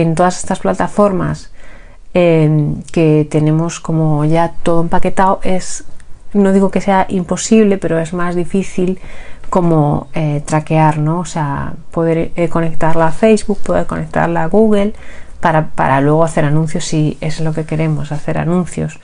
en 0.00 0.14
todas 0.14 0.38
estas 0.38 0.60
plataformas 0.60 1.50
em, 2.14 2.82
que 2.92 3.26
tenemos 3.30 3.80
como 3.80 4.24
ya 4.24 4.54
todo 4.62 4.82
empaquetado 4.82 5.40
es, 5.42 5.84
no 6.32 6.52
digo 6.52 6.70
que 6.70 6.80
sea 6.80 7.06
imposible, 7.08 7.78
pero 7.78 7.98
es 7.98 8.12
más 8.12 8.34
difícil 8.34 8.98
como 9.50 10.08
eh, 10.14 10.42
traquear, 10.44 10.98
¿no? 10.98 11.20
O 11.20 11.24
sea, 11.24 11.74
poder 11.90 12.32
eh, 12.36 12.48
conectarla 12.48 13.08
a 13.08 13.12
Facebook, 13.12 13.58
poder 13.58 13.86
conectarla 13.86 14.44
a 14.44 14.46
Google 14.46 14.94
para, 15.40 15.68
para 15.68 16.00
luego 16.00 16.24
hacer 16.24 16.44
anuncios 16.44 16.84
si 16.84 17.16
es 17.20 17.40
lo 17.40 17.52
que 17.52 17.64
queremos, 17.64 18.12
hacer 18.12 18.38
anuncios. 18.38 18.98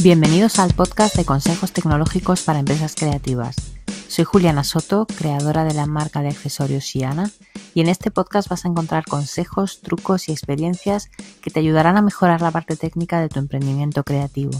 Bienvenidos 0.00 0.58
al 0.58 0.74
podcast 0.74 1.14
de 1.14 1.24
consejos 1.24 1.72
tecnológicos 1.72 2.42
para 2.42 2.58
empresas 2.58 2.96
creativas. 2.96 3.71
Soy 4.12 4.26
Juliana 4.26 4.62
Soto, 4.62 5.06
creadora 5.06 5.64
de 5.64 5.72
la 5.72 5.86
marca 5.86 6.20
de 6.20 6.28
accesorios 6.28 6.84
Shiana, 6.84 7.30
y 7.72 7.80
en 7.80 7.88
este 7.88 8.10
podcast 8.10 8.46
vas 8.46 8.66
a 8.66 8.68
encontrar 8.68 9.06
consejos, 9.06 9.80
trucos 9.80 10.28
y 10.28 10.32
experiencias 10.32 11.08
que 11.40 11.50
te 11.50 11.60
ayudarán 11.60 11.96
a 11.96 12.02
mejorar 12.02 12.42
la 12.42 12.50
parte 12.50 12.76
técnica 12.76 13.22
de 13.22 13.30
tu 13.30 13.38
emprendimiento 13.38 14.04
creativo. 14.04 14.50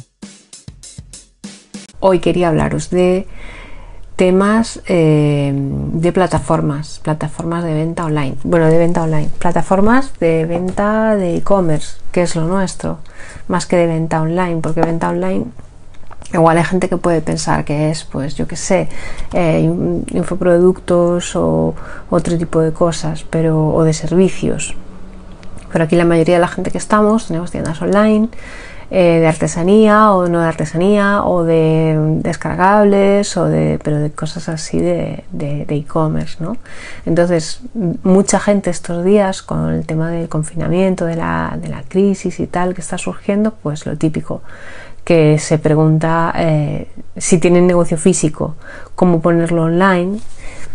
Hoy 2.01 2.21
quería 2.21 2.49
hablaros 2.49 2.89
de 2.89 3.29
temas 4.17 4.81
eh, 4.87 5.53
de 5.55 6.13
plataformas, 6.13 7.01
plataformas 7.01 7.63
de 7.63 7.75
venta 7.75 8.07
online, 8.07 8.37
bueno, 8.45 8.69
de 8.69 8.79
venta 8.79 9.03
online, 9.03 9.29
plataformas 9.39 10.19
de 10.19 10.47
venta 10.47 11.15
de 11.15 11.37
e-commerce, 11.37 11.99
que 12.11 12.23
es 12.23 12.35
lo 12.37 12.47
nuestro, 12.47 13.01
más 13.49 13.67
que 13.67 13.77
de 13.77 13.87
venta 13.87 14.23
online, 14.23 14.63
porque 14.63 14.81
venta 14.81 15.11
online 15.11 15.45
Igual 16.33 16.57
hay 16.57 16.65
gente 16.65 16.89
que 16.89 16.97
puede 16.97 17.21
pensar 17.21 17.65
que 17.65 17.91
es, 17.91 18.05
pues 18.05 18.35
yo 18.37 18.47
qué 18.47 18.57
sé, 18.57 18.89
eh, 19.35 19.61
infoproductos 19.61 21.37
o 21.37 21.75
otro 22.09 22.39
tipo 22.39 22.61
de 22.61 22.73
cosas, 22.73 23.25
pero 23.29 23.69
o 23.69 23.85
de 23.85 23.93
servicios. 23.93 24.75
Pero 25.71 25.85
aquí 25.85 25.97
la 25.97 26.05
mayoría 26.05 26.37
de 26.37 26.41
la 26.41 26.49
gente 26.49 26.71
que 26.71 26.79
estamos 26.79 27.27
tenemos 27.27 27.51
tiendas 27.51 27.81
online 27.83 28.29
eh, 28.91 29.21
de 29.21 29.27
artesanía 29.27 30.13
o 30.13 30.29
no 30.29 30.41
de 30.41 30.47
artesanía 30.47 31.25
o 31.25 31.45
de 31.45 31.97
descargables 32.23 33.39
o 33.39 33.47
de 33.47 33.79
pero 33.83 33.99
de 33.99 34.11
cosas 34.11 34.51
así 34.51 34.81
de 34.81 35.25
e-commerce, 35.33 36.37
¿no? 36.41 36.59
Entonces 37.07 37.61
mucha 38.05 38.39
gente 38.39 38.69
estos 38.69 39.03
días 39.03 39.43
con 39.43 39.73
el 39.73 39.87
tema 39.87 40.11
del 40.11 40.29
confinamiento, 40.29 41.07
de 41.07 41.17
la, 41.17 41.57
de 41.59 41.69
la 41.69 41.85
crisis 41.89 42.39
y 42.39 42.47
tal 42.47 42.75
que 42.75 42.83
está 42.83 42.99
surgiendo, 42.99 43.55
pues 43.63 43.87
lo 43.87 43.97
típico 43.97 44.43
que 45.05 45.39
se 45.39 45.59
pregunta 45.59 46.33
eh, 46.37 46.89
si 47.17 47.39
tienen 47.39 47.67
negocio 47.67 47.99
físico, 47.99 48.55
cómo 48.95 49.21
ponerlo 49.21 49.65
online, 49.65 50.19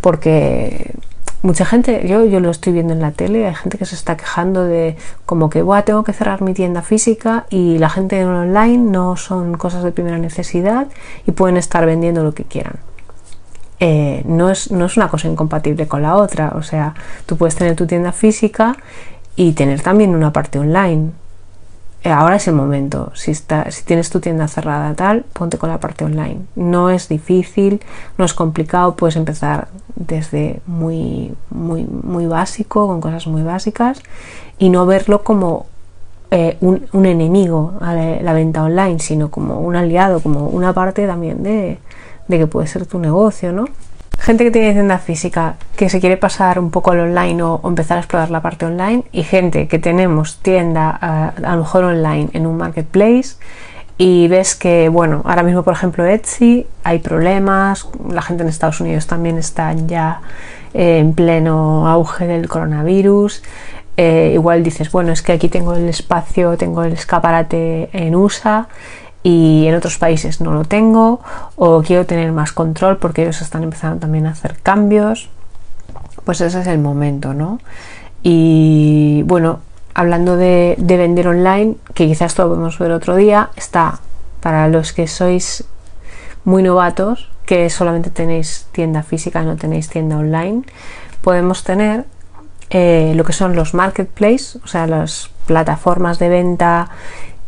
porque 0.02 0.94
mucha 1.42 1.66
gente, 1.66 2.08
yo, 2.08 2.26
yo 2.26 2.40
lo 2.40 2.50
estoy 2.50 2.74
viendo 2.74 2.94
en 2.94 3.02
la 3.02 3.12
tele, 3.12 3.48
hay 3.48 3.56
gente 3.56 3.78
que 3.78 3.86
se 3.86 3.96
está 3.96 4.18
quejando 4.18 4.64
de 4.64 4.98
como 5.26 5.50
que 5.50 5.62
Buah, 5.62 5.84
tengo 5.84 6.04
que 6.04 6.14
cerrar 6.14 6.42
mi 6.42 6.54
tienda 6.54 6.82
física 6.82 7.46
y 7.50 7.78
la 7.78 7.90
gente 7.90 8.20
en 8.20 8.28
online 8.28 8.78
no 8.78 9.16
son 9.16 9.56
cosas 9.56 9.84
de 9.84 9.92
primera 9.92 10.18
necesidad 10.18 10.88
y 11.26 11.32
pueden 11.32 11.58
estar 11.58 11.86
vendiendo 11.86 12.24
lo 12.24 12.34
que 12.34 12.44
quieran. 12.44 12.76
Eh, 13.80 14.24
no, 14.26 14.50
es, 14.50 14.72
no 14.72 14.86
es 14.86 14.98
una 14.98 15.08
cosa 15.08 15.28
incompatible 15.28 15.88
con 15.88 16.02
la 16.02 16.16
otra, 16.16 16.54
o 16.56 16.64
sea, 16.64 16.96
tú 17.28 17.38
puedes 17.38 17.56
tener 17.56 17.76
tu 17.76 17.86
tienda 17.86 18.12
física 18.12 18.76
y 19.36 19.54
tener 19.54 19.82
también 19.82 20.16
una 20.16 20.34
parte 20.34 20.58
online 20.58 21.12
ahora 22.04 22.38
es 22.38 22.48
el 22.48 22.54
momento. 22.56 23.12
Si, 23.16 23.32
está, 23.32 23.70
si 23.72 23.84
tienes 23.84 24.10
tu 24.10 24.20
tienda 24.20 24.48
cerrada 24.48 24.94
tal, 24.94 25.26
ponte 25.34 25.58
con 25.58 25.70
la 25.70 25.80
parte 25.80 26.06
online. 26.06 26.42
No 26.56 26.90
es 26.90 27.10
difícil, 27.10 27.82
no 28.18 28.26
es 28.26 28.34
complicado, 28.34 28.96
puedes 28.96 29.16
empezar 29.16 29.68
desde 29.96 30.62
muy, 30.66 31.34
muy, 31.50 31.84
muy 31.84 32.28
básico, 32.28 32.88
con 32.88 33.02
cosas 33.02 33.28
muy 33.28 33.44
básicas, 33.44 34.02
y 34.58 34.70
no 34.70 34.86
verlo 34.86 35.24
como 35.24 35.66
eh, 36.30 36.58
un, 36.62 37.06
enemigo 37.06 37.74
a 37.82 37.94
la, 37.94 38.34
venta 38.34 38.64
online, 38.64 39.00
sino 39.00 39.32
como 39.32 39.60
un 39.60 39.76
aliado, 39.76 40.20
como 40.20 40.48
una 40.48 40.74
parte 40.74 41.08
también 41.08 41.42
de, 41.42 41.80
de 42.28 42.38
que 42.38 42.48
puede 42.48 42.68
ser 42.68 42.86
tu 42.86 43.00
negocio, 43.00 43.52
¿no? 43.54 43.66
Gente 44.20 44.44
que 44.44 44.52
tiene 44.52 44.74
tienda 44.74 44.98
física 44.98 45.56
que 45.76 45.90
se 45.90 46.00
quiere 46.00 46.18
pasar 46.18 46.60
un 46.60 46.70
poco 46.70 46.92
al 46.92 47.00
online 47.00 47.42
o, 47.44 47.62
empezar 47.64 47.98
a 47.98 48.02
explorar 48.02 48.30
la 48.30 48.42
parte 48.42 48.66
online 48.66 49.04
y 49.12 49.24
gente 49.24 49.68
que 49.68 49.80
tenemos 49.80 50.40
tienda 50.40 50.90
a, 50.90 51.34
lo 51.56 51.60
mejor 51.60 51.86
online 51.86 52.30
en 52.34 52.46
un 52.46 52.58
marketplace 52.58 53.38
y 53.98 54.28
ves 54.28 54.56
que, 54.56 54.90
bueno, 54.90 55.22
ahora 55.26 55.44
mismo 55.44 55.64
por 55.64 55.74
ejemplo 55.74 56.06
Etsy 56.06 56.68
hay 56.84 57.00
problemas, 57.00 57.88
la 58.10 58.22
gente 58.22 58.44
en 58.44 58.50
Estados 58.50 58.82
Unidos 58.82 59.08
también 59.08 59.38
está 59.38 59.74
ya 59.74 60.22
eh, 60.74 61.00
en 61.00 61.14
pleno 61.14 61.88
auge 61.88 62.28
del 62.28 62.48
coronavirus. 62.48 63.44
Eh, 64.00 64.32
igual 64.36 64.62
dices, 64.62 64.92
bueno, 64.92 65.12
es 65.12 65.24
que 65.24 65.32
aquí 65.32 65.50
tengo 65.50 65.74
el 65.74 65.90
espacio, 65.90 66.56
tengo 66.56 66.84
el 66.84 66.94
escaparate 66.94 67.90
en 67.94 68.16
USA 68.16 68.68
y 69.24 69.66
en 69.68 69.76
otros 69.76 69.98
países 69.98 70.42
no 70.42 70.52
lo 70.54 70.64
tengo 70.64 71.22
o 71.56 71.82
quiero 71.82 72.06
tener 72.06 72.32
más 72.32 72.52
control 72.52 72.98
porque 72.98 73.24
ellos 73.24 73.42
están 73.42 73.64
empezando 73.64 74.00
también 74.00 74.26
a 74.28 74.32
hacer 74.32 74.58
cambios, 74.62 75.30
pues 76.24 76.42
ese 76.42 76.62
es 76.62 76.68
el 76.68 76.80
momento, 76.80 77.34
¿no? 77.34 77.60
Y 78.24 79.24
bueno, 79.26 79.60
hablando 79.94 80.38
de, 80.38 80.76
vender 80.78 81.28
online, 81.28 81.76
que 81.94 82.08
quizás 82.08 82.32
esto 82.32 82.44
lo 82.44 82.50
podemos 82.50 82.78
ver 82.80 82.92
otro 82.92 83.16
día, 83.16 83.50
está 83.56 84.00
para 84.42 84.68
los 84.68 84.94
que 84.94 85.08
sois 85.08 85.64
muy 86.44 86.64
novatos, 86.64 87.30
que 87.46 87.70
solamente 87.70 88.10
tenéis 88.10 88.68
tienda 88.72 89.04
física, 89.04 89.42
no 89.42 89.56
tenéis 89.56 89.90
tienda 89.90 90.18
online, 90.18 90.64
podemos 91.22 91.64
tener 91.64 92.06
eh, 92.70 93.14
lo 93.16 93.24
que 93.24 93.34
son 93.34 93.56
los 93.56 93.74
marketplaces, 93.74 94.58
o 94.64 94.68
sea, 94.68 94.86
las 94.86 95.30
plataformas 95.46 96.20
de 96.20 96.30
venta 96.30 96.90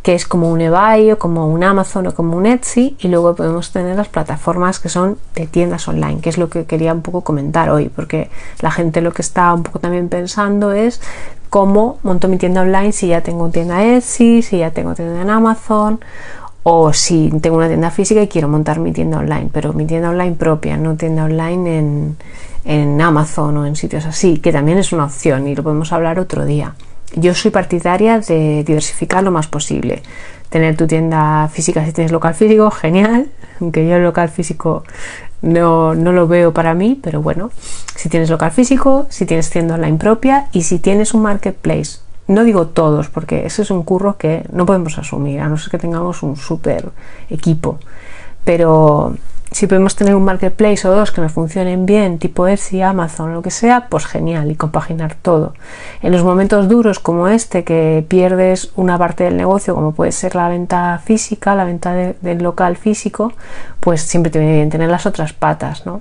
que 0.02 0.14
es 0.14 0.26
como 0.26 0.50
un 0.50 0.60
eBay 0.60 1.12
o 1.12 1.18
como 1.18 1.46
un 1.48 1.62
Amazon 1.62 2.06
o 2.06 2.14
como 2.14 2.36
un 2.36 2.46
Etsy 2.46 2.96
y 3.00 3.08
luego 3.08 3.34
podemos 3.34 3.70
tener 3.70 3.96
las 3.96 4.08
plataformas 4.08 4.80
que 4.80 4.88
son 4.88 5.18
de 5.34 5.46
tiendas 5.46 5.86
online, 5.88 6.20
que 6.20 6.30
es 6.30 6.38
lo 6.38 6.48
que 6.48 6.64
quería 6.64 6.94
un 6.94 7.02
poco 7.02 7.20
comentar 7.20 7.68
hoy, 7.68 7.90
porque 7.90 8.30
la 8.60 8.70
gente 8.70 9.02
lo 9.02 9.12
que 9.12 9.22
está 9.22 9.52
un 9.52 9.62
poco 9.62 9.78
también 9.78 10.08
pensando 10.08 10.72
es 10.72 11.02
cómo 11.50 11.98
monto 12.02 12.28
mi 12.28 12.38
tienda 12.38 12.62
online 12.62 12.92
si 12.92 13.08
ya 13.08 13.20
tengo 13.20 13.50
tienda 13.50 13.84
Etsy, 13.84 14.42
si 14.42 14.58
ya 14.58 14.70
tengo 14.70 14.94
tienda 14.94 15.20
en 15.20 15.28
Amazon 15.28 16.00
o 16.62 16.92
si 16.94 17.30
tengo 17.42 17.56
una 17.56 17.68
tienda 17.68 17.90
física 17.90 18.22
y 18.22 18.28
quiero 18.28 18.48
montar 18.48 18.80
mi 18.80 18.92
tienda 18.92 19.18
online, 19.18 19.50
pero 19.52 19.74
mi 19.74 19.84
tienda 19.86 20.10
online 20.10 20.32
propia, 20.32 20.78
no 20.78 20.96
tienda 20.96 21.24
online 21.24 21.78
en, 21.78 22.16
en 22.64 23.00
Amazon 23.02 23.56
o 23.58 23.66
en 23.66 23.76
sitios 23.76 24.06
así, 24.06 24.38
que 24.38 24.50
también 24.50 24.78
es 24.78 24.92
una 24.92 25.04
opción 25.04 25.46
y 25.46 25.54
lo 25.54 25.62
podemos 25.62 25.92
hablar 25.92 26.18
otro 26.18 26.46
día 26.46 26.74
yo 27.14 27.34
soy 27.34 27.50
partidaria 27.50 28.20
de 28.20 28.64
diversificar 28.64 29.22
lo 29.22 29.30
más 29.30 29.46
posible. 29.46 30.02
Tener 30.48 30.76
tu 30.76 30.86
tienda 30.86 31.48
física 31.48 31.84
si 31.84 31.92
tienes 31.92 32.12
local 32.12 32.34
físico, 32.34 32.70
genial, 32.70 33.28
aunque 33.60 33.86
yo 33.86 33.96
el 33.96 34.02
local 34.02 34.28
físico 34.28 34.84
no, 35.42 35.94
no, 35.94 36.12
lo 36.12 36.26
veo 36.26 36.52
para 36.52 36.74
mí, 36.74 36.98
pero 37.00 37.22
bueno, 37.22 37.50
si 37.96 38.08
tienes 38.08 38.30
local 38.30 38.50
físico, 38.50 39.06
si 39.08 39.26
tienes 39.26 39.50
tienda 39.50 39.74
online 39.74 39.98
propia 39.98 40.48
y 40.52 40.62
si 40.62 40.78
tienes 40.78 41.14
un 41.14 41.22
marketplace. 41.22 42.00
No 42.26 42.44
digo 42.44 42.68
todos, 42.68 43.08
porque 43.08 43.46
ese 43.46 43.62
es 43.62 43.70
un 43.70 43.82
curro 43.82 44.16
que 44.16 44.44
no 44.52 44.66
podemos 44.66 44.98
asumir, 44.98 45.40
a 45.40 45.48
no 45.48 45.56
ser 45.56 45.70
que 45.70 45.78
tengamos 45.78 46.22
un 46.22 46.36
super 46.36 46.90
equipo. 47.28 47.78
Pero 48.44 49.16
si 49.50 49.66
podemos 49.66 49.96
tener 49.96 50.14
un 50.14 50.24
marketplace 50.24 50.86
o 50.86 50.92
dos 50.92 51.10
que 51.10 51.20
me 51.20 51.28
funcionen 51.28 51.84
bien, 51.84 52.18
tipo 52.18 52.46
Etsy, 52.46 52.82
Amazon, 52.82 53.34
lo 53.34 53.42
que 53.42 53.50
sea, 53.50 53.88
pues 53.88 54.06
genial 54.06 54.50
y 54.50 54.54
compaginar 54.54 55.16
todo. 55.20 55.54
En 56.02 56.12
los 56.12 56.22
momentos 56.22 56.68
duros 56.68 57.00
como 57.00 57.28
este, 57.28 57.64
que 57.64 58.04
pierdes 58.06 58.70
una 58.76 58.96
parte 58.96 59.24
del 59.24 59.36
negocio, 59.36 59.74
como 59.74 59.92
puede 59.92 60.12
ser 60.12 60.34
la 60.34 60.48
venta 60.48 61.00
física, 61.04 61.54
la 61.54 61.64
venta 61.64 61.94
del 61.94 62.42
local 62.42 62.76
físico, 62.76 63.32
pues 63.80 64.02
siempre 64.02 64.30
te 64.30 64.38
viene 64.38 64.54
bien 64.54 64.70
tener 64.70 64.88
las 64.88 65.06
otras 65.06 65.32
patas, 65.32 65.84
¿no? 65.84 66.00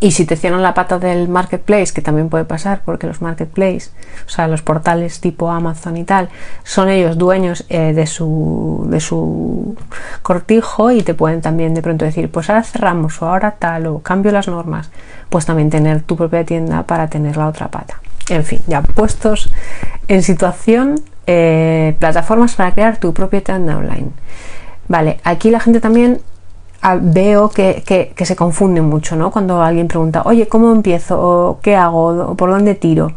Y 0.00 0.10
si 0.10 0.26
te 0.26 0.36
cierran 0.36 0.62
la 0.62 0.74
pata 0.74 0.98
del 0.98 1.28
marketplace, 1.28 1.94
que 1.94 2.02
también 2.02 2.28
puede 2.28 2.44
pasar, 2.44 2.82
porque 2.84 3.06
los 3.06 3.22
marketplaces, 3.22 3.92
o 4.26 4.28
sea, 4.28 4.48
los 4.48 4.60
portales 4.60 5.20
tipo 5.20 5.50
Amazon 5.50 5.96
y 5.96 6.04
tal, 6.04 6.28
son 6.62 6.88
ellos 6.88 7.16
dueños 7.16 7.64
eh, 7.68 7.92
de, 7.94 8.06
su, 8.06 8.86
de 8.90 9.00
su 9.00 9.76
cortijo 10.22 10.90
y 10.90 11.02
te 11.02 11.14
pueden 11.14 11.40
también 11.40 11.74
de 11.74 11.82
pronto 11.82 12.04
decir, 12.04 12.30
pues 12.30 12.50
ahora 12.50 12.64
cerramos 12.64 13.22
o 13.22 13.28
ahora 13.28 13.52
tal 13.52 13.86
o 13.86 14.00
cambio 14.00 14.32
las 14.32 14.48
normas, 14.48 14.90
pues 15.30 15.46
también 15.46 15.70
tener 15.70 16.02
tu 16.02 16.16
propia 16.16 16.44
tienda 16.44 16.82
para 16.82 17.08
tener 17.08 17.36
la 17.36 17.48
otra 17.48 17.68
pata. 17.68 18.00
En 18.28 18.44
fin, 18.44 18.60
ya 18.66 18.82
puestos 18.82 19.50
en 20.08 20.22
situación, 20.22 21.00
eh, 21.26 21.94
plataformas 21.98 22.54
para 22.54 22.72
crear 22.72 22.98
tu 22.98 23.14
propia 23.14 23.42
tienda 23.42 23.76
online. 23.76 24.10
Vale, 24.88 25.20
aquí 25.24 25.50
la 25.50 25.60
gente 25.60 25.80
también 25.80 26.20
veo 27.00 27.48
que, 27.48 28.14
se 28.16 28.36
confunde 28.36 28.80
mucho, 28.82 29.16
¿no? 29.16 29.30
Cuando 29.30 29.62
alguien 29.62 29.88
pregunta, 29.88 30.22
oye, 30.24 30.48
¿cómo 30.48 30.72
empiezo? 30.72 31.18
¿O 31.20 31.60
qué 31.60 31.76
hago? 31.76 32.30
¿O 32.30 32.34
por 32.34 32.50
dónde 32.50 32.74
tiro? 32.74 33.12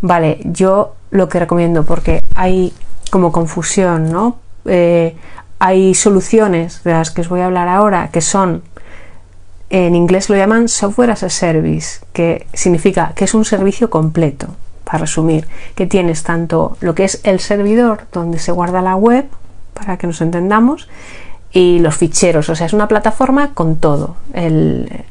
Vale, 0.00 0.40
yo 0.44 0.94
lo 1.10 1.28
que 1.28 1.38
recomiendo, 1.38 1.84
porque 1.84 2.20
hay 2.34 2.72
como 3.10 3.30
confusión, 3.30 4.10
¿no? 4.10 4.36
Eh, 4.64 5.16
hay 5.58 5.94
soluciones 5.94 6.82
de 6.84 6.92
las 6.92 7.10
que 7.10 7.20
os 7.20 7.28
voy 7.28 7.40
a 7.40 7.46
hablar 7.46 7.68
ahora 7.68 8.08
que 8.10 8.20
son 8.20 8.62
en 9.72 9.94
inglés 9.94 10.28
lo 10.28 10.36
llaman 10.36 10.68
software 10.68 11.10
as 11.10 11.22
a 11.22 11.30
service, 11.30 12.00
que 12.12 12.46
significa 12.52 13.12
que 13.16 13.24
es 13.24 13.32
un 13.32 13.46
servicio 13.46 13.88
completo, 13.88 14.48
para 14.84 14.98
resumir, 14.98 15.48
que 15.74 15.86
tienes 15.86 16.22
tanto 16.24 16.76
lo 16.80 16.94
que 16.94 17.04
es 17.04 17.20
el 17.24 17.40
servidor 17.40 18.02
donde 18.12 18.38
se 18.38 18.52
guarda 18.52 18.82
la 18.82 18.96
web, 18.96 19.24
para 19.72 19.96
que 19.96 20.06
nos 20.06 20.20
entendamos, 20.20 20.88
y 21.52 21.78
los 21.80 21.96
ficheros, 21.96 22.48
o 22.48 22.56
sea, 22.56 22.66
es 22.66 22.72
una 22.72 22.88
plataforma 22.88 23.52
con 23.54 23.76
todo, 23.76 24.16
el, 24.32 25.04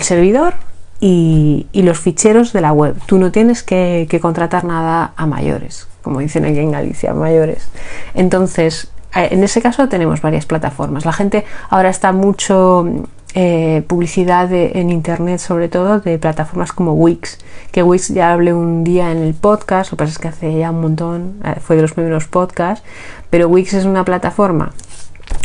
servidor 0.00 0.54
y, 1.00 1.66
los 1.72 1.98
ficheros 1.98 2.52
de 2.52 2.60
la 2.60 2.72
web. 2.72 2.96
Tú 3.06 3.18
no 3.18 3.32
tienes 3.32 3.62
que, 3.62 4.06
que 4.08 4.20
contratar 4.20 4.64
nada 4.64 5.12
a 5.16 5.26
mayores, 5.26 5.88
como 6.02 6.20
dicen 6.20 6.44
aquí 6.44 6.58
en 6.58 6.72
Galicia, 6.72 7.14
mayores. 7.14 7.68
Entonces, 8.14 8.90
eh, 9.14 9.28
en 9.32 9.42
ese 9.42 9.62
caso 9.62 9.88
tenemos 9.88 10.20
varias 10.20 10.46
plataformas. 10.46 11.04
La 11.04 11.12
gente 11.12 11.44
ahora 11.70 11.88
está 11.88 12.12
mucho 12.12 12.86
eh, 13.34 13.84
publicidad 13.86 14.52
en 14.52 14.90
internet, 14.90 15.38
sobre 15.38 15.68
todo 15.68 16.00
de 16.00 16.18
plataformas 16.18 16.72
como 16.72 16.94
Wix, 16.94 17.38
que 17.72 17.82
Wix 17.82 18.08
ya 18.08 18.32
hablé 18.32 18.54
un 18.54 18.84
día 18.84 19.12
en 19.12 19.18
el 19.18 19.34
podcast, 19.34 19.90
lo 19.90 19.96
que 19.96 20.04
pasa 20.04 20.12
es 20.12 20.18
que 20.18 20.28
hace 20.28 20.58
ya 20.58 20.70
un 20.70 20.80
montón, 20.80 21.34
eh, 21.44 21.56
fue 21.60 21.76
de 21.76 21.82
los 21.82 21.92
primeros 21.92 22.26
podcasts, 22.26 22.84
pero 23.30 23.48
Wix 23.48 23.74
es 23.74 23.84
una 23.84 24.04
plataforma. 24.04 24.72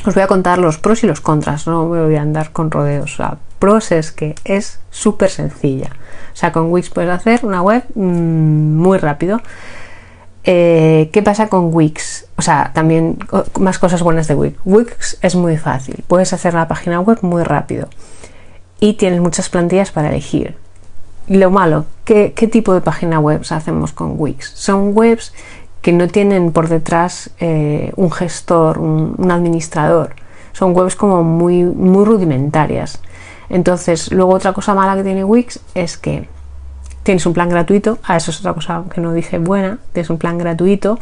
Os 0.06 0.14
voy 0.14 0.24
a 0.24 0.28
contar 0.28 0.60
los 0.60 0.78
pros 0.78 1.04
y 1.04 1.08
los 1.08 1.22
contras, 1.22 1.68
no 1.68 1.86
voy 1.88 2.16
a 2.16 2.22
andar 2.22 2.52
con 2.52 2.72
rodeos. 2.72 3.20
O 3.20 3.38
pros 3.60 3.92
es 3.92 4.12
que 4.12 4.36
es 4.44 4.80
súper 4.90 5.30
sencilla. 5.30 5.90
O 6.34 6.36
sea, 6.36 6.52
con 6.52 6.72
Wix 6.72 6.90
puedes 6.90 7.12
hacer 7.12 7.46
una 7.46 7.62
web 7.62 7.84
mm, 7.96 8.76
muy 8.78 8.98
rápido. 8.98 9.42
Eh, 10.44 11.10
¿Qué 11.14 11.24
pasa 11.24 11.48
con 11.48 11.74
Wix? 11.74 12.28
O 12.36 12.42
sea, 12.42 12.72
también 12.74 13.18
más 13.60 13.80
cosas 13.80 14.04
buenas 14.04 14.28
de 14.28 14.36
Wix. 14.36 14.58
Wix 14.66 15.18
es 15.22 15.36
muy 15.36 15.58
fácil, 15.58 16.04
puedes 16.08 16.34
hacer 16.34 16.54
la 16.54 16.68
página 16.68 17.00
web 17.00 17.20
muy 17.22 17.44
rápido 17.44 17.88
y 18.82 18.94
tienes 18.94 19.22
muchas 19.22 19.48
plantillas 19.48 19.92
para 19.92 20.10
elegir. 20.10 20.58
Lo 21.30 21.50
malo, 21.50 21.86
¿qué, 22.04 22.32
tipo 22.52 22.74
de 22.74 22.82
página 22.82 23.22
web 23.22 23.42
hacemos 23.50 23.94
con 23.94 24.16
Wix? 24.18 24.52
Son 24.56 24.92
webs 24.94 25.32
que 25.84 25.94
no 25.94 26.08
tienen 26.08 26.52
por 26.52 26.70
detrás 26.70 27.30
eh, 27.40 27.92
un 27.96 28.12
gestor, 28.12 28.80
un, 28.80 29.30
administrador. 29.30 30.16
Son 30.54 30.76
webs 30.76 30.96
como 30.96 31.22
muy, 31.24 31.64
muy 31.64 32.06
rudimentarias. 32.06 33.00
Entonces, 33.50 34.12
luego 34.12 34.34
otra 34.34 34.54
cosa 34.54 34.74
mala 34.74 34.96
que 34.96 35.04
tiene 35.04 35.24
Wix 35.24 35.60
es 35.76 35.98
que 35.98 36.28
Tienes 37.04 37.26
un 37.26 37.34
plan 37.34 37.50
gratuito, 37.50 38.00
a 38.04 38.16
eso 38.16 38.32
es 38.32 38.40
otra 38.40 38.54
cosa 38.54 38.84
que 38.94 39.02
no 39.02 39.12
dije 39.12 39.38
buena, 39.38 39.78
tienes 39.92 40.10
un 40.10 40.18
plan 40.18 40.38
gratuito, 40.38 41.00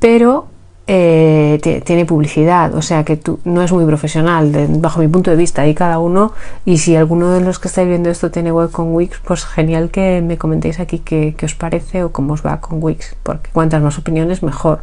pero 0.00 0.48
eh, 0.86 1.82
tiene 1.84 2.04
publicidad, 2.04 2.74
o 2.74 2.82
sea 2.82 3.04
que 3.04 3.16
tú, 3.16 3.38
no 3.44 3.62
es 3.62 3.70
muy 3.70 3.84
profesional 3.84 4.50
bajo 4.80 5.00
mi 5.00 5.06
punto 5.06 5.30
de 5.30 5.36
vista 5.36 5.66
y 5.66 5.74
cada 5.74 5.98
uno, 6.00 6.32
y 6.64 6.78
si 6.78 6.96
alguno 6.96 7.30
de 7.30 7.40
los 7.40 7.58
que 7.60 7.68
estáis 7.68 7.88
viendo 7.88 8.10
esto 8.10 8.30
tiene 8.30 8.50
web 8.50 8.70
con 8.70 8.92
Wix, 8.92 9.20
pues 9.24 9.44
genial 9.44 9.90
que 9.90 10.22
me 10.26 10.38
comentéis 10.38 10.80
aquí 10.80 10.98
qué, 10.98 11.36
os 11.42 11.54
parece 11.54 12.02
o 12.02 12.10
cómo 12.10 12.34
os 12.34 12.44
va 12.44 12.60
con 12.60 12.82
Wix, 12.82 13.14
porque 13.22 13.50
cuantas 13.52 13.80
más 13.82 13.96
opiniones 13.98 14.42
mejor. 14.42 14.80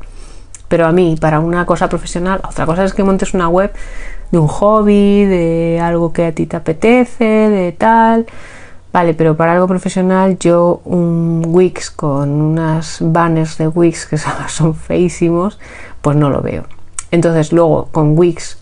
Pero 0.70 0.86
a 0.86 0.92
mí, 0.92 1.18
para 1.20 1.40
una 1.40 1.66
cosa 1.66 1.90
profesional, 1.90 2.42
otra 2.48 2.66
cosa 2.66 2.86
es 2.86 2.94
que 2.94 3.04
montes 3.04 3.34
una 3.34 3.50
web 3.50 3.74
de 4.32 4.38
un 4.38 4.48
hobby, 4.48 5.26
de 5.26 5.80
algo 5.82 6.14
que 6.14 6.28
a 6.28 6.32
ti 6.32 6.46
te 6.46 6.56
apetece, 6.56 7.26
de 7.26 7.72
tal 7.72 8.28
Vale, 8.92 9.14
pero 9.14 9.38
para 9.38 9.54
algo 9.54 9.68
profesional 9.68 10.40
yo 10.40 10.82
un 10.84 11.44
Wix 11.48 11.92
con 11.92 12.42
unas 12.42 12.98
banners 13.02 13.58
de 13.58 13.68
Wix 13.68 14.08
que 14.08 14.18
son 14.48 14.74
feísimos, 14.74 15.60
pues 16.02 16.18
no 16.18 16.30
lo 16.30 16.42
veo. 16.42 16.64
Entonces 17.12 17.52
luego 17.52 17.90
con 17.92 18.18
Wix, 18.18 18.58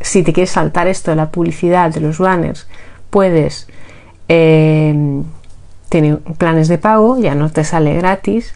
si 0.00 0.22
te 0.22 0.32
quieres 0.32 0.50
saltar 0.50 0.88
esto 0.88 1.10
de 1.10 1.16
la 1.16 1.30
publicidad 1.30 1.90
de 1.92 2.00
los 2.00 2.18
banners, 2.18 2.66
puedes 3.08 3.66
eh, 4.28 5.22
tener 5.88 6.18
planes 6.18 6.68
de 6.68 6.76
pago, 6.76 7.18
ya 7.18 7.34
no 7.34 7.50
te 7.50 7.64
sale 7.64 7.94
gratis, 7.94 8.54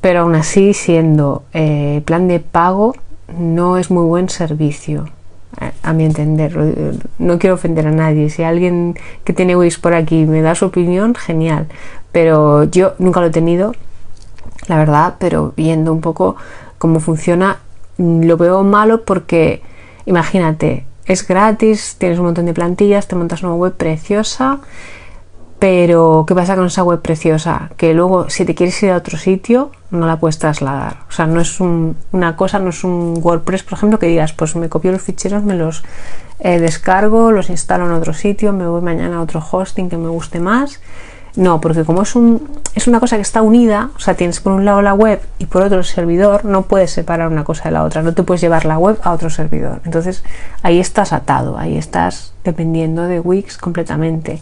pero 0.00 0.20
aún 0.20 0.34
así 0.34 0.74
siendo 0.74 1.44
eh, 1.52 2.02
plan 2.04 2.26
de 2.26 2.40
pago 2.40 2.94
no 3.38 3.76
es 3.76 3.90
muy 3.90 4.04
buen 4.04 4.28
servicio 4.28 5.06
a 5.82 5.92
mi 5.92 6.04
entender. 6.04 6.56
No 7.18 7.38
quiero 7.38 7.54
ofender 7.54 7.86
a 7.86 7.90
nadie. 7.90 8.30
Si 8.30 8.42
alguien 8.42 8.96
que 9.24 9.32
tiene 9.32 9.56
Wix 9.56 9.78
por 9.78 9.94
aquí 9.94 10.24
me 10.24 10.42
da 10.42 10.54
su 10.54 10.66
opinión, 10.66 11.14
genial. 11.14 11.66
Pero 12.12 12.64
yo 12.64 12.94
nunca 12.98 13.20
lo 13.20 13.26
he 13.26 13.30
tenido, 13.30 13.74
la 14.66 14.76
verdad, 14.76 15.14
pero 15.18 15.52
viendo 15.56 15.92
un 15.92 16.00
poco 16.00 16.36
cómo 16.78 17.00
funciona, 17.00 17.58
lo 17.98 18.36
veo 18.36 18.62
malo 18.64 19.04
porque, 19.04 19.62
imagínate, 20.06 20.86
es 21.04 21.26
gratis, 21.26 21.96
tienes 21.98 22.18
un 22.18 22.26
montón 22.26 22.46
de 22.46 22.54
plantillas, 22.54 23.08
te 23.08 23.16
montas 23.16 23.42
una 23.42 23.54
web 23.54 23.74
preciosa 23.74 24.60
pero, 25.60 26.24
¿qué 26.26 26.34
pasa 26.34 26.56
con 26.56 26.66
esa 26.66 26.82
web 26.82 27.02
preciosa? 27.02 27.70
Que 27.76 27.92
luego, 27.94 28.30
si 28.30 28.46
te 28.46 28.54
quieres 28.54 28.82
ir 28.82 28.90
a 28.90 28.96
otro 28.96 29.18
sitio, 29.18 29.70
no 29.90 30.06
la 30.06 30.18
puedes 30.18 30.38
trasladar. 30.38 30.96
O 31.08 31.12
sea, 31.12 31.26
no 31.26 31.40
es 31.40 31.60
una 31.60 32.34
cosa, 32.34 32.58
no 32.58 32.70
es 32.70 32.82
un 32.82 33.20
WordPress, 33.22 33.62
por 33.62 33.74
ejemplo, 33.74 33.98
que 33.98 34.06
digas, 34.06 34.32
pues 34.32 34.56
me 34.56 34.70
copio 34.70 34.90
los 34.90 35.02
ficheros, 35.02 35.44
me 35.44 35.54
los 35.54 35.84
eh, 36.40 36.58
descargo, 36.58 37.30
los 37.30 37.50
instalo 37.50 37.84
en 37.84 37.92
otro 37.92 38.14
sitio, 38.14 38.54
me 38.54 38.66
voy 38.66 38.80
mañana 38.80 39.18
a 39.18 39.20
otro 39.20 39.44
hosting 39.48 39.90
que 39.90 39.98
me 39.98 40.08
guste 40.08 40.40
más 40.40 40.80
no, 41.36 41.60
porque 41.60 41.84
como 41.84 42.02
es, 42.02 42.16
un, 42.16 42.48
es 42.74 42.88
una 42.88 43.00
cosa 43.00 43.16
que 43.16 43.22
está 43.22 43.42
unida, 43.42 43.90
o 43.96 44.00
sea, 44.00 44.14
tienes 44.14 44.40
por 44.40 44.52
un 44.52 44.64
lado 44.64 44.82
la 44.82 44.94
web 44.94 45.20
y 45.38 45.46
por 45.46 45.62
otro 45.62 45.78
el 45.78 45.84
servidor, 45.84 46.44
no 46.44 46.62
puedes 46.62 46.90
separar 46.90 47.28
una 47.28 47.44
cosa 47.44 47.64
de 47.64 47.70
la 47.72 47.84
otra, 47.84 48.02
no 48.02 48.14
te 48.14 48.22
puedes 48.22 48.40
llevar 48.40 48.64
la 48.64 48.78
web 48.78 48.98
a 49.02 49.12
otro 49.12 49.30
servidor. 49.30 49.80
Entonces 49.84 50.24
ahí 50.62 50.80
estás 50.80 51.12
atado, 51.12 51.56
ahí 51.56 51.76
estás 51.76 52.32
dependiendo 52.44 53.04
de 53.04 53.20
Wix 53.20 53.58
completamente. 53.58 54.40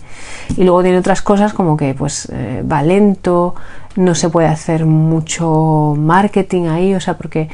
Y 0.56 0.64
luego 0.64 0.82
tiene 0.82 0.98
otras 0.98 1.22
cosas 1.22 1.52
como 1.52 1.76
que 1.76 1.94
pues 1.94 2.28
eh, 2.32 2.64
va 2.70 2.82
lento, 2.82 3.54
no 3.96 4.14
se 4.14 4.30
puede 4.30 4.48
hacer 4.48 4.86
mucho 4.86 5.94
marketing 5.96 6.68
ahí, 6.68 6.94
o 6.94 7.00
sea, 7.00 7.18
porque 7.18 7.48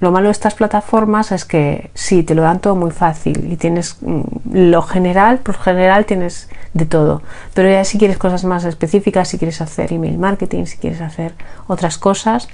lo 0.00 0.12
malo 0.12 0.26
de 0.26 0.32
estas 0.32 0.54
plataformas 0.54 1.32
es 1.32 1.44
que 1.44 1.90
sí, 1.94 2.22
te 2.22 2.34
lo 2.34 2.42
dan 2.42 2.60
todo 2.60 2.76
muy 2.76 2.90
fácil 2.90 3.52
y 3.52 3.56
tienes 3.56 3.96
mm, 4.00 4.22
lo 4.52 4.82
general, 4.82 5.38
por 5.38 5.56
general 5.56 6.06
tienes 6.06 6.48
de 6.72 6.86
todo. 6.86 7.22
Pero 7.54 7.68
ya 7.68 7.84
si 7.84 7.98
quieres 7.98 8.18
cosas 8.18 8.44
más 8.44 8.64
específicas, 8.64 9.28
si 9.28 9.38
quieres 9.38 9.60
hacer 9.60 9.92
email 9.92 10.18
marketing, 10.18 10.66
si 10.66 10.78
quieres 10.78 11.00
hacer 11.00 11.34
otras 11.66 11.98
cosas, 11.98 12.48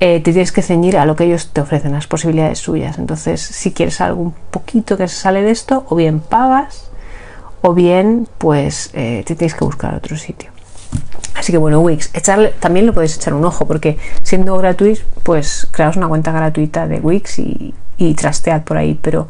eh, 0.00 0.20
te 0.20 0.32
tienes 0.32 0.52
que 0.52 0.62
ceñir 0.62 0.96
a 0.96 1.06
lo 1.06 1.16
que 1.16 1.24
ellos 1.24 1.50
te 1.52 1.60
ofrecen, 1.60 1.92
las 1.92 2.06
posibilidades 2.06 2.58
suyas. 2.58 2.98
Entonces, 2.98 3.40
si 3.40 3.72
quieres 3.72 4.00
algo 4.00 4.22
un 4.22 4.34
poquito 4.50 4.96
que 4.96 5.08
se 5.08 5.16
sale 5.16 5.42
de 5.42 5.50
esto, 5.50 5.84
o 5.88 5.96
bien 5.96 6.20
pagas, 6.20 6.90
o 7.62 7.74
bien 7.74 8.28
pues 8.38 8.90
eh, 8.92 9.24
te 9.26 9.34
tienes 9.34 9.54
que 9.54 9.64
buscar 9.64 9.94
otro 9.94 10.16
sitio. 10.16 10.53
Así 11.34 11.52
que 11.52 11.58
bueno, 11.58 11.80
Wix, 11.80 12.10
echarle, 12.14 12.54
también 12.60 12.86
lo 12.86 12.92
podéis 12.92 13.16
echar 13.16 13.34
un 13.34 13.44
ojo 13.44 13.66
porque 13.66 13.98
siendo 14.22 14.56
gratuito, 14.56 15.02
pues 15.22 15.68
creaos 15.70 15.96
una 15.96 16.08
cuenta 16.08 16.32
gratuita 16.32 16.86
de 16.86 17.00
Wix 17.00 17.38
y, 17.38 17.74
y 17.96 18.14
trastead 18.14 18.62
por 18.62 18.76
ahí, 18.76 18.98
pero 19.00 19.28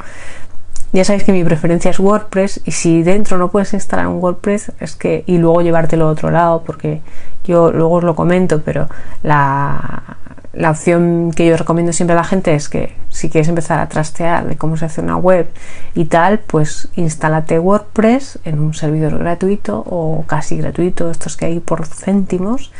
ya 0.92 1.04
sabéis 1.04 1.25
que 1.25 1.32
mi 1.32 1.42
preferencia 1.42 1.90
es 1.90 1.99
WordPress 1.99 2.61
y 2.64 2.70
si 2.70 3.02
dentro 3.02 3.37
no 3.37 3.50
puedes 3.50 3.75
instalar 3.75 4.06
un 4.06 4.23
WordPress 4.23 4.73
es 4.78 4.94
que 4.94 5.25
y 5.26 5.38
luego 5.38 5.61
llevártelo 5.61 6.06
a 6.06 6.11
otro 6.11 6.30
lado 6.30 6.62
porque 6.64 7.00
yo 7.44 7.73
luego 7.73 7.96
os 7.96 8.04
lo 8.04 8.14
comento, 8.14 8.62
pero 8.62 8.88
la, 9.25 10.18
la 10.56 10.70
opción 10.70 11.32
que 11.34 11.46
yo 11.46 11.56
recomiendo 11.56 11.92
siempre 11.92 12.14
a 12.14 12.16
la 12.16 12.25
gente 12.25 12.54
es 12.54 12.68
que 12.68 12.94
si 13.08 13.28
quieres 13.28 13.49
empezar 13.49 13.80
a 13.80 13.88
trastear 13.88 14.46
de 14.46 14.56
cómo 14.56 14.76
se 14.76 14.84
hace 14.84 15.00
una 15.00 15.16
web 15.16 15.49
y 15.94 16.06
tal, 16.06 16.38
pues 16.40 16.88
instálate 16.96 17.58
WordPress 17.58 18.38
en 18.44 18.58
un 18.61 18.75
servidor 18.75 19.18
gratuito 19.18 19.78
o 19.78 20.25
casi 20.26 20.56
gratuito, 20.56 21.11
estos 21.11 21.37
que 21.37 21.46
hay 21.46 21.61
por 21.61 21.87
céntimos, 21.87 22.73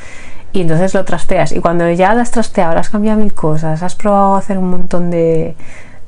y 0.53 0.61
entonces 0.61 0.95
lo 0.95 1.05
trasteas. 1.05 1.53
Y 1.53 1.61
cuando 1.61 1.91
ya 1.91 2.15
lo 2.15 2.21
has 2.21 2.31
trasteado, 2.31 2.79
has 2.79 2.89
cambiado 2.89 3.21
mil 3.21 3.35
cosas, 3.35 3.83
has 3.83 3.97
probado 3.97 4.37
hacer 4.37 4.57
un 4.57 4.71
montón 4.71 5.11
de, 5.11 5.57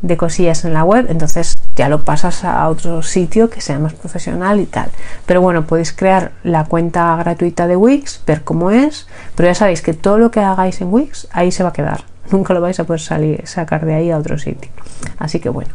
de 0.03 0.17
cosillas 0.17 0.65
en 0.65 0.73
la 0.73 0.85
web, 0.85 1.07
entonces 1.09 1.55
ya 1.75 1.89
lo 1.89 2.05
pasas 2.05 2.45
a 2.45 2.69
otro 2.69 3.03
sitio 3.03 3.51
que 3.51 3.61
sea 3.61 3.79
más 3.79 3.95
profesional 3.95 4.61
y 4.61 4.67
tal. 4.67 4.91
Pero 5.27 5.41
bueno, 5.41 5.67
podéis 5.67 5.93
crear 5.93 6.33
la 6.43 6.65
cuenta 6.65 7.17
gratuita 7.17 7.67
de 7.67 7.77
Wix, 7.77 8.21
ver 8.27 8.43
cómo 8.43 8.71
es, 8.71 9.07
pero 9.35 9.49
ya 9.49 9.55
sabéis 9.55 9.83
que 9.83 9.95
todo 9.95 10.19
lo 10.19 10.31
que 10.31 10.41
hagáis 10.41 10.81
en 10.81 10.93
Wix 10.93 11.29
ahí 11.33 11.53
se 11.53 11.63
va 11.63 11.71
a 11.71 11.73
quedar. 11.73 12.05
Nunca 12.31 12.55
lo 12.55 12.61
vais 12.61 12.79
a 12.81 12.85
poder 12.85 13.01
salir, 13.01 13.47
sacar 13.47 13.85
de 13.85 13.95
ahí 13.95 14.11
a 14.11 14.19
otro 14.19 14.39
sitio. 14.39 14.71
Así 15.19 15.41
que 15.41 15.49
bueno. 15.49 15.71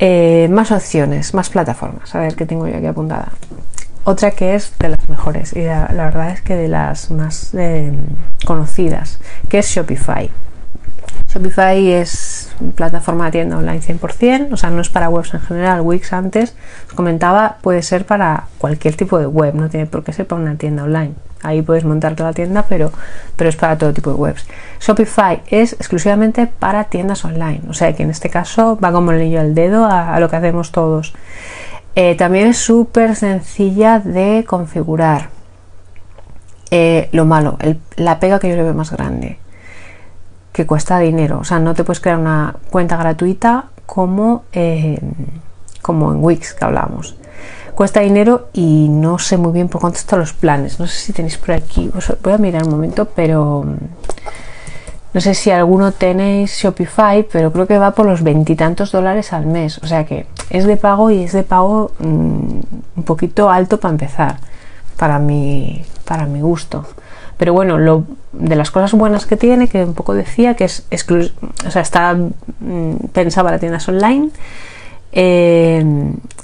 Eh, 0.00 0.46
más 0.50 0.70
opciones, 0.70 1.34
más 1.34 1.50
plataformas. 1.50 2.14
A 2.14 2.20
ver 2.20 2.36
qué 2.36 2.46
tengo 2.46 2.68
yo 2.68 2.76
aquí 2.76 2.86
apuntada. 2.86 3.32
Otra 4.04 4.30
que 4.30 4.54
es 4.54 4.72
de 4.78 4.90
las 4.90 5.08
mejores 5.08 5.52
y 5.54 5.64
la, 5.64 5.88
verdad 5.88 6.30
es 6.30 6.40
que 6.40 6.54
de 6.54 6.68
las 6.68 7.10
más 7.10 7.52
eh, 7.54 7.92
conocidas, 8.46 9.18
que 9.50 9.58
es 9.58 9.66
Shopify. 9.66 10.30
Shopify 11.28 11.92
es 11.92 12.50
plataforma 12.74 13.26
de 13.26 13.32
tienda 13.32 13.58
online 13.58 13.82
100%, 13.82 14.52
o 14.52 14.56
sea, 14.56 14.70
no 14.70 14.80
es 14.80 14.88
para 14.88 15.10
webs 15.10 15.34
en 15.34 15.40
general. 15.40 15.82
Wix 15.82 16.12
antes 16.14 16.54
os 16.88 16.94
comentaba, 16.94 17.58
puede 17.60 17.82
ser 17.82 18.06
para 18.06 18.44
cualquier 18.56 18.96
tipo 18.96 19.18
de 19.18 19.26
web, 19.26 19.54
no 19.54 19.68
tiene 19.68 19.86
por 19.86 20.04
qué 20.04 20.12
ser 20.12 20.26
para 20.26 20.40
una 20.40 20.56
tienda 20.56 20.84
online. 20.84 21.12
Ahí 21.42 21.62
puedes 21.62 21.84
montarte 21.84 22.22
la 22.22 22.32
tienda, 22.32 22.64
pero, 22.68 22.90
pero 23.36 23.50
es 23.50 23.56
para 23.56 23.76
todo 23.76 23.92
tipo 23.92 24.10
de 24.10 24.16
webs. 24.16 24.46
Shopify 24.80 25.42
es 25.48 25.74
exclusivamente 25.74 26.46
para 26.46 26.84
tiendas 26.84 27.24
online, 27.24 27.60
o 27.68 27.74
sea 27.74 27.94
que 27.94 28.02
en 28.02 28.10
este 28.10 28.30
caso 28.30 28.78
va 28.82 28.90
como 28.90 29.12
el 29.12 29.18
niño 29.18 29.40
al 29.40 29.54
dedo 29.54 29.84
a, 29.84 30.18
lo 30.20 30.30
que 30.30 30.36
hacemos 30.36 30.72
todos. 30.72 31.12
Eh, 31.94 32.14
también 32.14 32.48
es 32.48 32.58
súper 32.58 33.16
sencilla 33.16 33.98
de 33.98 34.44
configurar. 34.48 35.28
Eh, 36.70 37.08
lo 37.12 37.24
malo, 37.24 37.58
la 37.96 38.18
pega 38.18 38.38
que 38.38 38.48
yo 38.48 38.56
le 38.56 38.62
veo 38.62 38.74
más 38.74 38.90
grande, 38.90 39.38
cuesta 40.66 40.98
dinero. 40.98 41.38
O 41.40 41.44
sea, 41.44 41.58
no 41.58 41.74
te 41.74 41.84
puedes 41.84 42.00
crear 42.00 42.18
una 42.18 42.54
cuenta 42.70 42.96
gratuita 42.96 43.66
como, 43.86 44.44
como 45.82 46.12
en 46.12 46.24
Wix 46.24 46.54
que 46.54 46.64
hablamos. 46.64 47.16
Cuesta 47.74 48.00
dinero 48.00 48.48
y 48.52 48.88
no 48.90 49.18
sé 49.18 49.36
muy 49.36 49.52
bien 49.52 49.68
por 49.68 49.80
cuánto 49.80 49.98
están 49.98 50.18
los 50.18 50.32
planes. 50.32 50.80
No 50.80 50.86
sé 50.86 50.98
si 50.98 51.12
tenéis 51.12 51.38
por 51.38 51.52
aquí. 51.52 51.90
voy 52.22 52.32
a 52.32 52.38
mirar 52.38 52.64
un 52.64 52.70
momento, 52.70 53.04
pero 53.04 53.64
no 55.14 55.20
sé 55.20 55.34
si 55.34 55.50
alguno 55.50 55.92
tenéis 55.92 56.52
Shopify, 56.52 57.26
pero 57.32 57.52
creo 57.52 57.66
que 57.66 57.78
va 57.78 57.92
por 57.92 58.04
los 58.04 58.22
veintitantos 58.22 58.92
dólares 58.92 59.32
al 59.32 59.46
mes. 59.46 59.78
O 59.78 59.86
sea 59.86 60.04
que 60.04 60.26
es 60.50 60.66
de 60.66 60.76
pago 60.76 61.10
y 61.10 61.22
es 61.22 61.32
de 61.32 61.44
pago 61.44 61.92
mm, 61.98 62.60
un 62.96 63.02
poquito 63.04 63.48
alto 63.48 63.80
para 63.80 63.92
empezar, 63.92 64.38
para 64.96 65.18
mi, 65.18 65.84
para 66.04 66.26
mi 66.26 66.40
gusto. 66.40 66.84
Pero 67.36 67.52
bueno, 67.52 67.78
lo, 67.78 68.04
de 68.32 68.56
las 68.56 68.70
cosas 68.70 68.92
buenas 68.92 69.26
que 69.26 69.36
tiene, 69.36 69.68
que 69.68 69.84
un 69.84 69.94
poco 69.94 70.14
decía, 70.14 70.54
que 70.54 70.64
es 70.64 70.86
o 71.66 71.70
sea, 71.70 71.82
está 71.82 72.14
mm, 72.14 72.94
pensado 73.12 73.46
para 73.46 73.58
tiendas 73.58 73.88
online 73.88 74.30
eh, 75.12 75.82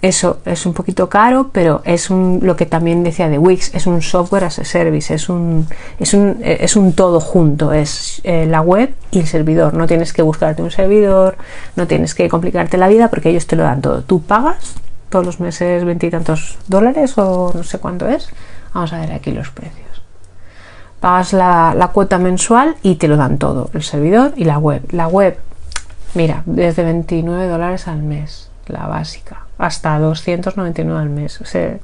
eso 0.00 0.40
es 0.44 0.64
un 0.66 0.74
poquito 0.74 1.08
caro, 1.08 1.50
pero 1.52 1.82
es 1.84 2.10
un, 2.10 2.40
lo 2.42 2.56
que 2.56 2.66
también 2.66 3.02
decía 3.02 3.28
de 3.28 3.38
Wix, 3.38 3.74
es 3.74 3.86
un 3.86 4.02
software 4.02 4.44
as 4.44 4.58
a 4.58 4.64
service, 4.64 5.14
es 5.14 5.28
un, 5.28 5.66
es 5.98 6.14
un, 6.14 6.38
es 6.42 6.76
un 6.76 6.92
todo 6.92 7.20
junto, 7.20 7.72
es 7.72 8.20
eh, 8.24 8.46
la 8.46 8.60
web 8.60 8.94
y 9.10 9.20
el 9.20 9.26
servidor. 9.26 9.74
No 9.74 9.86
tienes 9.86 10.12
que 10.12 10.22
buscarte 10.22 10.62
un 10.62 10.70
servidor, 10.70 11.36
no 11.76 11.86
tienes 11.86 12.14
que 12.14 12.28
complicarte 12.28 12.76
la 12.76 12.88
vida 12.88 13.08
porque 13.08 13.30
ellos 13.30 13.46
te 13.46 13.56
lo 13.56 13.62
dan 13.62 13.80
todo. 13.80 14.02
Tú 14.02 14.22
pagas 14.22 14.74
todos 15.08 15.24
los 15.24 15.40
meses 15.40 15.84
veintitantos 15.84 16.58
dólares 16.66 17.16
o 17.18 17.52
no 17.54 17.62
sé 17.62 17.78
cuánto 17.78 18.08
es. 18.08 18.28
Vamos 18.72 18.92
a 18.92 19.00
ver 19.00 19.12
aquí 19.12 19.30
los 19.30 19.50
precios. 19.50 19.83
Pagas 21.04 21.34
la, 21.34 21.90
cuota 21.92 22.16
mensual 22.16 22.76
y 22.80 22.94
te 22.94 23.08
lo 23.08 23.18
dan 23.18 23.36
todo, 23.36 23.68
el 23.74 23.82
servidor 23.82 24.32
y 24.36 24.44
la 24.44 24.56
web. 24.56 24.80
La 24.90 25.06
web, 25.06 25.36
mira, 26.14 26.42
desde 26.46 26.82
29 26.82 27.46
dólares 27.46 27.88
al 27.88 28.02
mes 28.02 28.48
la 28.68 28.86
básica, 28.86 29.42
hasta 29.58 29.98
299 29.98 30.98
al 30.98 31.10
mes. 31.10 31.42
O 31.42 31.44
sea, 31.44 31.76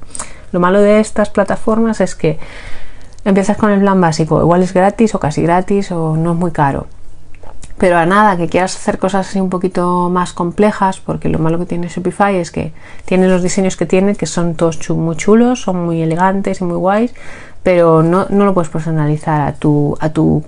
lo 0.51 0.59
malo 0.59 0.81
de 0.81 0.99
estas 0.99 1.29
plataformas 1.29 2.01
es 2.01 2.15
que 2.15 2.39
empiezas 3.23 3.57
con 3.57 3.69
el 3.69 3.81
plan 3.81 4.01
básico, 4.01 4.41
igual 4.41 4.63
es 4.63 4.73
gratis 4.73 5.13
o 5.13 5.19
casi 5.19 5.43
gratis 5.43 5.91
o 5.91 6.17
no 6.17 6.31
es 6.31 6.37
muy 6.39 6.49
caro. 6.49 6.87
Pero 7.81 7.97
a 7.97 8.05
nada 8.05 8.37
que 8.37 8.47
quieras 8.47 8.75
hacer 8.75 8.99
cosas 8.99 9.27
así 9.27 9.39
un 9.39 9.49
poquito 9.49 10.07
más 10.09 10.33
complejas, 10.33 10.99
porque 10.99 11.29
lo 11.29 11.39
malo 11.39 11.57
que 11.57 11.65
tiene 11.65 11.87
Shopify 11.87 12.35
es 12.35 12.51
que 12.51 12.73
tiene 13.05 13.27
los 13.27 13.41
diseños 13.41 13.75
que 13.75 13.87
tiene, 13.87 14.13
que 14.13 14.27
son 14.27 14.53
todos 14.53 14.87
muy 14.91 15.15
chulos, 15.15 15.63
son 15.63 15.83
muy 15.83 15.99
elegantes 15.99 16.61
y 16.61 16.63
muy 16.63 16.77
guays, 16.77 17.11
pero 17.63 18.03
no, 18.03 18.27
no 18.29 18.45
lo 18.45 18.53
puedes 18.53 18.69
personalizar 18.69 19.41
a 19.41 19.53
tu, 19.53 19.97
a 19.99 20.09
tu, 20.09 20.43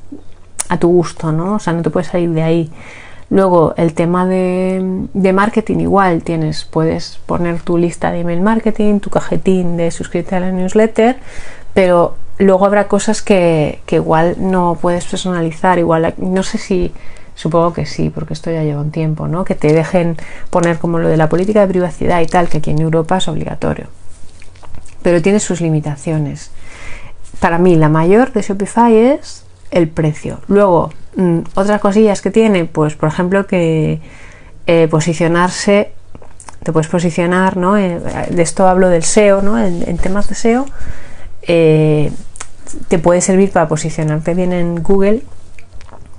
a 0.70 0.78
tu 0.78 0.90
gusto, 0.90 1.32
¿no? 1.32 1.56
O 1.56 1.60
sea, 1.60 1.74
no 1.74 1.82
te 1.82 1.90
puedes 1.90 2.10
salir 2.10 2.30
de 2.30 2.44
ahí. 2.44 2.72
Luego 3.32 3.74
el 3.78 3.96
tema 3.96 4.28
de, 4.28 5.10
marketing 5.34 5.80
igual 5.80 6.22
tienes, 6.22 6.66
puedes 6.66 7.20
poner 7.25 7.62
tu 7.62 7.80
lista 7.80 8.12
de 8.12 8.20
email 8.20 8.42
marketing, 8.42 9.00
tu 9.00 9.10
cajetín 9.10 9.75
de 9.75 9.90
suscribirte 9.90 10.36
a 10.36 10.40
la 10.40 10.52
newsletter, 10.52 11.18
pero 11.74 12.13
luego 12.38 12.63
habrá 12.63 12.88
cosas 12.88 13.24
que, 13.24 13.80
igual 13.90 14.36
no 14.38 14.78
puedes 14.80 15.06
personalizar, 15.06 15.80
igual 15.80 16.13
no 16.18 16.44
sé 16.44 16.60
si, 16.60 16.94
supongo 17.36 17.74
que 17.74 17.86
sí, 17.86 18.10
porque 18.10 18.34
esto 18.34 18.52
ya 18.52 18.63
lleva 18.63 18.82
un 18.82 18.92
tiempo, 18.92 19.28
¿no? 19.28 19.46
Que 19.46 19.56
te 19.56 19.74
dejen 19.74 20.18
poner 20.50 20.80
como 20.80 21.00
lo 21.00 21.08
de 21.08 21.18
la 21.18 21.30
política 21.30 21.62
de 21.62 21.68
privacidad 21.68 22.22
y 22.22 22.28
tal, 22.28 22.50
que 22.50 22.60
aquí 22.60 22.72
en 22.72 22.82
Europa 22.82 23.18
es 23.18 23.28
obligatorio. 23.28 23.88
Pero 25.02 25.22
tiene 25.22 25.40
sus 25.40 25.62
limitaciones. 25.62 26.52
Para 27.40 27.58
mí 27.58 27.75
la 27.75 27.90
mayor 27.90 28.32
de 28.32 28.42
Shopify 28.42 28.96
es 28.96 29.44
el 29.72 29.90
precio. 29.90 30.40
Luego, 30.48 30.92
Mm, 31.16 31.40
otras 31.54 31.80
cosillas 31.80 32.22
que 32.22 32.32
tiene, 32.32 32.66
pues 32.66 32.96
por 32.96 33.10
ejemplo 33.10 33.46
que 33.46 34.02
eh, 34.66 34.88
posicionarse, 34.90 35.92
te 36.63 36.72
puedes 36.72 36.88
posicionar, 36.88 37.58
¿no? 37.58 37.78
Eh, 37.78 38.00
de 38.30 38.42
esto 38.42 38.68
hablo 38.68 38.90
del 38.90 39.04
SEO, 39.04 39.42
¿no? 39.42 39.60
En, 39.60 39.98
temas 39.98 40.28
de 40.30 40.36
SEO, 40.36 40.66
eh, 41.44 42.12
te 42.88 42.98
puede 43.00 43.22
servir 43.22 43.52
para 43.52 43.68
posicionarte 43.68 44.34
bien 44.34 44.54
en 44.54 44.82
Google, 44.82 45.22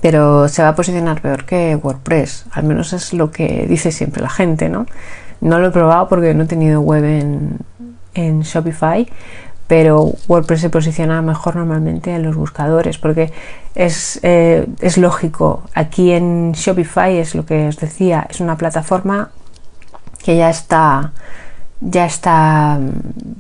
pero 0.04 0.48
se 0.48 0.62
va 0.62 0.68
a 0.68 0.74
posicionar 0.74 1.22
peor 1.22 1.46
que 1.46 1.76
WordPress, 1.76 2.44
al 2.52 2.64
menos 2.64 2.92
es 2.92 3.14
lo 3.14 3.30
que 3.30 3.64
dice 3.66 3.90
siempre 3.90 4.20
la 4.20 4.28
gente, 4.28 4.68
¿no? 4.68 4.84
No 5.40 5.58
lo 5.58 5.68
he 5.68 5.70
probado 5.70 6.10
porque 6.10 6.34
no 6.34 6.42
he 6.42 6.46
tenido 6.46 6.82
web 6.82 7.04
en, 7.04 7.56
en 8.12 8.42
Shopify, 8.42 9.08
pero 9.66 10.12
WordPress 10.28 10.60
se 10.60 10.68
posiciona 10.68 11.22
mejor 11.22 11.56
normalmente 11.56 12.14
en 12.14 12.22
los 12.22 12.36
buscadores 12.36 12.98
porque 12.98 13.32
es, 13.74 14.20
eh, 14.22 14.66
es, 14.82 14.98
lógico. 14.98 15.62
Aquí 15.72 16.12
en 16.12 16.52
Shopify 16.52 17.16
es 17.16 17.34
lo 17.34 17.46
que 17.46 17.68
os 17.68 17.78
decía, 17.78 18.26
es 18.28 18.40
una 18.40 18.58
plataforma 18.58 19.30
que 20.22 20.36
ya 20.36 20.50
está 20.50 21.12
ya 21.80 22.04
está 22.04 22.78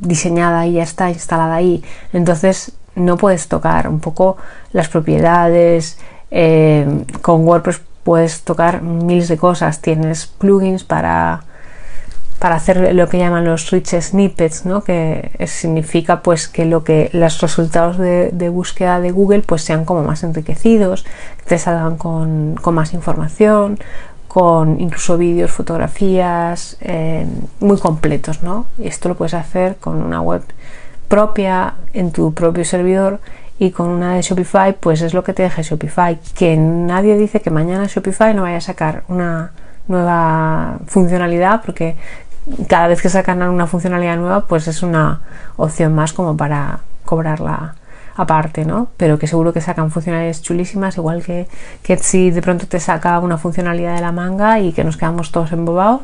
diseñada 0.00 0.66
y 0.66 0.72
ya 0.72 0.82
está 0.82 1.10
instalada 1.10 1.56
ahí. 1.56 1.84
Entonces 2.14 2.72
no 2.94 3.18
puedes 3.18 3.48
tocar 3.48 3.86
un 3.86 4.00
poco 4.00 4.38
las 4.72 4.88
propiedades. 4.88 5.98
Eh, 6.36 7.04
con 7.22 7.46
WordPress 7.46 7.80
puedes 8.02 8.42
tocar 8.42 8.82
miles 8.82 9.28
de 9.28 9.36
cosas. 9.36 9.80
Tienes 9.80 10.26
plugins 10.26 10.82
para 10.84 11.44
para 12.44 12.56
hacer 12.56 12.94
lo 12.94 13.08
que 13.08 13.16
llaman 13.16 13.46
los 13.46 13.70
rich 13.70 13.98
snippets, 13.98 14.66
¿no? 14.66 14.84
que 14.84 15.30
significa 15.46 16.20
pues 16.20 16.46
que 16.46 16.66
lo 16.66 16.84
que 16.84 17.08
los 17.14 17.40
resultados 17.40 17.96
de, 17.96 18.48
búsqueda 18.50 19.00
de 19.00 19.12
Google 19.12 19.40
pues 19.40 19.62
sean 19.62 19.86
como 19.86 20.02
más 20.02 20.24
enriquecidos, 20.24 21.04
que 21.38 21.44
te 21.46 21.58
salgan 21.58 21.96
con, 21.96 22.60
más 22.72 22.92
información, 22.92 23.78
con 24.28 24.78
incluso 24.78 25.16
vídeos, 25.16 25.52
fotografías 25.52 26.76
eh, 26.82 27.26
muy 27.60 27.78
completos, 27.78 28.42
¿no? 28.42 28.66
Y 28.78 28.88
esto 28.88 29.08
lo 29.08 29.14
puedes 29.14 29.32
hacer 29.32 29.76
con 29.76 30.02
una 30.02 30.20
web 30.20 30.42
propia 31.08 31.76
en 31.94 32.12
tu 32.12 32.34
propio 32.34 32.66
servidor 32.66 33.20
y 33.58 33.70
con 33.70 33.88
una 33.88 34.14
de 34.14 34.22
Shopify, 34.22 34.74
pues 34.78 35.00
es 35.02 35.14
lo 35.14 35.22
que 35.22 35.32
te 35.32 35.42
deje 35.42 35.62
Shopify. 35.62 36.18
Que 36.36 36.56
nadie 36.56 37.16
dice 37.16 37.40
que 37.40 37.50
mañana 37.50 37.86
Shopify 37.86 38.34
no 38.34 38.42
vaya 38.42 38.58
a 38.58 38.60
sacar 38.60 39.04
una 39.08 39.52
nueva 39.86 40.78
funcionalidad 40.86 41.62
porque 41.64 41.96
cada 42.68 42.88
vez 42.88 43.00
que 43.00 43.08
sacan 43.08 43.42
una 43.42 43.66
funcionalidad 43.66 44.16
nueva, 44.16 44.46
pues 44.46 44.68
es 44.68 44.82
una 44.82 45.20
opción 45.56 45.94
más 45.94 46.12
como 46.12 46.36
para 46.36 46.80
cobrarla 47.04 47.74
aparte, 48.16 48.64
¿no? 48.64 48.88
Pero 48.96 49.18
que 49.18 49.26
seguro 49.26 49.52
que 49.52 49.60
sacan 49.60 49.90
funcionalidades 49.90 50.42
chulísimas, 50.42 50.96
igual 50.96 51.22
que, 51.22 51.48
que 51.82 51.96
si 51.98 52.30
de 52.30 52.42
pronto 52.42 52.66
te 52.66 52.80
saca 52.80 53.18
una 53.18 53.38
funcionalidad 53.38 53.94
de 53.94 54.00
la 54.00 54.12
manga 54.12 54.60
y 54.60 54.72
que 54.72 54.84
nos 54.84 54.96
quedamos 54.96 55.32
todos 55.32 55.52
embobados, 55.52 56.02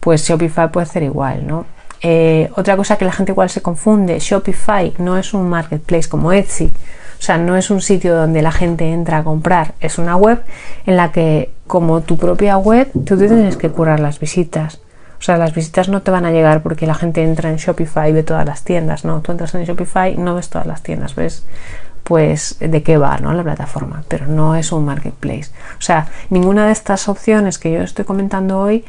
pues 0.00 0.26
Shopify 0.26 0.70
puede 0.70 0.84
hacer 0.84 1.02
igual, 1.02 1.46
¿no? 1.46 1.66
Eh, 2.02 2.50
otra 2.56 2.76
cosa 2.76 2.96
que 2.96 3.04
la 3.04 3.12
gente 3.12 3.32
igual 3.32 3.48
se 3.48 3.62
confunde, 3.62 4.18
Shopify 4.18 4.92
no 4.98 5.16
es 5.16 5.34
un 5.34 5.48
marketplace 5.48 6.08
como 6.08 6.32
Etsy, 6.32 6.70
o 7.18 7.22
sea, 7.22 7.38
no 7.38 7.56
es 7.56 7.70
un 7.70 7.80
sitio 7.80 8.14
donde 8.14 8.42
la 8.42 8.52
gente 8.52 8.92
entra 8.92 9.18
a 9.18 9.24
comprar, 9.24 9.74
es 9.80 9.98
una 9.98 10.16
web 10.16 10.42
en 10.84 10.96
la 10.96 11.12
que 11.12 11.50
como 11.66 12.02
tu 12.02 12.16
propia 12.16 12.58
web, 12.58 12.90
tú 12.92 13.16
tienes 13.16 13.56
que 13.56 13.70
curar 13.70 14.00
las 14.00 14.20
visitas. 14.20 14.80
O 15.18 15.22
sea, 15.22 15.38
las 15.38 15.54
visitas 15.54 15.88
no 15.88 16.02
te 16.02 16.10
van 16.10 16.26
a 16.26 16.30
llegar 16.30 16.62
porque 16.62 16.86
la 16.86 16.94
gente 16.94 17.22
entra 17.22 17.48
en 17.48 17.56
Shopify 17.56 18.10
y 18.10 18.12
ve 18.12 18.22
todas 18.22 18.44
las 18.44 18.62
tiendas, 18.64 19.04
¿no? 19.04 19.22
Tú 19.22 19.32
entras 19.32 19.54
en 19.54 19.64
Shopify 19.64 20.12
y 20.12 20.18
no 20.18 20.34
ves 20.34 20.50
todas 20.50 20.66
las 20.66 20.82
tiendas, 20.82 21.14
ves 21.14 21.44
pues 22.04 22.58
de 22.60 22.82
qué 22.84 22.98
va, 22.98 23.18
¿no? 23.18 23.32
La 23.32 23.42
plataforma, 23.42 24.04
pero 24.06 24.26
no 24.26 24.54
es 24.54 24.70
un 24.70 24.84
marketplace. 24.84 25.50
O 25.78 25.80
sea, 25.80 26.06
ninguna 26.30 26.66
de 26.66 26.72
estas 26.72 27.08
opciones 27.08 27.58
que 27.58 27.72
yo 27.72 27.80
estoy 27.80 28.04
comentando 28.04 28.60
hoy 28.60 28.84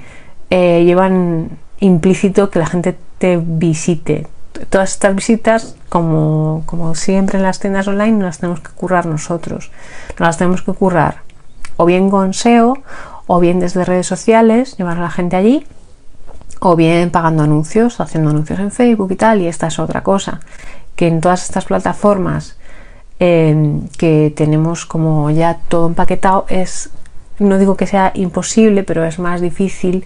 eh, 0.52 0.84
llevan 0.86 1.50
implícito 1.80 2.50
que 2.50 2.60
la 2.60 2.68
gente 2.68 2.98
te 3.18 3.38
visite. 3.38 4.28
Todas 4.70 4.92
estas 4.92 5.16
visitas, 5.16 5.76
como, 5.90 6.64
como 6.66 6.96
siempre 6.96 7.38
en 7.38 7.44
las 7.44 7.60
tiendas 7.60 7.88
online, 7.88 8.14
no 8.14 8.26
las 8.26 8.40
tenemos 8.40 8.60
que 8.60 8.72
currar 8.72 9.06
nosotros. 9.06 9.72
No 10.20 10.26
las 10.26 10.38
tenemos 10.38 10.62
que 10.64 10.74
currar 10.74 11.28
o 11.78 11.86
bien 11.86 12.10
con 12.10 12.34
SEO 12.34 12.78
o 13.28 13.40
bien 13.40 13.60
desde 13.60 13.86
redes 13.86 14.08
sociales, 14.08 14.76
llevar 14.78 14.98
a 14.98 15.02
la 15.02 15.12
gente 15.12 15.36
allí 15.36 15.66
o 16.60 16.76
bien 16.76 17.12
pagando 17.12 17.44
anuncios, 17.44 18.02
haciendo 18.02 18.32
anuncios 18.32 18.60
en 18.60 18.72
Facebook 18.72 19.12
y 19.12 19.16
tal, 19.16 19.42
y 19.42 19.48
esta 19.48 19.68
es 19.68 19.78
otra 19.78 20.02
cosa, 20.02 20.40
que 20.96 21.08
en 21.08 21.22
todas 21.22 21.44
estas 21.44 21.66
plataformas 21.66 22.58
em, 23.20 23.88
que 23.90 24.34
tenemos 24.36 24.86
como 24.86 25.30
ya 25.30 25.60
todo 25.68 25.88
empaquetado 25.88 26.46
es, 26.50 26.90
no 27.38 27.60
digo 27.60 27.78
que 27.78 27.86
sea 27.86 28.12
imposible, 28.16 28.84
pero 28.84 29.06
es 29.06 29.20
más 29.20 29.40
difícil 29.40 30.06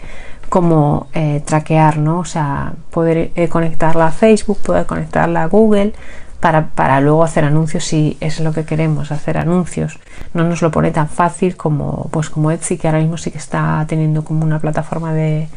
como 0.52 1.08
eh, 1.14 1.42
traquear, 1.46 1.98
¿no? 1.98 2.20
O 2.20 2.26
sea, 2.26 2.74
poder 2.90 3.32
eh, 3.36 3.48
conectarla 3.48 4.08
a 4.08 4.12
Facebook, 4.12 4.58
poder 4.58 4.86
conectarla 4.86 5.44
a 5.44 5.46
Google, 5.46 5.94
para, 6.42 7.00
luego 7.00 7.24
hacer 7.24 7.46
anuncios 7.46 7.86
si 7.86 8.18
es 8.20 8.42
lo 8.42 8.52
que 8.52 8.66
queremos, 8.66 9.14
hacer 9.14 9.38
anuncios. 9.38 9.98
No 10.34 10.44
nos 10.44 10.62
lo 10.62 10.70
pone 10.70 10.92
tan 10.92 11.08
fácil 11.08 11.56
como, 11.56 12.10
pues 12.12 12.30
como 12.30 12.52
Etsy, 12.52 12.78
que 12.78 12.90
ahora 12.90 13.00
mismo 13.00 13.16
sí 13.16 13.32
que 13.32 13.38
está 13.38 13.86
teniendo 13.88 14.26
como 14.26 14.44
una 14.44 14.60
plataforma 14.60 15.14
de, 15.14 15.48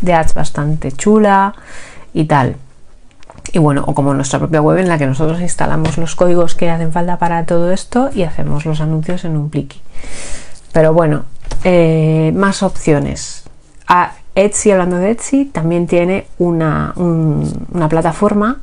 de 0.00 0.14
ads 0.14 0.34
bastante 0.34 0.90
chula 0.90 1.54
y 2.12 2.24
tal. 2.24 2.56
Y 3.52 3.60
bueno, 3.60 3.84
o 3.86 3.94
como 3.94 4.14
nuestra 4.14 4.40
propia 4.40 4.60
web 4.60 4.78
en 4.78 4.88
la 4.88 4.98
que 4.98 5.06
nosotros 5.06 5.40
instalamos 5.40 5.96
los 5.96 6.16
códigos 6.16 6.56
que 6.56 6.70
hacen 6.70 6.90
falta 6.90 7.18
para 7.18 7.44
todo 7.44 7.70
esto 7.70 8.10
y 8.12 8.24
hacemos 8.24 8.66
los 8.66 8.80
anuncios 8.80 9.24
en 9.24 9.36
un 9.36 9.48
pliki. 9.48 9.80
Pero 10.72 10.92
bueno, 10.92 11.26
eh, 11.62 12.32
más 12.34 12.64
opciones. 12.64 13.44
A 13.86 14.12
Etsy, 14.34 14.70
hablando 14.70 14.96
de 14.96 15.10
Etsy, 15.10 15.44
también 15.44 15.86
tiene 15.86 16.26
una, 16.38 16.92
una 16.96 17.88
plataforma 17.88 18.60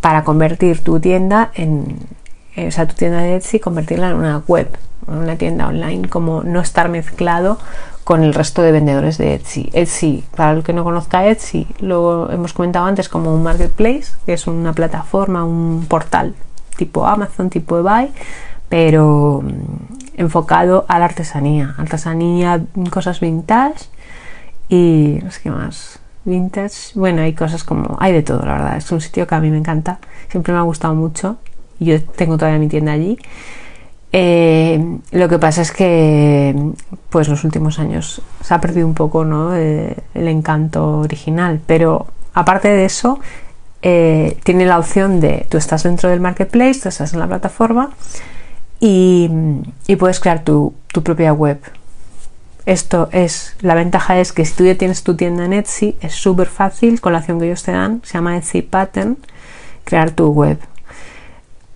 para 0.00 0.24
convertir 0.24 0.82
tu 0.82 0.98
tienda 0.98 1.50
en, 1.54 1.98
eh, 2.56 2.68
o 2.68 2.70
sea, 2.70 2.86
tu 2.86 2.94
tienda 2.94 3.18
de 3.20 3.36
Etsy, 3.36 3.60
convertirla 3.60 4.10
en 4.10 4.16
una 4.16 4.42
web, 4.46 4.68
en 5.08 5.18
una 5.18 5.36
tienda 5.36 5.68
online, 5.68 6.08
como 6.08 6.42
no 6.42 6.60
estar 6.60 6.88
mezclado 6.88 7.58
con 8.04 8.24
el 8.24 8.34
resto 8.34 8.62
de 8.62 8.72
vendedores 8.72 9.18
de 9.18 9.34
Etsy. 9.34 9.70
Etsy, 9.72 10.24
para 10.34 10.52
el 10.52 10.62
que 10.62 10.72
no 10.72 10.84
conozca 10.84 11.26
Etsy, 11.26 11.66
lo 11.80 12.30
hemos 12.30 12.52
comentado 12.52 12.86
antes 12.86 13.08
como 13.08 13.34
un 13.34 13.42
marketplace, 13.42 14.12
que 14.26 14.32
es 14.32 14.46
una 14.46 14.72
plataforma, 14.72 15.44
un 15.44 15.84
portal 15.86 16.34
tipo 16.76 17.06
Amazon, 17.06 17.50
tipo 17.50 17.78
eBay, 17.78 18.10
pero 18.70 19.42
mm, 19.44 20.20
enfocado 20.20 20.86
a 20.88 20.98
la 20.98 21.04
artesanía, 21.04 21.74
artesanía, 21.76 22.62
cosas 22.90 23.20
vintage 23.20 23.90
y 24.70 25.18
no 25.22 25.30
sé 25.30 25.40
qué 25.42 25.50
más 25.50 25.98
vintage. 26.24 26.92
Bueno, 26.94 27.22
hay 27.22 27.34
cosas 27.34 27.64
como, 27.64 27.96
hay 28.00 28.12
de 28.12 28.22
todo, 28.22 28.46
la 28.46 28.54
verdad. 28.54 28.76
Es 28.76 28.90
un 28.92 29.00
sitio 29.00 29.26
que 29.26 29.34
a 29.34 29.40
mí 29.40 29.50
me 29.50 29.58
encanta, 29.58 29.98
siempre 30.28 30.52
me 30.52 30.60
ha 30.60 30.62
gustado 30.62 30.94
mucho. 30.94 31.36
Yo 31.78 32.02
tengo 32.02 32.38
todavía 32.38 32.58
mi 32.58 32.68
tienda 32.68 32.92
allí. 32.92 33.18
Eh, 34.12 34.98
lo 35.12 35.28
que 35.28 35.38
pasa 35.38 35.62
es 35.62 35.72
que, 35.72 36.54
pues, 37.10 37.28
los 37.28 37.44
últimos 37.44 37.78
años 37.78 38.22
se 38.42 38.54
ha 38.54 38.60
perdido 38.60 38.86
un 38.86 38.94
poco, 38.94 39.24
¿no? 39.24 39.56
Eh, 39.56 39.96
el 40.14 40.28
encanto 40.28 40.98
original, 41.00 41.60
pero 41.66 42.06
aparte 42.34 42.68
de 42.68 42.84
eso, 42.84 43.20
eh, 43.82 44.36
tiene 44.44 44.66
la 44.66 44.78
opción 44.78 45.20
de, 45.20 45.46
tú 45.48 45.58
estás 45.58 45.84
dentro 45.84 46.10
del 46.10 46.20
marketplace, 46.20 46.80
tú 46.80 46.88
estás 46.88 47.12
en 47.12 47.20
la 47.20 47.26
plataforma 47.26 47.90
y, 48.80 49.30
puedes 49.98 50.20
crear 50.20 50.44
tu, 50.44 50.74
tu 50.92 51.02
propia 51.02 51.32
web, 51.32 51.60
esto 52.66 53.08
es, 53.12 53.56
la 53.60 53.74
ventaja 53.74 54.18
es 54.20 54.32
que 54.32 54.44
si 54.44 54.54
tú 54.54 54.64
ya 54.64 54.74
tienes 54.74 55.02
tu 55.02 55.16
tienda 55.16 55.44
en 55.44 55.52
Etsy, 55.52 55.96
es 56.00 56.14
súper 56.14 56.46
fácil 56.46 57.00
con 57.00 57.12
la 57.12 57.20
acción 57.20 57.40
que 57.40 57.46
ellos 57.46 57.62
te 57.62 57.72
dan, 57.72 58.02
se 58.04 58.14
llama 58.14 58.36
Etsy 58.36 58.62
Pattern, 58.62 59.16
crear 59.84 60.10
tu 60.10 60.28
web. 60.28 60.58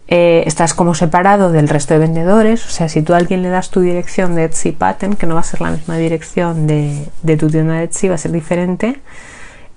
Eh, 0.07 0.45
estás 0.47 0.75
como 0.75 0.95
separado 0.95 1.51
del 1.51 1.69
resto 1.69 1.95
de 1.95 2.01
vendedores, 2.01 2.67
o 2.67 2.71
sea, 2.71 2.91
si 2.91 3.01
tú 3.01 3.15
a 3.15 3.17
alguien 3.17 3.43
le 3.43 3.49
das 3.49 3.71
tu 3.71 3.81
dirección 3.81 4.35
de 4.35 4.45
Etsy 4.45 4.73
Pattern, 4.73 5.17
que 5.17 5.27
no 5.27 5.35
va 5.35 5.41
a 5.41 5.45
ser 5.45 5.63
la 5.63 5.71
misma 5.71 5.97
dirección 5.97 6.67
de, 6.67 7.09
tu 7.39 7.49
tienda 7.49 7.75
de 7.75 7.85
Etsy, 7.85 8.09
va 8.09 8.17
a 8.17 8.19
ser 8.19 8.33
diferente, 8.33 9.01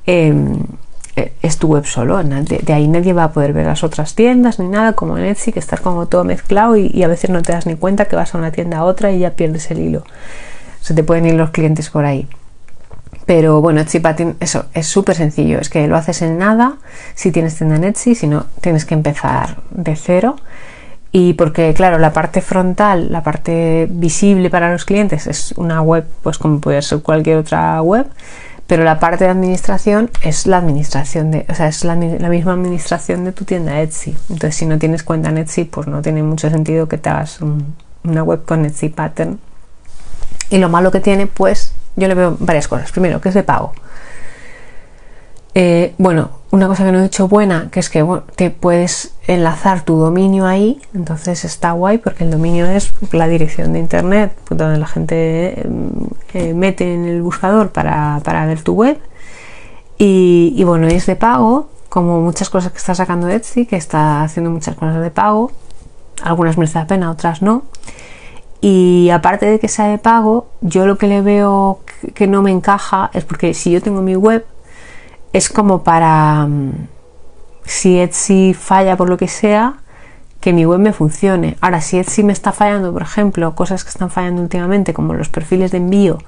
em, 0.06 0.60
eh, 1.16 1.32
es 1.42 1.58
tu 1.58 1.68
web 1.68 1.86
solo, 1.86 2.22
de, 2.22 2.60
de, 2.60 2.74
ahí 2.74 2.88
nadie 2.90 3.14
va 3.14 3.24
a 3.24 3.32
poder 3.32 3.54
ver 3.54 3.66
las 3.66 3.84
otras 3.84 4.16
tiendas 4.16 4.60
ni 4.60 4.68
nada, 4.68 4.94
como 4.94 5.18
en 5.18 5.24
Etsy, 5.24 5.54
que 5.54 5.60
estás 5.60 5.80
como 5.80 6.08
todo 6.08 6.26
mezclado 6.26 6.76
y, 6.76 6.92
y 6.94 7.04
a 7.04 7.08
veces 7.08 7.30
no 7.30 7.42
te 7.42 7.54
das 7.54 7.66
ni 7.66 7.76
cuenta 7.76 8.06
que 8.06 8.18
vas 8.18 8.36
a 8.36 8.38
una 8.38 8.52
tienda 8.52 8.80
a 8.80 8.84
otra 8.84 9.12
y 9.14 9.20
ya 9.20 9.32
pierdes 9.32 9.72
el 9.72 9.80
hilo 9.80 10.04
se 10.82 10.94
te 10.94 11.04
pueden 11.04 11.26
ir 11.26 11.34
los 11.36 11.52
clientes 11.52 11.90
por 11.90 12.06
ahí. 12.06 12.28
Pero 13.28 13.60
bueno, 13.60 13.82
Etsy 13.82 14.00
Pattern, 14.00 14.38
eso 14.40 14.66
es 14.74 14.88
súper 14.88 15.16
sencillo, 15.16 15.60
es 15.60 15.70
que 15.70 15.86
lo 15.88 15.98
haces 15.98 16.22
en 16.22 16.38
nada 16.38 16.78
si 17.14 17.32
tienes 17.32 17.58
tienda 17.58 17.76
en 17.76 17.84
Etsy, 17.84 18.16
si 18.16 18.26
no 18.26 18.46
tienes 18.62 18.86
que 18.86 18.94
empezar 18.94 19.58
de 19.72 19.98
cero. 19.98 20.38
Y 21.12 21.34
porque, 21.34 21.74
claro, 21.74 21.98
la 21.98 22.14
parte 22.14 22.40
frontal, 22.42 23.12
la 23.12 23.24
parte 23.24 23.88
visible 23.90 24.50
para 24.50 24.72
los 24.72 24.86
clientes 24.86 25.28
es 25.28 25.52
una 25.58 25.82
web, 25.82 26.06
pues 26.24 26.38
como 26.38 26.60
puede 26.60 26.82
ser 26.82 27.02
cualquier 27.02 27.38
otra 27.38 27.82
web, 27.82 28.08
pero 28.66 28.84
la 28.84 29.00
parte 29.00 29.26
de 29.26 29.32
administración 29.32 30.10
es 30.22 30.48
la 30.48 30.58
administración 30.58 31.32
de, 31.32 31.46
o 31.50 31.56
sea, 31.56 31.68
es 31.68 31.84
la, 31.84 31.96
misma 31.96 32.54
administración 32.54 33.26
de 33.26 33.34
tu 33.34 33.44
tienda 33.44 33.82
Etsy. 33.82 34.16
Entonces, 34.30 34.56
si 34.56 34.66
no 34.66 34.78
tienes 34.78 35.04
cuenta 35.04 35.30
en 35.30 35.38
Etsy, 35.38 35.66
pues 35.66 35.88
no 35.88 36.02
tiene 36.02 36.24
mucho 36.24 36.50
sentido 36.50 36.88
que 36.88 36.98
te 36.98 37.10
hagas 37.10 37.40
una 38.04 38.24
web 38.24 38.46
con 38.46 38.66
Etsy 38.66 38.90
Pattern 38.90 39.40
y 40.50 40.58
lo 40.58 40.70
malo 40.70 40.92
que 40.92 41.00
tiene, 41.00 41.28
pues 41.28 41.74
yo 41.96 42.08
le 42.08 42.14
veo 42.14 42.38
varias 42.40 42.68
cosas. 42.68 42.92
Primero, 42.92 43.20
que 43.22 43.30
es 43.30 43.36
de 43.36 43.44
pago. 43.44 43.74
Eh, 45.54 45.96
bueno, 45.98 46.30
una 46.52 46.68
cosa 46.68 46.86
que 46.86 46.92
no 46.92 47.00
he 47.00 47.04
dicho 47.04 47.28
buena, 47.28 47.70
que 47.72 47.80
es 47.80 47.90
que 47.90 48.06
te 48.36 48.52
puedes 48.52 49.14
enlazar 49.26 49.82
tu 49.82 49.98
dominio 49.98 50.46
ahí, 50.46 50.80
entonces 50.94 51.44
está 51.46 51.72
guay 51.72 51.98
porque 51.98 52.24
el 52.24 52.32
dominio 52.32 52.68
es 52.68 52.92
la 53.12 53.28
dirección 53.28 53.74
de 53.74 53.80
internet 53.80 54.38
donde 54.52 54.78
la 54.78 54.86
gente 54.86 55.68
eh, 56.34 56.54
mete 56.54 56.94
en 56.94 57.06
el 57.06 57.24
buscador 57.24 57.72
para, 57.72 58.46
ver 58.46 58.62
tu 58.62 58.74
web. 58.76 59.00
Y, 59.98 60.54
y, 60.56 60.64
bueno, 60.64 60.88
es 60.88 61.08
de 61.08 61.16
pago, 61.16 61.70
como 61.90 62.22
muchas 62.22 62.52
cosas 62.52 62.72
que 62.72 62.78
está 62.78 62.94
sacando 62.94 63.28
Etsy, 63.28 63.66
que 63.66 63.78
está 63.78 64.22
haciendo 64.22 64.52
muchas 64.52 64.76
cosas 64.76 65.02
de 65.02 65.10
pago. 65.10 65.52
Algunas 66.22 66.56
merecen 66.58 66.82
la 66.82 66.88
pena, 66.88 67.10
otras 67.10 67.42
no. 67.42 67.64
Y 68.62 69.10
aparte 69.12 69.46
de 69.46 69.60
que 69.60 69.68
sea 69.68 69.88
de 69.88 69.98
pago, 69.98 70.48
yo 70.62 70.86
lo 70.88 70.98
que 70.98 71.08
le 71.08 71.22
veo 71.22 71.80
que 72.14 72.28
no 72.28 72.42
me 72.42 72.52
encaja 72.52 73.12
es 73.14 73.24
porque 73.24 73.54
si 73.54 73.72
yo 73.72 73.82
tengo 73.82 74.02
mi 74.02 74.16
web, 74.16 74.46
es 75.34 75.50
como 75.50 75.84
para, 75.84 76.48
mm, 76.48 76.88
si 77.66 78.00
Etsy 78.00 78.54
falla 78.54 78.98
por 78.98 79.10
lo 79.10 79.18
que 79.18 79.28
sea, 79.28 79.76
que 80.40 80.54
mi 80.54 80.66
web 80.66 80.80
me 80.80 80.94
funcione. 80.94 81.58
Ahora, 81.62 81.82
si 81.82 81.98
Etsy 81.98 82.24
me 82.24 82.34
está 82.34 82.52
fallando, 82.52 82.94
por 82.94 83.02
ejemplo, 83.02 83.56
cosas 83.56 83.84
que 83.84 83.90
están 83.90 84.10
fallando 84.10 84.42
últimamente, 84.42 84.94
como 84.94 85.14
los 85.14 85.30
perfiles 85.30 85.72
de 85.72 85.78
envío, 85.78 86.20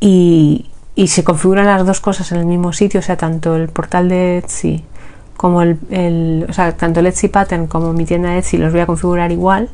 y, 0.00 0.70
se 1.06 1.24
configuran 1.24 1.66
las 1.66 1.86
dos 1.86 2.00
cosas 2.00 2.30
en 2.32 2.38
el 2.38 2.46
mismo 2.46 2.72
sitio, 2.72 3.00
o 3.00 3.02
sea, 3.02 3.16
tanto 3.16 3.56
el 3.56 3.68
portal 3.68 4.08
de 4.08 4.38
Etsy 4.38 4.84
como 5.36 5.62
el, 5.62 6.46
o 6.48 6.52
sea, 6.52 6.76
tanto 6.76 7.00
el 7.00 7.06
Etsy 7.06 7.28
Pattern 7.28 7.66
como 7.66 7.92
mi 7.92 8.04
tienda 8.04 8.30
de 8.30 8.38
Etsy 8.38 8.58
los 8.58 8.72
voy 8.72 8.80
a 8.82 8.86
configurar 8.86 9.32
igual, 9.32 9.70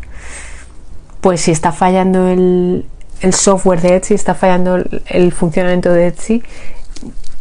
pues 1.21 1.43
si 1.43 1.51
está 1.51 1.73
fallando 1.73 2.29
el, 2.29 2.85
software 3.33 3.81
de 3.81 3.97
Etsy, 3.97 4.15
está 4.15 4.35
fallando 4.35 4.83
el, 5.07 5.33
funcionamiento 5.33 5.93
de 5.93 6.09
Etsy, 6.09 6.43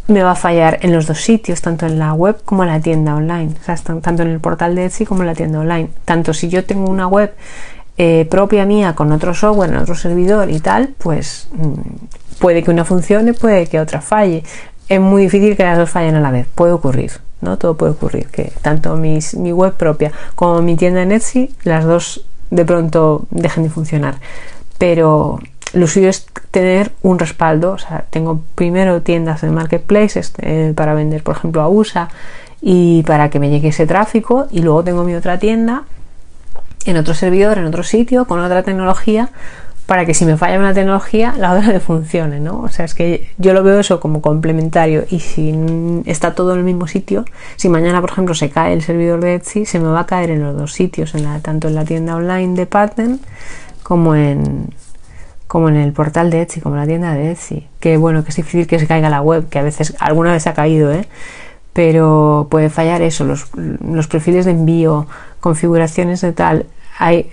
me 0.08 0.24
va 0.24 0.32
a 0.32 0.36
fallar 0.36 0.80
en 0.82 0.94
los 0.94 1.06
dos 1.08 1.22
sitios, 1.22 1.62
tanto 1.62 1.86
en 1.86 2.00
la 2.00 2.14
web 2.14 2.42
como 2.44 2.64
en 2.64 2.70
la 2.70 2.80
tienda 2.80 3.16
online, 3.16 3.54
o 3.62 3.64
sea, 3.64 3.76
tanto 3.76 4.24
en 4.24 4.30
el 4.30 4.40
portal 4.40 4.76
de 4.76 4.86
Etsy 4.86 5.06
como 5.06 5.22
en 5.22 5.28
la 5.28 5.36
tienda 5.36 5.60
online. 5.60 5.90
Tanto 6.04 6.34
si 6.34 6.50
yo 6.50 6.66
tengo 6.66 6.90
una 6.90 7.08
web 7.08 7.34
eh, 7.98 8.28
propia 8.30 8.66
mía 8.66 8.96
con 8.96 9.12
otro 9.12 9.34
software 9.34 9.70
en 9.70 9.78
otro 9.78 9.96
servidor 9.96 10.50
y 10.50 10.60
tal, 10.60 10.96
pues 10.98 11.48
mm, 11.54 12.40
puede 12.40 12.64
que 12.64 12.72
una 12.72 12.86
funcione, 12.86 13.34
puede 13.34 13.68
que 13.68 13.80
otra 13.80 14.02
falle. 14.02 14.44
Es 14.90 15.00
muy 15.00 15.24
difícil 15.24 15.56
que 15.56 15.64
las 15.64 15.78
dos 15.78 15.90
fallen 15.90 16.16
a 16.16 16.20
la 16.20 16.32
vez, 16.32 16.48
puede 16.56 16.74
ocurrir, 16.74 17.12
¿no? 17.42 17.58
Todo 17.58 17.78
puede 17.78 17.92
ocurrir, 17.92 18.28
que 18.28 18.52
tanto 18.64 18.98
mi 18.98 19.20
web 19.54 19.74
propia 19.74 20.12
como 20.34 20.62
mi 20.64 20.76
tienda 20.76 21.04
en 21.04 21.12
Etsy, 21.12 21.54
las 21.64 21.86
dos 21.86 22.26
de 22.50 22.66
pronto 22.66 23.28
dejen 23.32 23.64
de 23.64 23.70
funcionar. 23.70 24.16
Pero 24.78 25.40
lo 25.74 25.88
suyo 25.88 26.10
es 26.10 26.26
tener 26.52 26.92
un 27.02 27.20
respaldo. 27.20 27.72
O 27.72 27.78
sea, 27.78 28.06
tengo 28.10 28.42
primero 28.56 29.02
tiendas 29.02 29.44
en 29.44 29.54
marketplaces 29.54 30.34
eh, 30.40 30.74
para 30.76 30.94
vender, 30.94 31.24
por 31.24 31.36
ejemplo, 31.36 31.62
a 31.62 31.70
USA 31.70 32.10
y 32.62 33.04
para 33.04 33.30
que 33.30 33.40
me 33.40 33.50
llegue 33.50 33.70
ese 33.70 33.86
tráfico. 33.86 34.48
Y 34.52 34.62
luego 34.62 34.84
tengo 34.84 35.04
mi 35.04 35.16
otra 35.16 35.40
tienda 35.40 35.84
en 36.86 36.98
otro 36.98 37.14
servidor, 37.14 37.58
en 37.58 37.66
otro 37.66 37.84
sitio, 37.84 38.26
con 38.26 38.40
otra 38.40 38.64
tecnología, 38.64 39.30
para 39.90 40.06
que 40.06 40.14
si 40.14 40.24
me 40.24 40.38
falla 40.38 40.60
una 40.60 40.72
tecnología, 40.72 41.34
la 41.36 41.52
otra 41.52 41.74
le 41.74 41.80
funcione, 41.80 42.40
¿no? 42.40 42.62
O 42.62 42.70
sea, 42.70 42.86
es 42.86 42.94
que 42.94 43.28
yo 43.40 43.56
lo 43.56 43.64
veo 43.64 43.80
eso 43.80 44.00
como 44.00 44.22
complementario 44.22 45.04
y 45.10 45.20
si 45.20 45.52
está 46.06 46.36
todo 46.36 46.54
en 46.54 46.60
el 46.60 46.64
mismo 46.64 46.86
sitio, 46.86 47.26
si 47.56 47.70
mañana, 47.70 48.00
por 48.00 48.12
ejemplo, 48.12 48.36
se 48.36 48.52
cae 48.52 48.74
el 48.74 48.84
servidor 48.84 49.20
de 49.20 49.34
Etsy, 49.34 49.66
se 49.66 49.80
me 49.80 49.88
va 49.88 50.02
a 50.02 50.06
caer 50.06 50.30
en 50.30 50.44
los 50.44 50.56
dos 50.56 50.74
sitios, 50.74 51.16
en 51.16 51.24
la, 51.24 51.40
tanto 51.40 51.70
en 51.70 51.74
la 51.74 51.86
tienda 51.86 52.16
online 52.16 52.54
de 52.54 52.68
Pattern 52.68 53.20
como 53.82 54.14
en, 54.14 54.68
como 55.48 55.70
en 55.70 55.78
el 55.78 55.92
portal 55.92 56.30
de 56.30 56.44
Etsy, 56.44 56.62
como 56.62 56.76
la 56.76 56.86
tienda 56.86 57.16
de 57.16 57.32
Etsy. 57.32 57.68
Que 57.80 57.98
bueno, 57.98 58.24
que 58.24 58.30
es 58.30 58.36
difícil 58.36 58.68
que 58.68 58.78
se 58.78 58.86
caiga 58.86 59.10
la 59.10 59.24
web, 59.24 59.50
que 59.50 59.58
a 59.58 59.64
veces, 59.64 59.96
alguna 60.00 60.34
vez 60.34 60.46
ha 60.46 60.54
caído, 60.54 60.94
¿eh? 60.94 61.08
Pero 61.74 62.46
puede 62.52 62.70
fallar 62.70 63.02
eso, 63.02 63.24
los, 63.24 63.48
los 63.56 64.08
perfiles 64.08 64.46
de 64.46 64.52
envío, 64.52 65.08
configuraciones 65.40 66.22
de 66.22 66.32
tal 66.32 66.68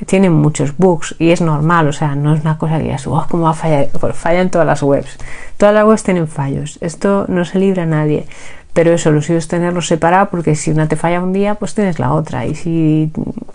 tienen 0.06 0.32
muchos 0.32 0.76
bugs 0.76 1.16
y 1.18 1.30
es 1.30 1.40
normal, 1.40 1.88
o 1.88 1.92
sea, 1.92 2.14
no 2.14 2.34
es 2.34 2.42
una 2.42 2.56
cosa 2.56 2.78
que 2.78 2.84
digas, 2.84 3.06
oh, 3.06 3.26
¿cómo 3.28 3.44
va 3.44 3.50
a 3.50 3.54
fallar? 3.54 3.88
Pues 3.98 4.16
fallan 4.16 4.50
todas 4.50 4.66
las 4.66 4.82
webs. 4.82 5.18
Todas 5.56 5.74
las 5.74 5.84
webs 5.84 6.02
tienen 6.04 6.28
fallos. 6.28 6.78
Esto 6.80 7.24
no 7.28 7.44
se 7.44 7.58
libra 7.58 7.82
a 7.82 7.86
nadie. 7.86 8.26
Pero 8.72 8.92
eso, 8.92 9.10
lo 9.10 9.22
suyo 9.22 9.38
es 9.38 9.48
tenerlo 9.48 9.80
separado 9.80 10.28
porque 10.28 10.54
si 10.54 10.70
una 10.70 10.86
te 10.86 10.96
falla 10.96 11.22
un 11.22 11.32
día, 11.32 11.54
pues 11.54 11.74
tienes 11.74 11.98
la 11.98 12.12
otra. 12.12 12.44
Y 12.44 12.54
si 12.54 13.10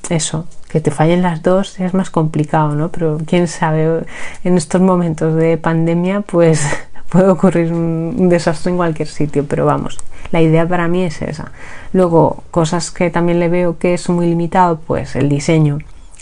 eso, 0.09 0.47
que 0.67 0.81
te 0.81 0.89
fallen 0.89 1.21
las 1.21 1.43
dos, 1.43 1.79
es 1.79 1.93
más 1.93 2.09
complicado, 2.09 2.73
¿no? 2.73 2.89
Pero 2.89 3.19
quién 3.25 3.47
sabe, 3.47 4.03
en 4.43 4.57
estos 4.57 4.81
momentos 4.81 5.35
de 5.35 5.57
pandemia, 5.57 6.21
pues 6.21 6.65
puede 7.09 7.29
ocurrir 7.29 7.71
un 7.71 8.29
desastre 8.29 8.71
en 8.71 8.77
cualquier 8.77 9.07
sitio. 9.07 9.45
Pero 9.47 9.65
vamos, 9.65 9.99
la 10.31 10.41
idea 10.41 10.67
para 10.67 10.87
mí 10.87 11.03
es 11.03 11.21
esa. 11.21 11.51
Luego, 11.93 12.43
cosas 12.49 12.89
que 12.89 13.11
también 13.11 13.39
le 13.39 13.47
veo 13.47 13.77
que 13.77 13.93
es 13.93 14.09
muy 14.09 14.25
limitado, 14.27 14.79
pues 14.79 15.15
el 15.15 15.29
diseño. 15.29 15.77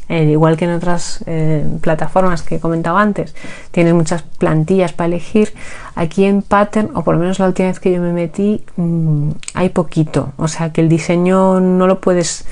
Eh, 0.10 0.24
igual 0.24 0.58
que 0.58 0.66
en 0.66 0.72
otras 0.72 1.24
eh, 1.28 1.66
plataformas 1.82 2.42
que 2.42 2.56
he 2.56 2.60
comentado 2.60 2.98
antes, 2.98 3.36
tienes 3.70 3.94
muchas 3.94 4.24
plantillas 4.24 4.92
para 4.92 5.08
elegir. 5.08 5.54
Aquí 5.94 6.26
en 6.26 6.42
Pattern, 6.42 6.90
o 6.96 7.04
por 7.04 7.14
lo 7.14 7.22
menos 7.22 7.38
la 7.38 7.46
última 7.46 7.68
vez 7.68 7.80
que 7.80 7.92
yo 7.92 8.02
me 8.02 8.12
metí, 8.12 8.64
mm, 8.76 9.30
hay 9.54 9.70
poquito. 9.70 10.34
O 10.38 10.48
sea 10.48 10.74
que 10.74 10.82
el 10.82 10.90
diseño 10.90 11.60
no 11.60 11.86
lo 11.86 12.02
puedes. 12.02 12.46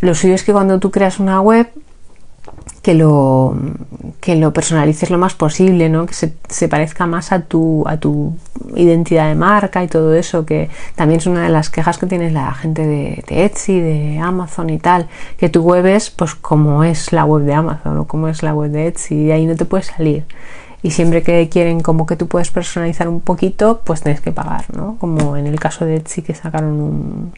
Lo 0.00 0.14
suyo 0.14 0.34
es 0.34 0.44
que 0.44 0.52
cuando 0.52 0.78
tú 0.78 0.92
creas 0.92 1.18
una 1.18 1.40
web, 1.40 1.68
que 2.88 2.94
lo, 2.94 3.54
que 4.18 4.34
lo 4.34 4.54
personalices 4.54 5.10
lo 5.10 5.18
más 5.18 5.34
posible, 5.34 5.90
¿no? 5.90 6.06
que 6.06 6.14
se, 6.14 6.68
parezca 6.68 7.06
más 7.06 7.32
a 7.32 7.42
tu, 7.42 7.84
a 7.86 7.98
tu 7.98 8.34
identidad 8.76 9.28
de 9.28 9.34
marca 9.34 9.84
y 9.84 9.88
todo 9.88 10.14
eso, 10.14 10.46
que 10.46 10.70
también 10.94 11.20
es 11.20 11.26
una 11.26 11.42
de 11.42 11.50
las 11.50 11.68
quejas 11.68 11.98
que 11.98 12.06
tiene 12.06 12.30
la 12.30 12.50
gente 12.54 12.86
de, 12.86 13.22
Etsy, 13.28 13.78
de 13.78 14.20
Amazon 14.20 14.70
y 14.70 14.78
tal, 14.78 15.06
que 15.36 15.50
tu 15.50 15.60
web 15.60 15.84
es 15.84 16.08
pues 16.08 16.34
como 16.34 16.82
es 16.82 17.12
la 17.12 17.26
web 17.26 17.44
de 17.44 17.52
Amazon 17.52 17.98
o 17.98 18.06
como 18.06 18.26
es 18.28 18.42
la 18.42 18.54
web 18.54 18.70
de 18.70 18.86
Etsy 18.86 19.16
y 19.16 19.32
ahí 19.32 19.44
no 19.44 19.54
te 19.54 19.66
puedes 19.66 19.88
salir. 19.88 20.24
Y 20.80 20.92
siempre 20.92 21.22
que 21.22 21.46
quieren 21.50 21.80
como 21.80 22.06
que 22.06 22.16
tú 22.16 22.26
puedes 22.26 22.50
personalizar 22.50 23.06
un 23.06 23.20
poquito, 23.20 23.82
pues 23.84 24.00
tienes 24.00 24.22
que 24.22 24.32
pagar, 24.32 24.64
¿no? 24.74 24.96
Como 24.98 25.36
en 25.36 25.46
el 25.46 25.60
caso 25.60 25.84
de 25.84 25.96
Etsy 25.96 26.22
que 26.22 26.34
sacaron 26.34 26.80
un, 26.80 27.32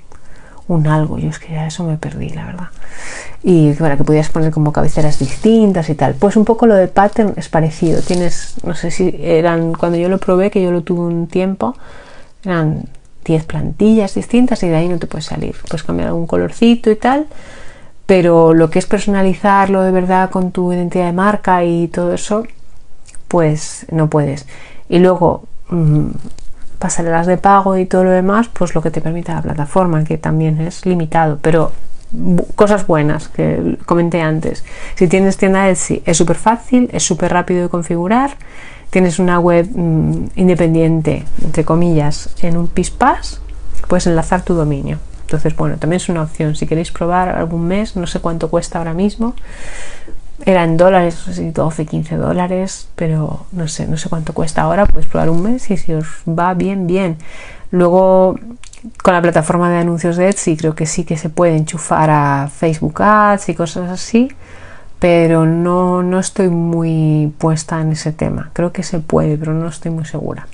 un 0.74 0.86
algo. 0.86 1.18
Yo 1.18 1.28
es 1.28 1.38
que 1.38 1.52
ya 1.52 1.66
eso 1.66 1.84
me 1.84 1.96
perdí, 1.96 2.30
la 2.30 2.46
verdad. 2.46 2.68
Y 3.42 3.72
para 3.72 3.96
que 3.96 4.04
pudieras 4.04 4.30
poner 4.30 4.52
como 4.52 4.72
cabeceras 4.72 5.18
distintas 5.18 5.88
y 5.90 5.94
tal. 5.94 6.14
Pues 6.14 6.36
un 6.36 6.44
poco 6.44 6.66
lo 6.66 6.74
de 6.74 6.88
pattern 6.88 7.34
es 7.36 7.48
parecido. 7.48 8.02
Tienes, 8.02 8.54
no 8.64 8.74
sé 8.74 8.90
si 8.90 9.14
eran, 9.20 9.72
cuando 9.72 9.98
yo 9.98 10.08
lo 10.08 10.18
probé, 10.18 10.50
que 10.50 10.62
yo 10.62 10.70
lo 10.70 10.82
tuve 10.82 11.00
un 11.00 11.26
tiempo, 11.26 11.74
eran 12.44 12.84
10 13.24 13.44
plantillas 13.44 14.14
distintas 14.14 14.62
y 14.62 14.68
de 14.68 14.76
ahí 14.76 14.88
no 14.88 14.98
te 14.98 15.06
puedes 15.06 15.26
salir. 15.26 15.56
Puedes 15.68 15.82
cambiar 15.82 16.08
algún 16.08 16.26
colorcito 16.26 16.90
y 16.90 16.96
tal. 16.96 17.26
Pero 18.06 18.54
lo 18.54 18.70
que 18.70 18.78
es 18.78 18.86
personalizarlo 18.86 19.82
de 19.82 19.92
verdad 19.92 20.30
con 20.30 20.50
tu 20.50 20.72
identidad 20.72 21.06
de 21.06 21.12
marca 21.12 21.64
y 21.64 21.88
todo 21.88 22.12
eso, 22.12 22.44
pues 23.28 23.86
no 23.90 24.08
puedes. 24.08 24.46
Y 24.88 24.98
luego, 24.98 25.44
mm, 25.68 26.08
pasarelas 26.80 27.26
de 27.26 27.36
pago 27.36 27.76
y 27.76 27.86
todo 27.86 28.02
lo 28.04 28.10
demás, 28.10 28.48
pues 28.52 28.74
lo 28.74 28.82
que 28.82 28.90
te 28.90 29.00
permite 29.00 29.32
la 29.32 29.42
plataforma, 29.42 30.02
que 30.02 30.18
también 30.18 30.60
es 30.60 30.84
limitado, 30.86 31.38
pero 31.40 31.70
cosas 32.56 32.86
buenas 32.86 33.28
que 33.28 33.78
comenté 33.86 34.20
antes. 34.20 34.64
Si 34.96 35.06
tienes 35.06 35.36
tienda 35.36 35.68
Etsy, 35.68 36.02
es 36.04 36.16
súper 36.16 36.36
fácil, 36.36 36.90
es 36.92 37.04
súper 37.04 37.32
rápido 37.32 37.62
de 37.62 37.68
configurar, 37.68 38.32
tienes 38.88 39.18
una 39.18 39.38
web 39.38 39.68
mm, 39.72 40.30
independiente, 40.36 41.24
entre 41.44 41.64
comillas, 41.64 42.34
en 42.42 42.56
un 42.56 42.66
PISPAS, 42.66 43.40
puedes 43.86 44.06
enlazar 44.06 44.42
tu 44.42 44.54
dominio. 44.54 44.98
Entonces, 45.22 45.54
bueno, 45.54 45.76
también 45.76 45.98
es 45.98 46.08
una 46.08 46.22
opción. 46.22 46.56
Si 46.56 46.66
queréis 46.66 46.90
probar 46.90 47.28
algún 47.28 47.68
mes, 47.68 47.94
no 47.94 48.08
sé 48.08 48.18
cuánto 48.18 48.50
cuesta 48.50 48.78
ahora 48.78 48.94
mismo, 48.94 49.34
era 50.46 50.64
en 50.64 50.76
dólares, 50.76 51.14
si 51.32 51.50
12, 51.50 51.86
15 51.86 52.16
dólares, 52.16 52.88
pero 52.96 53.46
no 53.52 53.68
sé, 53.68 53.86
no 53.86 53.96
sé 53.96 54.08
cuánto 54.08 54.32
cuesta 54.32 54.62
ahora, 54.62 54.86
podéis 54.86 55.06
probar 55.06 55.30
un 55.30 55.42
mes 55.42 55.70
y 55.70 55.76
si 55.76 55.92
os 55.92 56.06
va 56.26 56.54
bien, 56.54 56.86
bien. 56.86 57.18
Luego, 57.70 58.38
con 59.02 59.14
la 59.14 59.22
plataforma 59.22 59.70
de 59.70 59.78
anuncios 59.78 60.16
de 60.16 60.28
Etsy, 60.28 60.56
creo 60.56 60.74
que 60.74 60.86
sí 60.86 61.04
que 61.04 61.16
se 61.16 61.28
puede 61.28 61.56
enchufar 61.56 62.10
a 62.10 62.48
Facebook 62.48 63.02
Ads 63.02 63.50
y 63.50 63.54
cosas 63.54 63.90
así, 63.90 64.32
pero 64.98 65.46
no, 65.46 66.02
no 66.02 66.18
estoy 66.18 66.48
muy 66.48 67.32
puesta 67.38 67.80
en 67.80 67.92
ese 67.92 68.12
tema. 68.12 68.50
Creo 68.52 68.72
que 68.72 68.82
se 68.82 68.98
puede, 68.98 69.36
pero 69.36 69.54
no 69.54 69.68
estoy 69.68 69.90
muy 69.92 70.04
segura. 70.04 70.46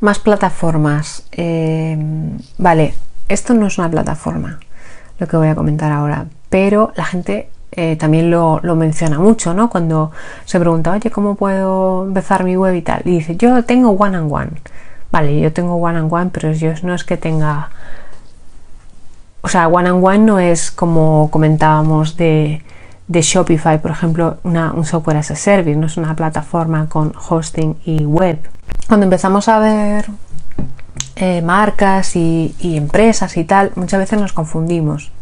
Más 0.00 0.20
plataformas. 0.20 1.24
Eh, 1.32 1.98
vale, 2.56 2.94
esto 3.28 3.52
no 3.52 3.66
es 3.66 3.78
una 3.78 3.90
plataforma, 3.90 4.58
lo 5.18 5.26
que 5.26 5.36
voy 5.36 5.48
a 5.48 5.54
comentar 5.54 5.92
ahora, 5.92 6.26
pero 6.48 6.92
la 6.96 7.04
gente 7.04 7.50
eh, 7.72 7.96
también 7.96 8.30
lo, 8.30 8.60
menciona 8.76 9.18
mucho, 9.18 9.52
¿no? 9.54 9.68
Cuando 9.68 10.10
se 10.44 10.58
pregunta, 10.58 10.92
oye, 10.92 11.10
¿cómo 11.10 11.34
puedo 11.34 12.06
empezar 12.06 12.44
mi 12.44 12.56
web 12.56 12.74
y 12.74 12.82
tal? 12.82 13.02
Y 13.04 13.10
dice, 13.10 13.36
yo 13.36 13.64
tengo 13.64 13.90
one 13.90 14.16
and 14.16 14.32
one. 14.32 14.50
Vale, 15.10 15.40
yo 15.40 15.52
tengo 15.52 15.76
one 15.76 15.98
and 15.98 16.12
one, 16.12 16.30
pero 16.32 16.52
yo 16.52 16.72
no 16.82 16.94
es 16.94 17.04
que 17.04 17.16
tenga. 17.16 17.70
O 19.42 19.48
sea, 19.48 19.68
one 19.68 19.88
and 19.88 20.04
one 20.04 20.18
no 20.18 20.38
es 20.38 20.70
como 20.70 21.30
comentábamos 21.30 22.16
de, 22.16 22.62
Shopify, 23.08 23.80
por 23.80 23.90
ejemplo, 23.90 24.38
un 24.44 24.84
software 24.84 25.18
as 25.18 25.30
a 25.30 25.36
service, 25.36 25.76
no 25.76 25.86
es 25.86 25.96
una 25.96 26.14
plataforma 26.16 26.88
con 26.88 27.12
hosting 27.28 27.76
y 27.84 28.04
web. 28.04 28.38
Cuando 28.86 29.04
empezamos 29.04 29.48
a 29.48 29.58
ver 29.58 30.06
eh, 31.16 31.42
marcas 31.42 32.16
y 32.16 32.54
empresas 32.60 33.36
y 33.36 33.44
tal, 33.44 33.72
muchas 33.76 34.00
veces 34.00 34.20
nos 34.20 34.32
confundimos 34.32 35.12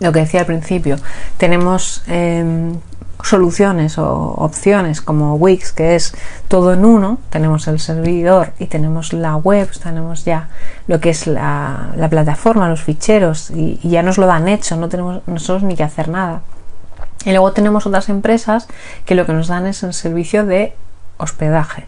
lo 0.00 0.12
que 0.12 0.20
decía 0.20 0.40
al 0.40 0.46
principio, 0.46 0.96
tenemos 1.36 2.02
em, 2.06 2.74
soluciones 3.22 3.98
o 3.98 4.34
opciones 4.36 5.00
como 5.00 5.34
Wix, 5.36 5.72
que 5.72 5.94
es 5.94 6.14
todo 6.48 6.72
en 6.72 6.84
uno, 6.84 7.18
tenemos 7.30 7.68
el 7.68 7.78
servidor 7.78 8.52
y 8.58 8.66
tenemos 8.66 9.12
la 9.12 9.36
web, 9.36 9.70
tenemos 9.82 10.24
ya 10.24 10.48
lo 10.86 11.00
que 11.00 11.10
es 11.10 11.26
la, 11.26 11.94
plataforma, 12.10 12.68
los 12.68 12.82
ficheros 12.82 13.50
y, 13.50 13.78
ya 13.82 14.02
nos 14.02 14.18
lo 14.18 14.26
dan 14.26 14.48
hecho, 14.48 14.76
no 14.76 14.88
tenemos 14.88 15.22
nosotros 15.26 15.62
ni 15.62 15.76
que 15.76 15.84
hacer 15.84 16.08
nada. 16.08 16.42
Y 17.24 17.30
luego 17.30 17.52
tenemos 17.52 17.86
otras 17.86 18.08
empresas 18.08 18.66
que 19.04 19.14
lo 19.14 19.26
que 19.26 19.32
nos 19.32 19.46
dan 19.46 19.66
es 19.66 19.82
el 19.84 19.94
servicio 19.94 20.44
de 20.44 20.74
hospedaje, 21.18 21.86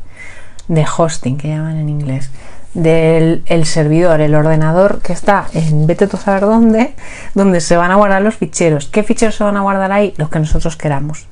de 0.68 0.86
hosting, 0.96 1.36
que 1.36 1.48
llaman 1.48 1.76
en 1.76 1.88
inglés 1.88 2.30
del 2.74 3.66
servidor, 3.66 4.20
el 4.20 4.34
ordenador 4.34 5.00
que 5.00 5.12
está 5.12 5.46
en 5.54 5.86
vete 5.86 6.04
a 6.04 6.16
saber 6.16 6.42
dónde, 6.42 6.94
donde 7.34 7.60
se 7.60 7.76
van 7.76 7.92
a 7.92 7.94
guardar 7.94 8.20
los 8.22 8.34
ficheros. 8.34 8.86
¿Qué 8.86 9.02
ficheros 9.02 9.36
se 9.36 9.44
van 9.44 9.56
a 9.56 9.60
guardar 9.60 9.92
ahí? 9.92 10.12
Los 10.16 10.28
que 10.28 10.40
nosotros 10.40 10.76
queramos. 10.76 11.26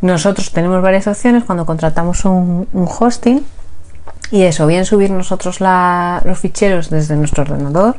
Nosotros 0.00 0.50
tenemos 0.52 0.82
varias 0.82 1.06
opciones 1.06 1.44
cuando 1.44 1.64
contratamos 1.64 2.24
un, 2.24 2.66
hosting 2.74 3.44
y 4.32 4.42
eso, 4.42 4.66
bien 4.66 4.84
subir 4.84 5.10
nosotros 5.12 5.60
los 5.60 6.38
ficheros 6.38 6.90
desde 6.90 7.14
nuestro 7.14 7.44
ordenador 7.44 7.96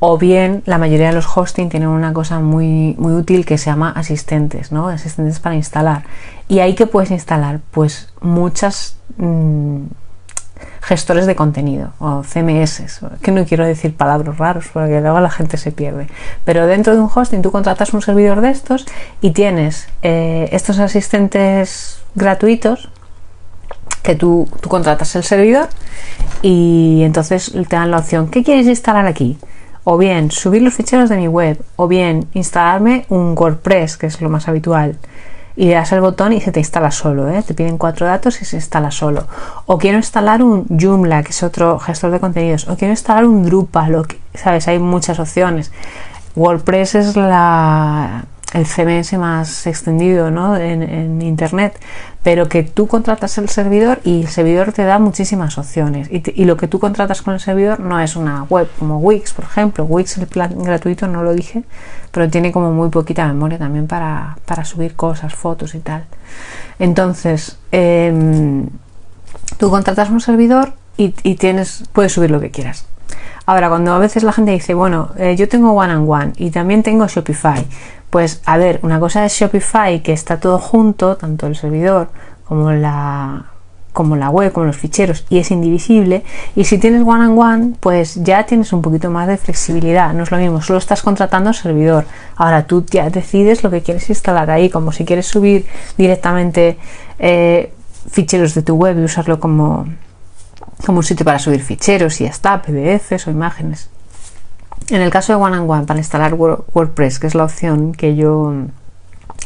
o 0.00 0.18
bien 0.18 0.62
la 0.66 0.78
mayoría 0.78 1.08
de 1.08 1.12
los 1.12 1.26
hosting 1.36 1.68
tienen 1.68 1.90
una 1.90 2.12
cosa 2.12 2.40
muy, 2.40 2.96
muy 2.98 3.12
útil 3.12 3.44
que 3.44 3.58
se 3.58 3.66
llama 3.66 3.90
asistentes, 3.90 4.72
¿no? 4.72 4.88
Asistentes 4.88 5.38
para 5.38 5.54
instalar. 5.54 6.04
¿Y 6.48 6.58
ahí 6.60 6.74
qué 6.74 6.86
puedes 6.86 7.10
instalar? 7.12 7.60
Pues 7.70 8.08
muchas... 8.20 8.96
Mm, 9.18 9.82
gestores 10.80 11.26
de 11.26 11.36
contenido 11.36 11.92
o 11.98 12.22
CMS, 12.22 13.02
que 13.22 13.32
no 13.32 13.44
quiero 13.44 13.64
decir 13.66 13.94
palabras 13.96 14.38
raros 14.38 14.68
porque 14.72 15.00
luego 15.00 15.20
la 15.20 15.30
gente 15.30 15.56
se 15.56 15.72
pierde. 15.72 16.08
Pero 16.44 16.66
dentro 16.66 16.94
de 16.94 17.00
un 17.00 17.10
hosting 17.14 17.42
tú 17.42 17.50
contratas 17.50 17.92
un 17.92 18.02
servidor 18.02 18.40
de 18.40 18.50
estos 18.50 18.86
y 19.20 19.30
tienes 19.30 19.88
eh, 20.02 20.48
estos 20.52 20.78
asistentes 20.78 22.00
gratuitos 22.14 22.90
que 24.02 24.14
tú, 24.14 24.48
tú 24.60 24.68
contratas 24.68 25.14
el 25.16 25.24
servidor 25.24 25.68
y 26.42 27.02
entonces 27.04 27.52
te 27.52 27.76
dan 27.76 27.90
la 27.90 27.98
opción, 27.98 28.28
¿qué 28.28 28.42
quieres 28.42 28.66
instalar 28.66 29.06
aquí? 29.06 29.38
O 29.84 29.98
bien 29.98 30.30
subir 30.30 30.62
los 30.62 30.74
ficheros 30.74 31.08
de 31.08 31.16
mi 31.16 31.28
web, 31.28 31.62
o 31.76 31.88
bien 31.88 32.26
instalarme 32.34 33.06
un 33.08 33.34
WordPress, 33.36 33.96
que 33.96 34.06
es 34.06 34.20
lo 34.20 34.28
más 34.28 34.48
habitual 34.48 34.98
y 35.60 35.66
le 35.66 35.74
das 35.74 35.92
el 35.92 36.00
botón 36.00 36.32
y 36.32 36.40
se 36.40 36.52
te 36.52 36.60
instala 36.60 36.90
solo, 36.90 37.28
¿eh? 37.28 37.42
te 37.42 37.52
piden 37.52 37.76
cuatro 37.76 38.06
datos 38.06 38.40
y 38.40 38.46
se 38.46 38.56
instala 38.56 38.90
solo. 38.90 39.26
O 39.66 39.76
quiero 39.76 39.98
instalar 39.98 40.42
un 40.42 40.64
Joomla, 40.70 41.22
que 41.22 41.32
es 41.32 41.42
otro 41.42 41.78
gestor 41.78 42.12
de 42.12 42.18
contenidos, 42.18 42.66
o 42.66 42.78
quiero 42.78 42.92
instalar 42.92 43.26
un 43.26 43.44
Drupal, 43.44 44.06
sabes, 44.32 44.68
hay 44.68 44.78
muchas 44.78 45.18
opciones. 45.18 45.70
WordPress 46.34 46.94
es 46.94 47.14
la, 47.14 48.24
el 48.52 48.66
CMS 48.66 49.12
más 49.18 49.66
extendido 49.66 50.26
en, 50.56 51.22
Internet, 51.22 51.78
pero 52.22 52.48
que 52.48 52.62
tú 52.62 52.86
contratas 52.86 53.38
el 53.38 53.48
servidor 53.48 54.00
y 54.04 54.22
el 54.22 54.28
servidor 54.28 54.72
te 54.72 54.84
da 54.84 54.98
muchísimas 54.98 55.56
opciones. 55.58 56.08
Y, 56.10 56.44
lo 56.44 56.56
que 56.56 56.66
tú 56.66 56.80
contratas 56.80 57.22
con 57.22 57.34
el 57.34 57.40
servidor 57.40 57.80
no 57.80 58.00
es 58.00 58.16
una 58.16 58.44
web 58.44 58.68
como 58.78 58.98
Wix, 58.98 59.32
por 59.32 59.44
ejemplo. 59.44 59.84
Wix, 59.84 60.18
el 60.18 60.26
plan 60.26 60.62
gratuito, 60.62 61.06
no 61.06 61.22
lo 61.22 61.32
dije, 61.32 61.62
pero 62.10 62.28
tiene 62.28 62.50
como 62.52 62.72
muy 62.72 62.88
poquita 62.88 63.26
memoria 63.26 63.58
también 63.58 63.86
para, 63.86 64.36
subir 64.64 64.94
cosas, 64.96 65.34
fotos 65.34 65.74
y 65.74 65.78
tal. 65.78 66.04
Entonces, 66.78 67.58
em, 67.70 68.68
tú 69.58 69.70
contratas 69.70 70.10
un 70.10 70.20
servidor 70.20 70.72
y, 70.96 71.10
tienes, 71.36 71.84
puedes 71.92 72.12
subir 72.12 72.30
lo 72.30 72.40
que 72.40 72.50
quieras. 72.50 72.84
Ahora, 73.46 73.68
cuando 73.68 73.94
a 73.94 73.98
veces 73.98 74.22
la 74.22 74.32
gente 74.32 74.52
dice, 74.52 74.74
bueno, 74.74 75.10
eh, 75.16 75.34
yo 75.34 75.48
tengo 75.48 75.72
One 75.72 75.92
and 75.92 76.08
One 76.08 76.32
y 76.36 76.50
también 76.50 76.82
tengo 76.82 77.06
Shopify, 77.08 77.66
pues 78.10 78.42
a 78.44 78.58
ver, 78.58 78.80
una 78.82 79.00
cosa 79.00 79.24
es 79.24 79.32
Shopify 79.32 80.02
que 80.02 80.12
está 80.12 80.38
todo 80.38 80.58
junto, 80.58 81.16
tanto 81.16 81.46
el 81.46 81.56
servidor 81.56 82.08
como 82.44 82.72
la 82.72 83.46
como 83.92 84.16
la 84.16 84.30
web, 84.30 84.52
como 84.52 84.66
los 84.66 84.76
ficheros, 84.76 85.24
y 85.28 85.38
es 85.38 85.50
indivisible. 85.50 86.22
Y 86.54 86.64
si 86.64 86.78
tienes 86.78 87.02
one 87.02 87.26
on 87.26 87.38
one, 87.38 87.72
pues 87.80 88.14
ya 88.22 88.44
tienes 88.46 88.72
un 88.72 88.82
poquito 88.82 89.10
más 89.10 89.26
de 89.26 89.36
flexibilidad. 89.36 90.12
No 90.14 90.22
es 90.22 90.30
lo 90.30 90.38
mismo, 90.38 90.62
solo 90.62 90.78
estás 90.78 91.02
contratando 91.02 91.52
servidor. 91.52 92.04
Ahora 92.36 92.66
tú 92.66 92.84
ya 92.88 93.10
decides 93.10 93.64
lo 93.64 93.70
que 93.70 93.82
quieres 93.82 94.08
instalar 94.08 94.50
ahí, 94.50 94.70
como 94.70 94.92
si 94.92 95.04
quieres 95.04 95.26
subir 95.26 95.66
directamente 95.98 96.78
eh, 97.18 97.72
ficheros 98.10 98.54
de 98.54 98.62
tu 98.62 98.76
web 98.76 98.98
y 98.98 99.04
usarlo 99.04 99.40
como, 99.40 99.86
como 100.86 100.98
un 100.98 101.04
sitio 101.04 101.24
para 101.24 101.38
subir 101.38 101.60
ficheros 101.60 102.20
y 102.20 102.24
ya 102.24 102.30
está, 102.30 102.62
PDFs 102.62 103.26
o 103.26 103.30
imágenes. 103.30 103.90
En 104.88 105.02
el 105.02 105.10
caso 105.10 105.32
de 105.32 105.36
One 105.42 105.56
and 105.56 105.70
One, 105.70 105.84
para 105.86 106.00
instalar 106.00 106.34
WordPress, 106.34 107.18
que 107.18 107.26
es 107.26 107.34
la 107.34 107.44
opción 107.44 107.92
que 107.92 108.16
yo 108.16 108.52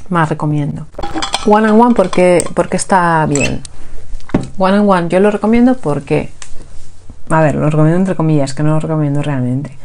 más 0.09 0.29
recomiendo. 0.29 0.87
One 1.47 1.69
and 1.69 1.81
One 1.81 1.95
porque, 1.95 2.45
porque 2.55 2.77
está 2.77 3.27
bien. 3.27 3.61
One 4.59 4.79
and 4.79 4.89
One 4.89 5.09
yo 5.09 5.21
lo 5.21 5.31
recomiendo 5.31 5.77
porque, 5.77 6.31
a 7.29 7.41
ver, 7.41 7.57
lo 7.57 7.69
recomiendo 7.69 7.99
entre 7.99 8.15
comillas, 8.15 8.55
que 8.55 8.63
no 8.63 8.75
lo 8.75 8.81
recomiendo 8.81 9.23
realmente. 9.23 9.77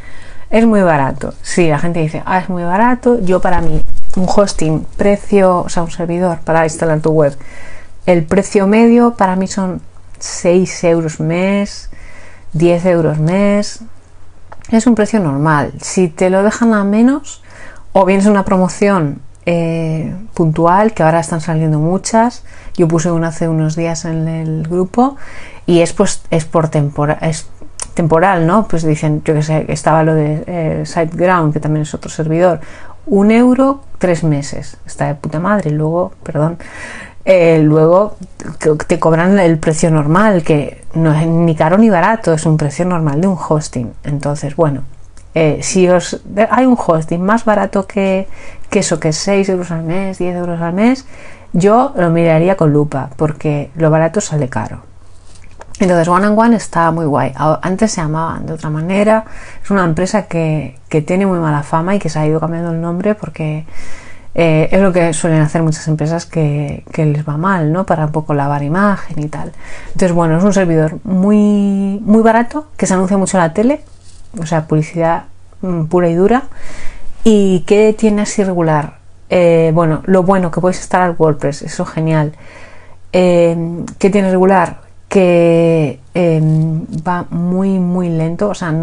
Es 0.50 0.66
muy 0.66 0.82
barato. 0.82 1.34
Sí, 1.42 1.68
la 1.68 1.78
gente 1.78 2.00
dice, 2.00 2.24
ah, 2.26 2.40
es 2.40 2.50
muy 2.50 2.64
barato. 2.64 3.20
Yo 3.22 3.40
para 3.40 3.62
mí, 3.62 3.82
un 4.16 4.28
hosting, 4.28 4.86
precio, 4.98 5.60
o 5.60 5.70
sea, 5.70 5.84
un 5.84 5.92
servidor 5.92 6.40
para 6.40 6.64
instalar 6.64 7.02
tu 7.02 7.12
web, 7.12 7.38
el 8.06 8.24
precio 8.24 8.66
medio 8.66 9.14
para 9.14 9.36
mí 9.36 9.48
son 9.48 9.82
6 10.18 10.84
euros 10.86 11.20
mes, 11.20 11.90
10 12.54 12.86
euros 12.86 13.20
mes. 13.20 13.82
Es 14.72 14.86
un 14.86 14.96
precio 14.96 15.20
normal. 15.20 15.74
Si 15.82 16.10
te 16.10 16.30
lo 16.30 16.44
dejan 16.44 16.74
a 16.74 16.84
menos, 16.84 17.42
o 17.92 18.06
bien 18.06 18.20
es 18.20 18.28
una 18.28 18.46
promoción 18.46 19.22
eh, 19.46 20.16
puntual, 20.36 20.94
que 20.94 21.02
ahora 21.04 21.20
están 21.20 21.42
saliendo 21.42 21.80
muchas. 21.80 22.44
Yo 22.76 22.88
puse 22.88 23.10
una 23.10 23.30
hace 23.30 23.48
unos 23.48 23.76
días 23.76 24.06
en 24.06 24.28
el 24.28 24.68
grupo 24.68 25.18
y 25.66 25.82
es 25.82 25.94
pues 25.94 26.22
es 26.30 26.46
por 26.46 26.70
temporada 26.70 27.28
es 27.28 27.50
temporal, 27.96 28.48
¿no? 28.48 28.68
Pues 28.68 28.84
dicen, 28.84 29.24
yo 29.26 29.34
que 29.34 29.44
sé, 29.44 29.66
estaba 29.68 30.04
lo 30.04 30.14
de 30.14 30.44
eh, 30.48 30.84
SiteGround, 30.86 31.52
que 31.52 31.60
también 31.60 31.82
es 31.82 31.94
otro 31.94 32.10
servidor, 32.10 32.62
un 33.06 33.32
euro, 33.32 33.82
tres 33.98 34.24
meses. 34.24 34.78
Está 34.86 35.08
de 35.08 35.16
puta 35.16 35.40
madre. 35.40 35.72
Luego, 35.72 36.14
perdón, 36.24 36.60
eh, 37.32 37.62
luego 37.62 38.16
te 38.88 38.98
cobran 38.98 39.38
el 39.38 39.60
precio 39.60 39.92
normal, 39.92 40.42
que 40.42 40.84
no 40.96 41.14
es 41.14 41.28
ni 41.28 41.54
caro 41.54 41.78
ni 41.78 41.88
barato, 41.88 42.34
es 42.34 42.44
un 42.48 42.58
precio 42.58 42.86
normal 42.86 43.22
de 43.22 43.28
un 43.28 43.38
hosting. 43.38 43.94
Entonces, 44.04 44.56
bueno, 44.56 44.82
eh, 45.36 45.60
si 45.62 45.88
os 45.88 46.22
hay 46.50 46.66
un 46.66 46.76
hosting 46.76 47.22
más 47.22 47.46
barato 47.46 47.86
que, 47.86 48.28
eso, 48.72 49.00
que 49.00 49.10
es 49.10 49.18
6 49.18 49.48
euros 49.50 49.70
al 49.70 49.84
mes, 49.84 50.18
10 50.18 50.38
euros 50.38 50.60
al 50.60 50.74
mes, 50.74 51.06
yo 51.54 51.94
lo 51.96 52.10
miraría 52.10 52.58
con 52.58 52.74
lupa, 52.74 53.12
porque 53.16 53.70
lo 53.76 53.92
barato 53.92 54.22
sale 54.22 54.50
caro. 54.50 54.82
Entonces, 55.80 56.08
One 56.08 56.26
and 56.26 56.40
One 56.40 56.56
está 56.56 56.90
muy 56.90 57.06
guay. 57.06 57.34
Antes 57.62 57.92
se 57.92 58.02
llamaban 58.02 58.48
de 58.48 58.54
otra 58.54 58.72
manera. 58.72 59.26
Es 59.64 59.70
una 59.70 59.86
empresa 59.86 60.24
que, 60.24 60.80
que 60.90 61.04
tiene 61.04 61.28
muy 61.28 61.38
mala 61.38 61.62
fama 61.62 61.94
y 61.94 62.00
que 62.00 62.10
se 62.10 62.18
ha 62.18 62.26
ido 62.26 62.40
cambiando 62.40 62.72
el 62.72 62.82
nombre 62.82 63.14
porque 63.14 63.68
eh, 64.42 64.70
es 64.72 64.80
lo 64.80 64.94
que 64.94 65.12
suelen 65.12 65.42
hacer 65.42 65.62
muchas 65.64 65.86
empresas 65.90 66.26
que, 66.26 66.86
les 66.96 67.28
va 67.28 67.36
mal, 67.36 67.74
¿no? 67.74 67.86
Para 67.86 68.06
un 68.06 68.14
poco 68.14 68.34
lavar 68.34 68.64
imagen 68.64 69.20
y 69.20 69.28
tal. 69.28 69.52
Entonces, 69.88 70.14
bueno, 70.14 70.38
es 70.38 70.44
un 70.46 70.54
servidor 70.54 71.00
muy, 71.04 72.00
muy 72.02 72.24
barato 72.24 72.68
que 72.78 72.86
se 72.86 72.94
anuncia 72.94 73.18
mucho 73.18 73.36
en 73.36 73.44
la 73.44 73.54
tele 73.54 73.82
o 74.42 74.46
sea, 74.46 74.66
publicidad 74.66 75.26
mm, 75.62 75.88
pura 75.88 76.08
y 76.08 76.14
dura. 76.14 76.44
¿Y 77.26 77.66
qué 77.68 77.94
tiene 77.98 78.22
así 78.22 78.42
regular? 78.42 79.00
Eh, 79.30 79.72
bueno, 79.74 80.04
lo 80.06 80.24
bueno 80.24 80.52
que 80.52 80.62
podéis 80.62 80.80
instalar 80.80 81.16
WordPress, 81.18 81.64
eso 81.64 81.84
genial. 81.84 82.32
Eh, 83.12 83.84
¿Qué 83.98 84.10
tiene 84.10 84.32
regular? 84.32 84.84
Que 85.10 86.00
em, 86.14 86.86
va 87.06 87.26
muy, 87.30 87.78
muy 87.78 88.08
lento. 88.08 88.48
O 88.48 88.56
sea, 88.56 88.74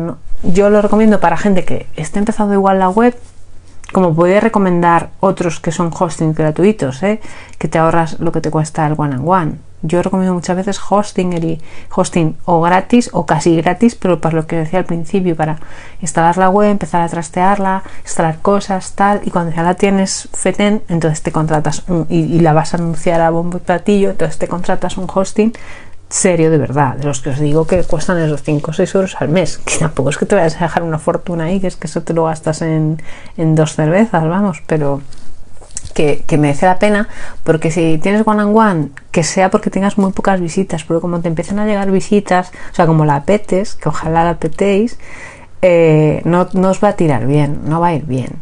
yo 0.42 0.68
lo 0.68 0.82
recomiendo 0.82 1.18
para 1.18 1.38
gente 1.38 1.64
que 1.64 1.86
esté 1.96 2.18
empezando 2.18 2.52
igual 2.52 2.78
la 2.78 2.90
web, 2.90 3.16
como 3.92 4.14
podéis 4.14 4.42
recomendar 4.42 5.10
otros 5.20 5.60
que 5.60 5.72
son 5.72 5.90
hosting 5.96 6.34
gratuitos, 6.34 7.02
¿eh? 7.02 7.20
que 7.58 7.68
te 7.68 7.78
ahorras 7.78 8.18
lo 8.20 8.32
que 8.32 8.40
te 8.40 8.50
cuesta 8.50 8.86
el 8.86 8.94
one 8.96 9.14
and 9.14 9.28
one. 9.28 9.66
Yo 9.82 10.02
recomiendo 10.02 10.34
muchas 10.34 10.56
veces 10.56 10.80
hosting, 10.88 11.32
y 11.34 11.60
hosting 11.94 12.36
o 12.44 12.60
gratis 12.60 13.10
o 13.12 13.26
casi 13.26 13.56
gratis, 13.56 13.94
pero 13.94 14.20
para 14.20 14.34
lo 14.34 14.46
que 14.46 14.56
decía 14.56 14.80
al 14.80 14.84
principio, 14.84 15.36
para 15.36 15.58
instalar 16.00 16.38
la 16.38 16.48
web, 16.48 16.70
empezar 16.70 17.02
a 17.02 17.08
trastearla, 17.08 17.82
instalar 18.02 18.38
cosas, 18.40 18.94
tal, 18.94 19.20
y 19.24 19.30
cuando 19.30 19.54
ya 19.54 19.62
la 19.62 19.74
tienes 19.74 20.28
feten, 20.32 20.82
entonces 20.88 21.22
te 21.22 21.30
contratas 21.30 21.84
un, 21.88 22.06
y, 22.08 22.40
la 22.40 22.52
vas 22.52 22.74
a 22.74 22.78
anunciar 22.78 23.20
a 23.20 23.30
bombo 23.30 23.58
y 23.58 23.60
platillo, 23.60 24.10
entonces 24.10 24.38
te 24.38 24.48
contratas 24.48 24.96
un 24.96 25.06
hosting 25.12 25.52
serio 26.08 26.50
de 26.50 26.58
verdad, 26.58 26.96
de 26.96 27.04
los 27.04 27.20
que 27.20 27.30
os 27.30 27.38
digo 27.40 27.66
que 27.66 27.82
cuestan 27.82 28.18
esos 28.18 28.42
5 28.42 28.70
o 28.70 28.74
6 28.74 28.94
euros 28.94 29.16
al 29.20 29.28
mes, 29.28 29.58
que 29.58 29.78
tampoco 29.78 30.10
es 30.10 30.18
que 30.18 30.26
te 30.26 30.34
vayas 30.34 30.56
a 30.56 30.64
dejar 30.64 30.82
una 30.82 30.98
fortuna 30.98 31.44
ahí, 31.44 31.60
que 31.60 31.66
es 31.66 31.76
que 31.76 31.86
eso 31.86 32.02
te 32.02 32.14
lo 32.14 32.24
gastas 32.24 32.62
en, 32.62 33.02
en 33.36 33.54
dos 33.54 33.74
cervezas, 33.74 34.28
vamos, 34.28 34.62
pero 34.66 35.00
que, 35.96 36.38
merece 36.38 36.66
la 36.66 36.78
pena, 36.78 37.08
porque 37.42 37.70
si 37.70 37.98
tienes 37.98 38.22
one 38.26 38.42
and 38.42 38.56
one, 38.56 38.88
que 39.10 39.22
sea 39.22 39.50
porque 39.50 39.70
tengas 39.70 39.96
muy 39.96 40.12
pocas 40.12 40.40
visitas, 40.40 40.84
pero 40.84 41.00
como 41.00 41.20
te 41.20 41.28
empiezan 41.28 41.58
a 41.58 41.66
llegar 41.66 41.90
visitas, 41.90 42.52
o 42.70 42.74
sea, 42.74 42.86
como 42.86 43.04
la 43.06 43.16
apetes, 43.16 43.74
que 43.74 43.88
ojalá 43.88 44.24
la 44.24 44.30
apetéis, 44.30 44.98
eh, 45.62 46.20
no, 46.24 46.48
os 46.68 46.84
va 46.84 46.88
a 46.88 46.96
tirar 46.96 47.26
bien, 47.26 47.60
no 47.64 47.80
va 47.80 47.88
a 47.88 47.94
ir 47.94 48.04
bien. 48.04 48.32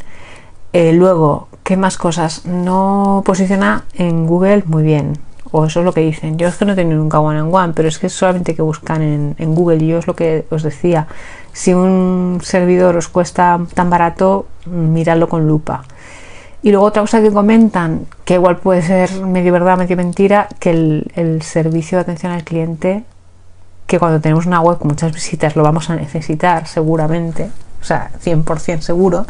Eh, 0.73 0.93
luego, 0.93 1.49
¿qué 1.63 1.77
más 1.77 1.97
cosas? 1.97 2.45
No 2.45 3.23
posiciona 3.25 3.85
en 3.95 4.27
Google 4.27 4.65
muy 4.67 4.83
bien, 4.83 5.19
o 5.57 5.67
eso 5.67 5.79
es 5.79 5.85
lo 5.85 5.93
que 5.93 6.01
dicen. 6.01 6.37
Yo 6.37 6.49
es 6.49 6.57
que 6.57 6.65
no 6.65 6.73
he 6.73 6.75
tenido 6.75 6.99
nunca 6.99 7.21
one 7.21 7.39
and 7.39 7.55
one, 7.55 7.73
pero 7.77 7.87
es 7.87 8.01
que 8.01 8.09
solamente 8.09 8.57
que 8.57 8.63
buscan 8.63 9.03
en, 9.03 9.37
en 9.39 9.55
Google. 9.55 9.87
Yo 9.87 9.99
es 9.99 10.09
lo 10.09 10.17
que 10.17 10.45
os 10.51 10.65
decía, 10.65 11.07
si 11.53 11.73
un 11.73 12.41
servidor 12.43 12.97
os 12.97 13.07
cuesta 13.07 13.61
tan 13.73 13.89
barato, 13.89 14.49
miradlo 14.67 15.29
con 15.29 15.47
lupa. 15.47 15.85
Y 16.61 16.73
luego 16.73 16.87
otra 16.87 17.03
cosa 17.03 17.23
que 17.23 17.31
comentan, 17.31 18.07
que 18.25 18.35
igual 18.35 18.57
puede 18.57 18.83
ser 18.83 19.13
medio 19.21 19.53
verdad, 19.53 19.79
medio 19.79 19.97
mentira, 19.97 20.49
que 20.59 20.71
el, 20.71 21.41
servicio 21.43 21.99
de 21.99 22.03
atención 22.03 22.33
al 22.33 22.43
cliente, 22.43 23.05
que 23.87 24.01
cuando 24.01 24.21
tenemos 24.21 24.47
una 24.47 24.61
web 24.61 24.79
con 24.79 24.89
muchas 24.89 25.13
visitas 25.13 25.55
lo 25.55 25.63
vamos 25.63 25.89
a 25.89 25.95
necesitar 25.95 26.67
seguramente, 26.67 27.49
o 27.81 27.85
sea, 27.85 28.11
100% 28.25 28.81
seguro, 28.81 29.25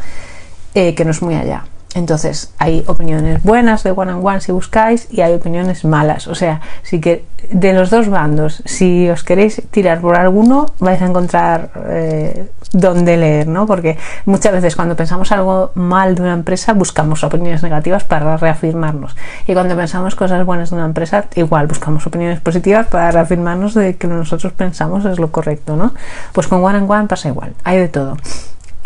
eh, 0.75 0.95
que 0.95 1.05
no 1.05 1.11
es 1.11 1.21
muy 1.21 1.35
allá. 1.35 1.65
Entonces, 1.95 2.53
hay 2.59 2.85
opiniones 2.87 3.43
buenas 3.43 3.85
de 3.85 3.93
one 3.93 4.13
on 4.13 4.27
one 4.27 4.41
si 4.41 4.51
buscáis 4.51 5.07
y 5.11 5.21
hay 5.21 5.33
opiniones 5.33 5.85
malas. 5.85 6.27
O 6.27 6.35
sea, 6.35 6.61
sí 6.83 7.01
que 7.01 7.25
de 7.51 7.73
los 7.73 7.91
dos 7.91 8.09
bandos, 8.09 8.63
si 8.65 9.09
os 9.09 9.23
queréis 9.23 9.63
tirar 9.71 10.01
por 10.01 10.17
alguno, 10.17 10.67
vais 10.81 11.01
a 11.01 11.07
encontrar 11.07 11.71
eh, 11.89 12.49
dónde 12.73 13.17
leer, 13.17 13.47
¿no? 13.47 13.67
Porque 13.67 13.97
muchas 14.25 14.53
veces 14.53 14.75
cuando 14.75 14.97
pensamos 14.97 15.31
algo 15.31 15.71
mal 15.75 16.17
de 16.17 16.23
una 16.23 16.33
empresa, 16.33 16.73
buscamos 16.73 17.23
opiniones 17.23 17.63
negativas 17.63 18.03
para 18.03 18.37
reafirmarnos. 18.37 19.15
Y 19.47 19.55
cuando 19.55 19.77
pensamos 19.77 20.17
cosas 20.17 20.45
buenas 20.45 20.71
de 20.71 20.77
una 20.77 20.87
empresa, 20.87 21.27
igual 21.37 21.69
buscamos 21.69 22.07
opiniones 22.07 22.41
positivas 22.41 22.87
para 22.89 23.13
reafirmarnos 23.13 23.75
de 23.75 23.97
que 23.97 24.09
nosotros 24.09 24.53
pensamos 24.53 25.05
es 25.05 25.19
lo 25.19 25.31
correcto, 25.31 25.77
¿no? 25.77 25.95
Pues 26.33 26.49
con 26.49 26.65
one 26.65 26.79
on 26.79 26.91
one 26.91 27.07
pasa 27.07 27.29
igual, 27.29 27.53
hay 27.63 27.79
de 27.79 27.89
todo. 27.89 28.17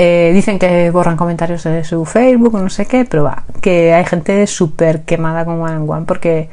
Eh, 0.00 0.30
dicen 0.32 0.60
que 0.60 0.92
borran 0.92 1.16
comentarios 1.16 1.64
de 1.64 1.82
su 1.82 2.04
Facebook 2.04 2.52
no 2.52 2.70
sé 2.70 2.86
qué, 2.86 3.04
pero 3.04 3.24
va, 3.24 3.42
que 3.60 3.92
hay 3.92 4.04
gente 4.04 4.46
súper 4.46 5.02
quemada 5.02 5.44
con 5.44 5.60
One 5.60 5.72
and 5.72 5.90
One 5.90 6.06
porque, 6.06 6.48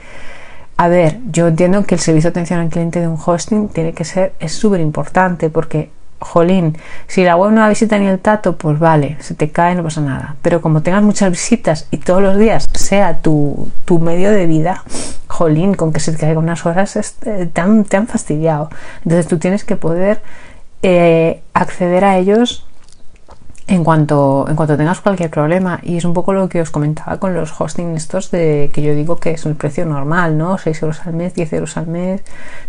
a 0.78 0.88
ver, 0.88 1.20
yo 1.32 1.48
entiendo 1.48 1.86
que 1.86 1.94
el 1.94 2.02
servicio 2.02 2.32
de 2.32 2.32
atención 2.32 2.60
al 2.60 2.70
cliente 2.70 3.00
de 3.00 3.08
un 3.08 3.20
hosting 3.24 3.68
tiene 3.68 3.94
que 3.94 4.04
ser, 4.04 4.34
es 4.40 4.52
súper 4.52 4.80
importante 4.80 5.52
porque, 5.52 5.92
jolín, 6.18 6.76
si 7.06 7.24
la 7.24 7.36
web 7.36 7.52
no 7.52 7.62
la 7.62 7.70
visita 7.70 8.00
ni 8.00 8.08
el 8.08 8.18
tato, 8.18 8.58
pues 8.58 8.80
vale, 8.80 9.16
se 9.20 9.36
te 9.36 9.52
cae, 9.52 9.76
no 9.76 9.84
pasa 9.84 10.02
nada. 10.02 10.38
Pero 10.42 10.60
como 10.60 10.82
tengas 10.82 11.04
muchas 11.04 11.30
visitas 11.30 11.88
y 11.92 11.98
todos 11.98 12.24
los 12.24 12.40
días 12.40 12.66
sea 12.74 13.20
tu, 13.20 13.70
tu 13.86 14.00
medio 14.00 14.32
de 14.32 14.48
vida, 14.48 14.84
jolín, 15.28 15.76
con 15.76 15.94
que 15.94 16.00
se 16.00 16.14
te 16.14 16.18
caiga 16.18 16.40
unas 16.40 16.66
horas, 16.66 16.96
eh, 16.96 17.48
te, 17.54 17.62
han, 17.62 17.84
te 17.84 17.96
han 17.96 18.08
fastidiado. 18.08 18.72
Entonces 19.04 19.28
tú 19.28 19.38
tienes 19.38 19.64
que 19.64 19.76
poder 19.76 20.24
eh, 20.82 21.42
acceder 21.54 22.06
a 22.06 22.18
ellos 22.18 22.66
en 23.68 23.84
cuanto, 23.84 24.46
en 24.48 24.56
cuanto 24.56 24.78
tengas 24.78 25.02
cualquier 25.02 25.30
problema. 25.30 25.80
Y 25.82 25.98
es 25.98 26.06
un 26.06 26.14
poco 26.14 26.34
lo 26.34 26.48
que 26.50 26.62
os 26.62 26.70
comentaba 26.70 27.18
con 27.18 27.34
los 27.34 27.60
hosting 27.60 27.96
estos 27.96 28.30
de 28.30 28.70
que 28.74 28.82
yo 28.82 28.94
digo 28.94 29.18
que 29.18 29.32
es 29.32 29.46
un 29.46 29.56
precio 29.56 29.86
normal, 29.86 30.38
¿no? 30.38 30.58
6 30.58 30.84
euros 30.84 31.02
al 31.06 31.14
mes, 31.14 31.34
10 31.34 31.54
euros 31.54 31.78
al 31.78 31.88
mes. 31.88 32.22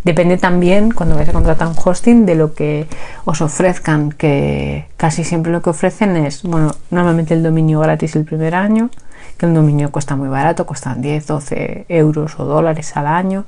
Depende 0.05 0.39
también 0.39 0.93
cuando 0.93 1.15
vais 1.15 1.29
a 1.29 1.33
contratar 1.33 1.69
un 1.69 1.75
hosting 1.83 2.25
de 2.25 2.35
lo 2.35 2.55
que 2.55 2.87
os 3.25 3.41
ofrezcan, 3.43 4.11
que 4.11 4.87
casi 4.97 5.25
siempre 5.25 5.53
lo 5.53 5.61
que 5.61 5.71
ofrecen 5.71 6.17
es, 6.17 6.43
bueno, 6.43 6.75
normalmente 6.91 7.35
el 7.35 7.43
dominio 7.43 7.81
gratis 7.81 8.17
el 8.17 8.25
primer 8.25 8.55
año, 8.55 8.89
que 9.37 9.47
el 9.47 9.53
dominio 9.53 9.93
cuesta 9.93 10.17
muy 10.17 10.29
barato, 10.29 10.67
cuestan 10.67 11.03
10, 11.03 11.27
12 11.27 11.87
euros 11.91 12.41
o 12.41 12.45
dólares 12.45 12.97
al 12.97 13.07
año. 13.07 13.45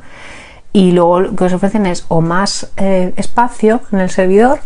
Y 0.74 0.92
luego 0.92 1.20
lo 1.20 1.34
que 1.34 1.44
os 1.44 1.52
ofrecen 1.54 1.86
es 1.86 2.04
o 2.08 2.20
más 2.20 2.70
eh, 2.76 3.14
espacio 3.16 3.80
en 3.90 4.00
el 4.00 4.10
servidor 4.10 4.60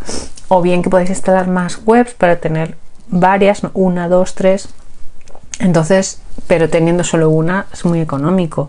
o 0.54 0.60
bien 0.60 0.82
que 0.82 0.90
podéis 0.90 1.08
instalar 1.08 1.48
más 1.48 1.80
webs 1.86 2.12
para 2.12 2.36
tener 2.36 2.76
varias, 3.08 3.62
una, 3.72 4.06
dos, 4.06 4.34
tres. 4.34 4.68
Entonces, 5.60 6.20
pero 6.46 6.68
teniendo 6.68 7.04
solo 7.04 7.30
una 7.30 7.64
es 7.72 7.86
muy 7.86 8.00
económico. 8.00 8.68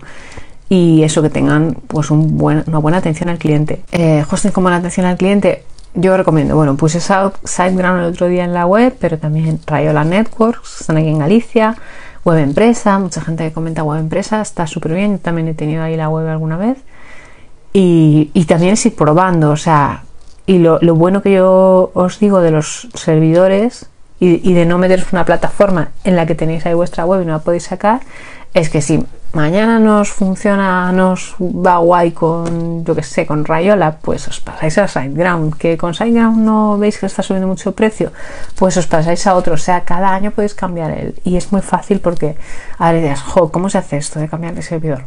Y 0.69 1.03
eso 1.03 1.21
que 1.21 1.29
tengan 1.29 1.75
pues 1.87 2.09
un 2.09 2.41
una 2.41 2.77
buena 2.77 2.99
atención 2.99 3.27
al 3.27 3.37
cliente. 3.37 3.81
Eh, 3.91 4.23
hosting 4.31 4.51
como 4.51 4.69
la 4.69 4.77
atención 4.77 5.05
al 5.05 5.17
cliente, 5.17 5.65
yo 5.93 6.15
recomiendo, 6.15 6.55
bueno, 6.55 6.77
puse 6.77 7.01
SiteGround 7.01 7.99
el 7.99 8.05
otro 8.05 8.27
día 8.27 8.45
en 8.45 8.53
la 8.53 8.65
web, 8.65 8.95
pero 8.97 9.19
también 9.19 9.59
Rayola 9.67 10.05
Networks, 10.05 10.79
están 10.79 10.95
aquí 10.95 11.09
en 11.09 11.19
Galicia, 11.19 11.75
Web 12.23 12.37
Empresa, 12.37 12.97
mucha 12.97 13.19
gente 13.19 13.43
que 13.43 13.51
comenta 13.51 13.83
Web 13.83 13.99
Empresa, 13.99 14.41
está 14.41 14.67
súper 14.67 14.93
bien, 14.93 15.11
yo 15.11 15.19
también 15.19 15.49
he 15.49 15.53
tenido 15.53 15.83
ahí 15.83 15.97
la 15.97 16.07
web 16.07 16.29
alguna 16.29 16.55
vez. 16.55 16.77
y, 17.73 18.31
y 18.33 18.45
también 18.45 18.73
es 18.73 18.85
ir 18.85 18.95
probando, 18.95 19.51
o 19.51 19.57
sea, 19.57 20.03
y 20.45 20.59
lo, 20.59 20.79
lo, 20.81 20.95
bueno 20.95 21.21
que 21.21 21.33
yo 21.33 21.91
os 21.93 22.19
digo 22.19 22.41
de 22.41 22.51
los 22.51 22.87
servidores 22.93 23.87
y, 24.19 24.53
de 24.53 24.65
no 24.65 24.77
meteros 24.77 25.11
una 25.11 25.25
plataforma 25.25 25.89
en 26.05 26.15
la 26.15 26.25
que 26.25 26.35
tenéis 26.35 26.65
ahí 26.65 26.73
vuestra 26.73 27.05
web 27.05 27.21
y 27.21 27.25
no 27.25 27.33
la 27.33 27.39
podéis 27.39 27.63
sacar, 27.63 27.99
es 28.53 28.69
que 28.69 28.81
si 28.81 29.03
mañana 29.33 29.79
nos 29.79 30.11
funciona, 30.11 30.91
nos 30.91 31.35
va 31.39 31.77
guay 31.77 32.11
con, 32.11 32.85
yo 32.85 32.95
que 32.95 33.03
sé, 33.03 33.25
con 33.25 33.43
Rayola, 33.43 33.97
pues 33.97 34.27
os 34.27 34.39
pasáis 34.39 34.77
a 34.77 34.87
SiteGround. 34.87 35.57
Que 35.57 35.77
con 35.77 35.93
SiteGround 35.93 36.37
no 36.37 36.77
veis 36.77 36.99
que 36.99 37.07
está 37.07 37.23
subiendo 37.23 37.47
mucho 37.47 37.73
precio, 37.73 38.13
pues 38.55 38.77
os 38.77 38.87
pasáis 38.87 39.25
a 39.27 39.35
otro. 39.35 39.55
O 39.55 39.57
sea, 39.57 39.81
cada 39.81 40.13
año 40.13 40.31
podéis 40.31 40.53
cambiar 40.53 40.91
él. 40.91 41.15
Y 41.23 41.35
es 41.35 41.51
muy 41.51 41.61
fácil 41.61 41.99
porque 41.99 42.37
ahora 42.77 42.99
dirás, 42.99 43.21
jo, 43.21 43.51
¿cómo 43.51 43.69
se 43.69 43.79
hace 43.79 43.97
esto 43.97 44.19
de 44.19 44.29
cambiar 44.29 44.53
de 44.53 44.61
servidor? 44.61 45.03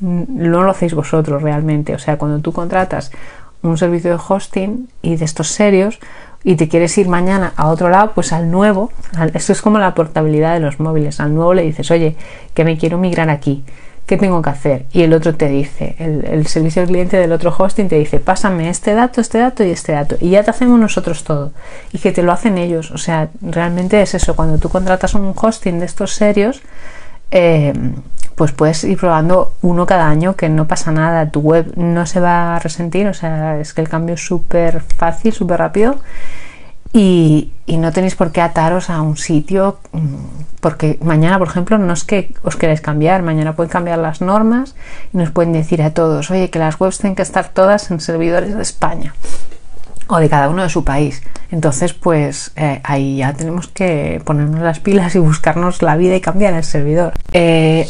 No 0.00 0.62
lo 0.62 0.72
hacéis 0.72 0.94
vosotros 0.94 1.40
realmente. 1.40 1.94
O 1.94 1.98
sea, 1.98 2.18
cuando 2.18 2.40
tú 2.40 2.52
contratas 2.52 3.12
un 3.62 3.78
servicio 3.78 4.10
de 4.10 4.22
hosting 4.28 4.88
y 5.02 5.16
de 5.16 5.24
estos 5.24 5.48
serios, 5.48 5.98
y 6.44 6.56
te 6.56 6.68
quieres 6.68 6.96
ir 6.98 7.08
mañana 7.08 7.52
a 7.56 7.68
otro 7.68 7.88
lado, 7.88 8.12
pues 8.14 8.32
al 8.32 8.50
nuevo, 8.50 8.90
esto 9.34 9.52
es 9.52 9.62
como 9.62 9.78
la 9.78 9.94
portabilidad 9.94 10.54
de 10.54 10.60
los 10.60 10.80
móviles, 10.80 11.20
al 11.20 11.34
nuevo 11.34 11.54
le 11.54 11.62
dices, 11.62 11.90
oye, 11.90 12.16
que 12.54 12.64
me 12.64 12.76
quiero 12.76 12.98
migrar 12.98 13.30
aquí, 13.30 13.64
¿qué 14.06 14.16
tengo 14.16 14.42
que 14.42 14.50
hacer? 14.50 14.86
Y 14.92 15.02
el 15.02 15.12
otro 15.12 15.36
te 15.36 15.48
dice, 15.48 15.94
el, 15.98 16.24
el 16.24 16.46
servicio 16.48 16.82
al 16.82 16.88
cliente 16.88 17.16
del 17.16 17.30
otro 17.30 17.54
hosting 17.56 17.88
te 17.88 17.96
dice, 17.96 18.18
pásame 18.18 18.68
este 18.68 18.94
dato, 18.94 19.20
este 19.20 19.38
dato 19.38 19.62
y 19.62 19.70
este 19.70 19.92
dato, 19.92 20.16
y 20.20 20.30
ya 20.30 20.42
te 20.42 20.50
hacemos 20.50 20.80
nosotros 20.80 21.22
todo, 21.22 21.52
y 21.92 21.98
que 21.98 22.10
te 22.10 22.24
lo 22.24 22.32
hacen 22.32 22.58
ellos, 22.58 22.90
o 22.90 22.98
sea, 22.98 23.28
realmente 23.40 24.02
es 24.02 24.14
eso, 24.14 24.34
cuando 24.34 24.58
tú 24.58 24.68
contratas 24.68 25.14
un 25.14 25.32
hosting 25.40 25.78
de 25.78 25.86
estos 25.86 26.12
serios, 26.14 26.60
eh, 27.30 27.72
pues 28.34 28.52
puedes 28.52 28.84
ir 28.84 28.98
probando 28.98 29.54
uno 29.62 29.86
cada 29.86 30.08
año 30.08 30.36
que 30.36 30.48
no 30.48 30.66
pasa 30.66 30.92
nada, 30.92 31.30
tu 31.30 31.40
web 31.40 31.72
no 31.76 32.06
se 32.06 32.20
va 32.20 32.56
a 32.56 32.58
resentir, 32.58 33.06
o 33.06 33.14
sea, 33.14 33.58
es 33.58 33.74
que 33.74 33.80
el 33.80 33.88
cambio 33.88 34.14
es 34.14 34.24
súper 34.24 34.80
fácil, 34.80 35.32
súper 35.32 35.58
rápido 35.58 35.96
y, 36.92 37.52
y, 37.64 37.78
no 37.78 37.90
tenéis 37.90 38.16
por 38.16 38.32
qué 38.32 38.42
ataros 38.42 38.90
a 38.90 39.00
un 39.00 39.16
sitio 39.16 39.78
mm, 39.92 40.42
porque 40.60 40.98
mañana, 41.02 41.38
por 41.38 41.48
ejemplo, 41.48 41.78
no 41.78 41.92
es 41.92 42.04
que 42.04 42.34
os 42.42 42.56
queráis 42.56 42.80
cambiar, 42.80 43.22
mañana 43.22 43.56
pueden 43.56 43.70
cambiar 43.70 43.98
las 43.98 44.20
normas 44.20 44.74
y 45.12 45.16
nos 45.16 45.30
pueden 45.30 45.52
decir 45.52 45.82
a 45.82 45.92
todos, 45.92 46.30
oye, 46.30 46.50
que 46.50 46.58
las 46.58 46.78
webs 46.78 46.98
tienen 46.98 47.16
que 47.16 47.22
estar 47.22 47.48
todas 47.48 47.90
en 47.90 47.98
servidores 47.98 48.54
de 48.54 48.62
España 48.62 49.14
o 50.06 50.18
de 50.18 50.28
cada 50.28 50.48
uno 50.48 50.62
de 50.62 50.68
su 50.68 50.84
país. 50.84 51.22
Entonces, 51.50 51.94
pues 51.94 52.52
eh, 52.56 52.80
ahí 52.84 53.16
ya 53.16 53.32
tenemos 53.32 53.68
que 53.68 54.20
ponernos 54.24 54.60
las 54.60 54.78
pilas 54.78 55.14
y 55.14 55.18
buscarnos 55.18 55.82
la 55.82 55.96
vida 55.96 56.14
y 56.14 56.20
cambiar 56.20 56.54
el 56.54 56.64
servidor. 56.64 57.14
Eh, 57.32 57.88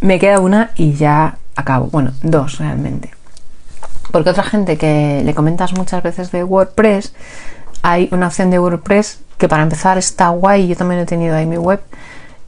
me 0.00 0.18
queda 0.18 0.40
una 0.40 0.70
y 0.76 0.94
ya 0.94 1.38
acabo. 1.56 1.86
Bueno, 1.86 2.12
dos 2.22 2.58
realmente. 2.58 3.10
Porque 4.10 4.30
otra 4.30 4.42
gente 4.42 4.76
que 4.76 5.22
le 5.24 5.34
comentas 5.34 5.72
muchas 5.72 6.02
veces 6.02 6.32
de 6.32 6.42
WordPress, 6.42 7.12
hay 7.82 8.08
una 8.12 8.26
opción 8.26 8.50
de 8.50 8.58
WordPress 8.58 9.20
que 9.38 9.48
para 9.48 9.62
empezar 9.62 9.96
está 9.98 10.28
guay, 10.28 10.68
yo 10.68 10.76
también 10.76 11.00
he 11.00 11.06
tenido 11.06 11.34
ahí 11.34 11.46
mi 11.46 11.56
web, 11.56 11.80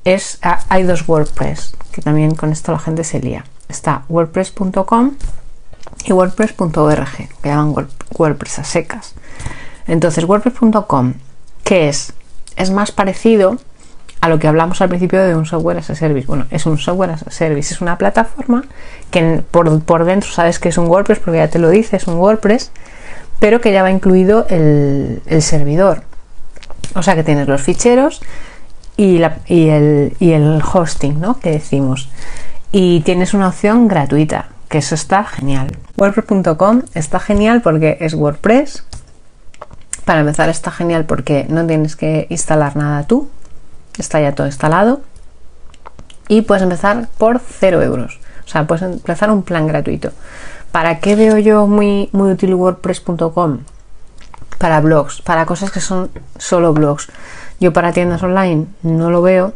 es 0.05 0.38
ah, 0.43 0.61
hay 0.69 0.83
dos 0.83 1.09
WordPress, 1.09 1.75
que 1.93 2.03
también 2.03 2.35
con 2.35 2.53
esto 2.53 2.73
la 2.73 2.79
gente 2.79 3.05
se 3.05 3.21
lía. 3.21 3.45
Está 3.69 4.03
wordpress.com 4.09 5.12
y 6.05 6.12
wordpress.org, 6.12 7.17
que 7.43 7.49
llaman 7.49 7.75
WordPress 8.19 8.59
a 8.59 8.65
secas. 8.65 9.15
Entonces, 9.87 10.25
wordpress.com, 10.25 11.15
¿qué 11.65 11.88
es? 11.88 12.12
Es 12.57 12.71
más 12.71 12.93
parecido 12.93 13.57
a 14.23 14.29
lo 14.29 14.39
que 14.39 14.47
hablamos 14.47 14.81
al 14.81 14.89
principio 14.89 15.21
de 15.21 15.35
un 15.35 15.47
software 15.47 15.79
as 15.79 15.91
a 15.91 15.97
service. 15.97 16.29
Bueno, 16.29 16.47
es 16.51 16.65
un 16.65 16.79
software 16.79 17.11
as 17.11 17.27
a 17.27 17.31
service, 17.33 17.75
es 17.75 17.81
una 17.81 17.99
plataforma 17.99 18.65
que 19.11 19.43
por, 19.51 19.83
por 19.83 20.05
dentro 20.05 20.31
sabes 20.31 20.61
que 20.61 20.69
es 20.69 20.79
un 20.79 20.87
WordPress 20.87 21.19
porque 21.19 21.39
ya 21.39 21.49
te 21.49 21.59
lo 21.59 21.69
dice, 21.69 21.97
es 21.97 22.07
un 22.07 22.15
WordPress, 22.15 22.71
pero 23.41 23.61
que 23.61 23.73
ya 23.73 23.83
va 23.83 23.91
incluido 23.91 24.47
el, 24.49 25.23
el 25.27 25.43
servidor. 25.43 26.05
O 26.95 27.03
sea 27.03 27.17
que 27.17 27.25
tienes 27.25 27.49
los 27.49 27.63
ficheros 27.63 28.23
y, 28.97 29.19
la, 29.19 29.39
y, 29.49 29.71
el, 29.71 30.17
y 30.21 30.31
el 30.31 30.63
hosting, 30.73 31.21
¿no? 31.21 31.41
Que 31.41 31.51
decimos. 31.51 32.09
Y 32.71 33.01
tienes 33.01 33.35
una 33.35 33.49
opción 33.49 33.89
gratuita 33.89 34.51
que 34.69 34.79
eso 34.79 34.95
está 34.95 35.25
genial. 35.25 35.77
WordPress.com 35.97 36.83
está 36.95 37.19
genial 37.19 37.61
porque 37.61 37.99
es 38.01 38.15
WordPress. 38.15 38.85
Para 40.05 40.21
empezar 40.21 40.49
está 40.49 40.71
genial 40.71 41.07
porque 41.07 41.45
no 41.49 41.67
tienes 41.67 41.97
que 41.97 42.29
instalar 42.31 42.77
nada 42.77 43.03
tú, 43.03 43.29
está 43.99 44.21
ya 44.21 44.35
todo 44.35 44.47
instalado. 44.47 45.01
Y 46.29 46.43
puedes 46.43 46.63
empezar 46.63 47.09
por 47.19 47.41
0 47.41 47.83
euros. 47.83 48.19
O 48.45 48.49
sea, 48.49 48.67
puedes 48.67 48.83
empezar 48.83 49.31
un 49.31 49.43
plan 49.43 49.67
gratuito. 49.67 50.13
¿Para 50.71 51.01
qué 51.01 51.17
veo 51.17 51.39
yo 51.39 51.67
muy, 51.67 52.09
muy 52.13 52.33
útil 52.33 52.55
WordPress.com? 52.55 53.59
Para 54.59 54.81
blogs, 54.81 55.21
para 55.21 55.45
cosas 55.45 55.71
que 55.71 55.81
son 55.81 56.11
solo 56.39 56.73
blogs. 56.73 57.09
Yo 57.61 57.73
para 57.73 57.93
tiendas 57.93 58.23
online 58.23 58.67
no 58.83 59.11
lo 59.11 59.21
veo. 59.23 59.55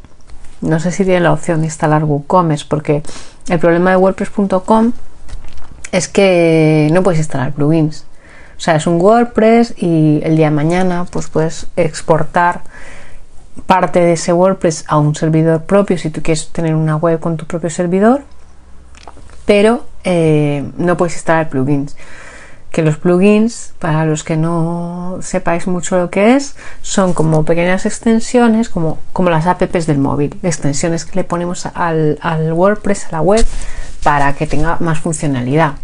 No 0.61 0.81
sé 0.81 0.91
si 0.93 1.05
tiene 1.05 1.21
la 1.21 1.33
opción 1.33 1.61
de 1.61 1.67
instalar 1.67 2.05
WooCommerce 2.05 2.67
porque 2.69 3.03
el 3.49 3.59
problema 3.59 3.91
de 3.91 3.97
WordPress.com 3.97 4.93
es 5.93 6.09
que 6.09 6.89
no 6.93 7.03
puedes 7.03 7.19
instalar 7.19 7.53
plugins. 7.53 8.05
O 8.57 8.61
sea, 8.61 8.77
es 8.77 8.87
un 8.87 9.01
WordPress 9.01 9.75
y 9.77 10.21
el 10.23 10.37
día 10.37 10.47
de 10.47 10.57
mañana 10.57 11.07
pues 11.11 11.29
puedes 11.29 11.67
exportar 11.77 12.63
parte 13.67 14.01
de 14.01 14.13
ese 14.13 14.33
WordPress 14.33 14.85
a 14.89 14.99
un 14.99 15.15
servidor 15.15 15.65
propio 15.65 15.99
si 15.99 16.11
tú 16.11 16.23
quieres 16.23 16.49
tener 16.49 16.75
una 16.75 16.97
web 16.97 17.21
con 17.21 17.37
tu 17.37 17.47
propio 17.47 17.71
servidor, 17.71 18.23
pero 19.45 19.85
eh, 20.05 20.69
no 20.77 20.97
puedes 20.97 21.15
instalar 21.15 21.49
plugins. 21.49 21.97
Que 22.71 22.83
los 22.83 22.99
plugins, 22.99 23.73
para 23.79 24.05
los 24.05 24.23
que 24.23 24.37
no 24.37 25.19
sepáis 25.23 25.67
mucho 25.67 25.97
lo 25.97 26.11
que 26.11 26.37
es, 26.37 26.57
son 26.83 27.15
como 27.15 27.45
pequeñas 27.45 27.87
extensiones, 27.87 28.69
como, 28.69 28.99
como 29.15 29.31
las 29.31 29.47
apps 29.47 29.87
del 29.87 29.99
móvil, 29.99 30.37
extensiones 30.43 31.07
que 31.07 31.17
le 31.17 31.25
ponemos 31.25 31.65
al, 31.67 32.19
al 32.21 32.53
WordPress, 32.53 33.07
a 33.07 33.13
la 33.13 33.21
web, 33.23 33.47
para 34.03 34.35
que 34.35 34.47
tenga 34.47 34.77
más 34.81 35.01
funcionalidad. 35.01 35.75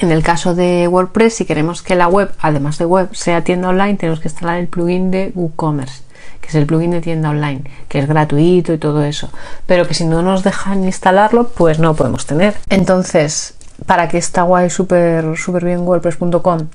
En 0.00 0.10
el 0.10 0.22
caso 0.22 0.54
de 0.54 0.86
WordPress, 0.88 1.34
si 1.34 1.44
queremos 1.44 1.82
que 1.82 1.94
la 1.94 2.08
web, 2.08 2.32
además 2.40 2.78
de 2.78 2.84
web, 2.84 3.14
sea 3.14 3.44
tienda 3.44 3.68
online, 3.68 3.96
tenemos 3.96 4.20
que 4.20 4.28
instalar 4.28 4.58
el 4.58 4.66
plugin 4.66 5.10
de 5.10 5.32
WooCommerce, 5.34 6.02
que 6.42 6.48
es 6.48 6.54
el 6.54 6.66
plugin 6.66 6.90
de 6.90 7.00
tienda 7.00 7.30
online, 7.30 7.62
que 7.88 8.00
es 8.00 8.06
gratuito 8.06 8.74
y 8.74 8.78
todo 8.78 9.02
eso. 9.02 9.30
Pero 9.64 9.88
que 9.88 9.94
si 9.94 10.04
no 10.04 10.20
nos 10.20 10.44
dejan 10.44 10.84
instalarlo, 10.84 11.48
pues 11.48 11.78
no 11.78 11.94
podemos 11.94 12.26
tener. 12.26 12.54
Entonces, 12.68 13.54
para 13.86 14.08
que 14.08 14.18
está 14.18 14.42
guay 14.42 14.68
súper 14.68 15.38
súper 15.38 15.64
bien 15.64 15.80
WordPress.com, 15.80 16.68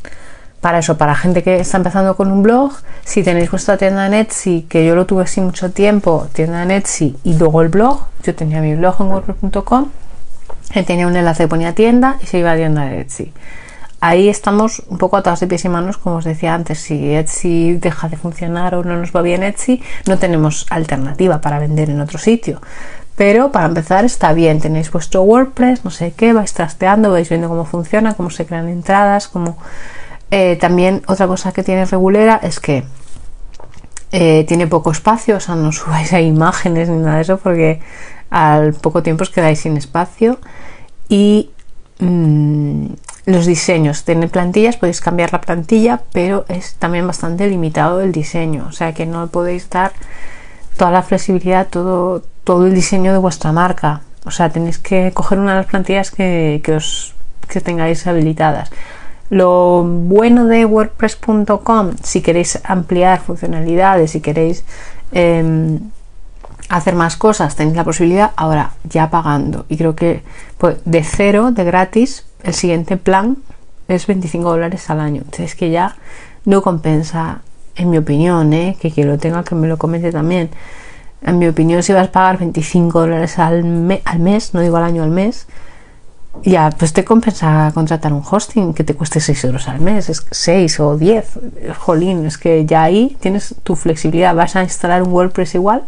para 0.61 0.79
eso, 0.79 0.97
para 0.97 1.13
gente 1.13 1.43
que 1.43 1.59
está 1.59 1.77
empezando 1.77 2.15
con 2.15 2.31
un 2.31 2.41
blog, 2.41 2.71
si 3.05 3.21
tenéis 3.21 3.51
vuestra 3.51 3.77
tienda 3.77 4.07
en 4.07 4.15
Etsy, 4.15 4.65
que 4.67 4.83
yo 4.83 4.95
lo 4.95 5.05
tuve 5.05 5.23
así 5.23 5.39
mucho 5.39 5.69
tiempo, 5.69 6.27
tienda 6.33 6.63
en 6.63 6.71
Etsy 6.71 7.15
y 7.23 7.35
luego 7.35 7.61
el 7.61 7.69
blog, 7.69 8.07
yo 8.23 8.33
tenía 8.33 8.59
mi 8.61 8.73
blog 8.75 8.95
en 8.99 9.07
WordPress.com 9.07 9.89
él 10.73 10.85
tenía 10.85 11.07
un 11.07 11.15
enlace 11.15 11.47
ponía 11.47 11.73
tienda 11.73 12.17
y 12.21 12.25
se 12.25 12.39
iba 12.39 12.51
a 12.51 12.55
tienda 12.55 12.85
de 12.85 13.01
Etsy. 13.01 13.31
Ahí 13.99 14.29
estamos 14.29 14.83
un 14.89 14.99
poco 14.99 15.17
atados 15.17 15.39
de 15.39 15.47
pies 15.47 15.65
y 15.65 15.69
manos, 15.69 15.97
como 15.97 16.17
os 16.17 16.25
decía 16.25 16.53
antes, 16.53 16.79
si 16.79 17.15
Etsy 17.15 17.73
deja 17.73 18.09
de 18.09 18.17
funcionar 18.17 18.75
o 18.75 18.83
no 18.83 18.95
nos 18.95 19.11
va 19.11 19.23
bien 19.23 19.41
Etsy, 19.41 19.81
no 20.05 20.19
tenemos 20.19 20.67
alternativa 20.69 21.41
para 21.41 21.57
vender 21.57 21.89
en 21.89 21.99
otro 21.99 22.19
sitio. 22.19 22.61
Pero 23.15 23.51
para 23.51 23.65
empezar 23.65 24.05
está 24.05 24.33
bien, 24.33 24.61
tenéis 24.61 24.91
vuestro 24.91 25.23
WordPress, 25.23 25.83
no 25.83 25.89
sé 25.89 26.13
qué, 26.15 26.33
vais 26.33 26.53
trasteando, 26.53 27.09
vais 27.09 27.27
viendo 27.27 27.49
cómo 27.49 27.65
funciona, 27.65 28.13
cómo 28.13 28.29
se 28.29 28.45
crean 28.45 28.69
entradas, 28.69 29.27
cómo... 29.27 29.57
Eh, 30.29 30.57
también 30.57 31.01
otra 31.07 31.25
cosa 31.25 31.51
que 31.51 31.63
tiene 31.63 31.85
regulera 31.85 32.39
es 32.43 32.59
que 32.59 32.83
eh, 34.11 34.45
tiene 34.47 34.67
poco 34.67 34.91
espacio, 34.91 35.37
o 35.37 35.39
sea, 35.39 35.55
no 35.55 35.71
subáis 35.71 36.13
a 36.13 36.21
imágenes 36.21 36.89
ni 36.89 36.97
nada 36.97 37.15
de 37.15 37.21
eso 37.23 37.37
porque 37.37 37.81
al 38.29 38.73
poco 38.73 39.01
tiempo 39.01 39.23
os 39.23 39.29
quedáis 39.29 39.61
sin 39.61 39.77
espacio 39.77 40.39
y 41.09 41.49
mmm, 41.99 42.87
los 43.27 43.45
diseños. 43.45 44.05
Tiene 44.05 44.29
plantillas 44.29 44.77
podéis 44.77 45.01
cambiar 45.01 45.33
la 45.33 45.41
plantilla 45.41 46.01
pero 46.13 46.45
es 46.47 46.75
también 46.75 47.05
bastante 47.05 47.47
limitado 47.47 48.01
el 48.01 48.11
diseño. 48.11 48.65
O 48.67 48.71
sea 48.71 48.93
que 48.93 49.05
no 49.05 49.27
podéis 49.27 49.69
dar 49.69 49.91
toda 50.77 50.91
la 50.91 51.03
flexibilidad 51.03 51.67
todo 51.67 52.23
todo 52.43 52.65
el 52.65 52.73
diseño 52.73 53.11
de 53.11 53.19
vuestra 53.19 53.51
marca. 53.51 54.01
O 54.25 54.31
sea 54.31 54.49
tenéis 54.49 54.79
que 54.79 55.11
coger 55.13 55.39
una 55.39 55.51
de 55.51 55.57
las 55.57 55.67
plantillas 55.67 56.09
que, 56.09 56.61
que 56.63 56.75
os 56.75 57.13
que 57.49 57.59
tengáis 57.59 58.07
habilitadas. 58.07 58.71
Lo 59.29 59.83
bueno 59.83 60.45
de 60.45 60.63
wordpress.com 60.63 61.95
si 62.01 62.21
queréis 62.21 62.59
ampliar 62.63 63.19
funcionalidades 63.19 64.11
si 64.11 64.21
queréis 64.21 64.63
eh, 65.11 65.79
hacer 66.69 66.95
más 66.95 67.17
cosas, 67.17 67.57
tenéis 67.57 67.75
la 67.75 67.83
posibilidad 67.83 68.31
ahora 68.37 68.71
ya 68.85 69.09
pagando. 69.09 69.65
Y 69.67 69.75
creo 69.75 69.95
que 69.95 70.23
pues, 70.57 70.77
de 70.85 71.03
cero, 71.03 71.51
de 71.51 71.65
gratis, 71.65 72.26
el 72.47 72.53
siguiente 72.53 72.97
plan 72.97 73.37
es 73.87 74.07
25 74.07 74.49
dólares 74.49 74.89
al 74.89 75.01
año. 75.01 75.21
Entonces 75.23 75.55
que 75.55 75.69
ya 75.69 75.97
no 76.45 76.61
compensa, 76.61 77.41
en 77.75 77.89
mi 77.89 77.97
opinión, 77.97 78.53
¿eh? 78.53 78.77
que 78.79 78.89
quien 78.89 79.07
lo 79.07 79.17
tenga 79.17 79.43
que 79.43 79.53
me 79.53 79.67
lo 79.67 79.77
comente 79.77 80.11
también. 80.11 80.49
En 81.21 81.37
mi 81.37 81.47
opinión, 81.47 81.83
si 81.83 81.93
vas 81.93 82.07
a 82.07 82.11
pagar 82.11 82.39
25 82.39 83.01
dólares 83.01 83.37
al, 83.37 84.01
al 84.05 84.19
mes, 84.19 84.53
no 84.53 84.61
digo 84.61 84.77
al 84.77 84.83
año, 84.83 85.03
al 85.03 85.09
mes, 85.09 85.47
ya, 86.43 86.69
pues 86.69 86.93
te 86.93 87.03
compensa 87.03 87.71
contratar 87.73 88.13
un 88.13 88.23
hosting 88.29 88.73
que 88.73 88.83
te 88.83 88.93
cueste 88.93 89.19
6 89.19 89.43
euros 89.45 89.67
al 89.67 89.79
mes, 89.81 90.09
es 90.09 90.25
6 90.31 90.79
o 90.79 90.97
10. 90.97 91.39
Jolín, 91.79 92.25
es 92.25 92.37
que 92.37 92.65
ya 92.65 92.83
ahí 92.83 93.17
tienes 93.19 93.55
tu 93.63 93.75
flexibilidad. 93.75 94.35
Vas 94.35 94.55
a 94.55 94.63
instalar 94.63 95.03
un 95.03 95.11
WordPress 95.11 95.55
igual, 95.55 95.83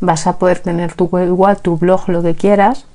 vas 0.00 0.26
a 0.26 0.38
poder 0.38 0.58
tener 0.58 0.94
tu 0.94 1.04
web 1.04 1.28
igual, 1.28 1.58
tu 1.58 1.76
blog, 1.76 2.08
lo 2.08 2.22
que 2.22 2.34
quieras, 2.34 2.86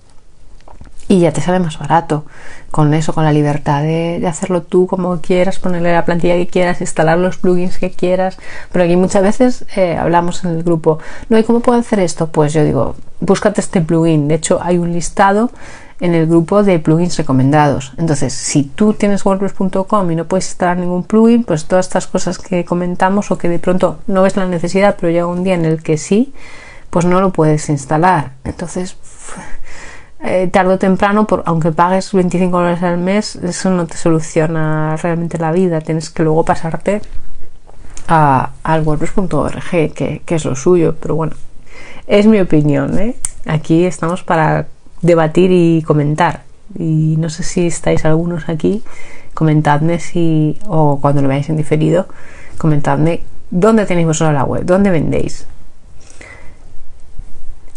y 1.08 1.20
ya 1.20 1.32
te 1.32 1.41
sale 1.41 1.60
más 1.60 1.80
barato. 1.80 2.26
Con 2.72 2.93
eso, 2.93 3.14
con 3.14 3.24
la 3.24 3.32
libertad 3.32 3.82
de, 3.82 4.22
hacerlo 4.28 4.62
tú 4.62 4.88
como 4.88 5.22
quieras, 5.22 5.58
ponerle 5.60 5.93
la 5.93 6.05
plantilla 6.05 6.36
que 6.36 6.47
quieras, 6.47 6.82
instalar 6.82 7.18
los 7.18 7.38
plugins 7.38 7.78
que 7.78 7.91
quieras. 7.91 8.38
Pero 8.72 8.84
aquí 8.86 8.95
muchas 8.95 9.24
veces 9.24 9.66
eh, 9.76 9.95
hablamos 9.95 10.43
en 10.43 10.51
el 10.51 10.64
grupo, 10.64 10.99
no, 11.30 11.38
¿y 11.38 11.43
cómo 11.43 11.62
puedo 11.62 11.80
hacer 11.80 11.99
esto? 11.99 12.28
Pues 12.28 12.53
yo 12.53 12.64
digo, 12.64 12.95
búscate 13.22 13.62
este 13.62 13.82
plugin. 13.82 14.28
De 14.28 14.36
hecho, 14.36 14.60
hay 14.62 14.78
un 14.78 14.91
listado 14.91 15.49
en 15.99 16.14
el 16.14 16.28
grupo 16.28 16.64
de 16.64 16.80
plugins 16.80 17.18
recomendados. 17.18 17.93
Entonces, 17.97 18.34
si 18.34 18.64
tú 18.64 18.93
tienes 18.93 19.26
WordPress.com 19.26 20.12
y 20.12 20.16
no 20.16 20.26
puedes 20.26 20.47
instalar 20.47 20.78
ningún 20.78 21.03
plugin, 21.03 21.43
pues 21.43 21.66
todas 21.66 21.88
estas 21.88 22.08
cosas 22.08 22.38
que 22.38 22.66
comentamos 22.66 23.32
o 23.32 23.38
que 23.38 23.49
de 23.49 23.60
pronto 23.60 23.99
no 24.08 24.24
ves 24.24 24.36
la 24.36 24.45
necesidad, 24.45 24.97
pero 24.99 25.12
llega 25.12 25.26
un 25.26 25.43
día 25.43 25.55
en 25.55 25.66
el 25.66 25.82
que 25.82 25.97
sí, 25.97 26.34
pues 26.89 27.05
no 27.05 27.22
lo 27.22 27.32
puedes 27.32 27.70
instalar. 27.70 28.34
Entonces, 28.43 28.97
eh, 30.20 30.47
tarde 30.47 30.74
o 30.74 30.78
temprano, 30.80 31.28
por, 31.28 31.43
aunque 31.45 31.72
pagues 31.72 32.11
25 32.11 32.57
dólares 32.57 32.82
al 32.82 32.97
mes, 32.97 33.36
eso 33.36 33.70
no 33.70 33.86
te 33.86 33.97
soluciona 33.97 34.97
realmente 34.97 35.38
la 35.38 35.51
vida. 35.51 35.82
Tienes 35.82 36.09
que 36.09 36.24
luego 36.24 36.43
pasarte 36.43 37.01
a, 38.07 38.51
al 38.63 38.82
WordPress.org, 38.82 39.93
que, 39.93 40.22
es 40.28 40.45
lo 40.45 40.55
suyo. 40.55 40.95
Pero 40.99 41.15
bueno, 41.15 41.34
es 42.07 42.26
mi 42.26 42.39
opinión. 42.39 42.97
¿eh? 42.99 43.15
Aquí 43.45 43.86
estamos 43.86 44.24
para 44.24 44.68
debatir 45.01 45.51
y 45.51 45.84
comentar. 45.84 46.43
Y 46.78 47.15
no 47.18 47.30
sé 47.30 47.43
si 47.43 47.68
estáis 47.68 48.03
algunos 48.03 48.49
aquí, 48.49 48.84
comentadme 49.34 49.99
si, 49.99 50.59
o 50.68 50.99
cuando 50.99 51.22
lo 51.22 51.28
veáis 51.28 51.47
en 51.49 51.57
diferido, 51.57 52.07
comentadme 52.57 53.24
dónde 53.51 53.86
tenéis 53.86 54.07
vosotros 54.07 54.34
la 54.34 54.43
web, 54.43 54.65
dónde 54.65 54.89
vendéis. 54.89 55.47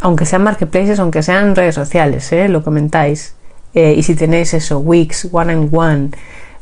Aunque 0.01 0.25
sean 0.25 0.43
marketplaces, 0.43 0.99
aunque 0.99 1.23
sean 1.23 1.55
redes 1.55 1.75
sociales, 1.75 2.33
¿eh? 2.33 2.49
lo 2.49 2.63
comentáis. 2.63 3.35
Eh, 3.75 3.95
y 3.97 4.03
si 4.03 4.15
tenéis 4.15 4.55
eso, 4.55 4.79
Wix, 4.79 5.29
One 5.31 5.53
and 5.53 5.75
One, 5.75 6.11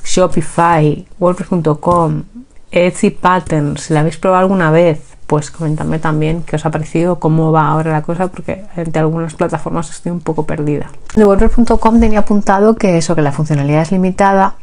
Shopify, 0.05 1.07
WordPress.com, 1.19 2.25
Etsy 2.71 3.11
Patterns, 3.11 3.83
si 3.83 3.95
la 3.95 4.01
habéis 4.01 4.19
probado 4.19 4.43
alguna 4.43 4.71
vez, 4.71 5.01
pues 5.27 5.51
comentadme 5.51 5.99
también 5.99 6.43
qué 6.43 6.57
os 6.57 6.67
ha 6.67 6.71
parecido, 6.71 7.19
cómo 7.19 7.53
va 7.53 7.69
ahora 7.69 7.93
la 7.93 8.03
cosa, 8.03 8.29
porque 8.29 8.65
entre 8.77 9.01
algunas 9.01 9.35
plataformas 9.35 9.91
estoy 9.91 10.13
un 10.13 10.21
poco 10.21 10.45
perdida. 10.45 10.91
De 11.15 11.25
WordPress.com 11.25 12.01
tenía 12.01 12.21
apuntado 12.21 12.77
que 12.77 12.99
eso, 12.99 13.15
que 13.15 13.23
la 13.23 13.33
funcionalidad 13.33 13.83
es 13.83 13.93
limitada 13.93 14.55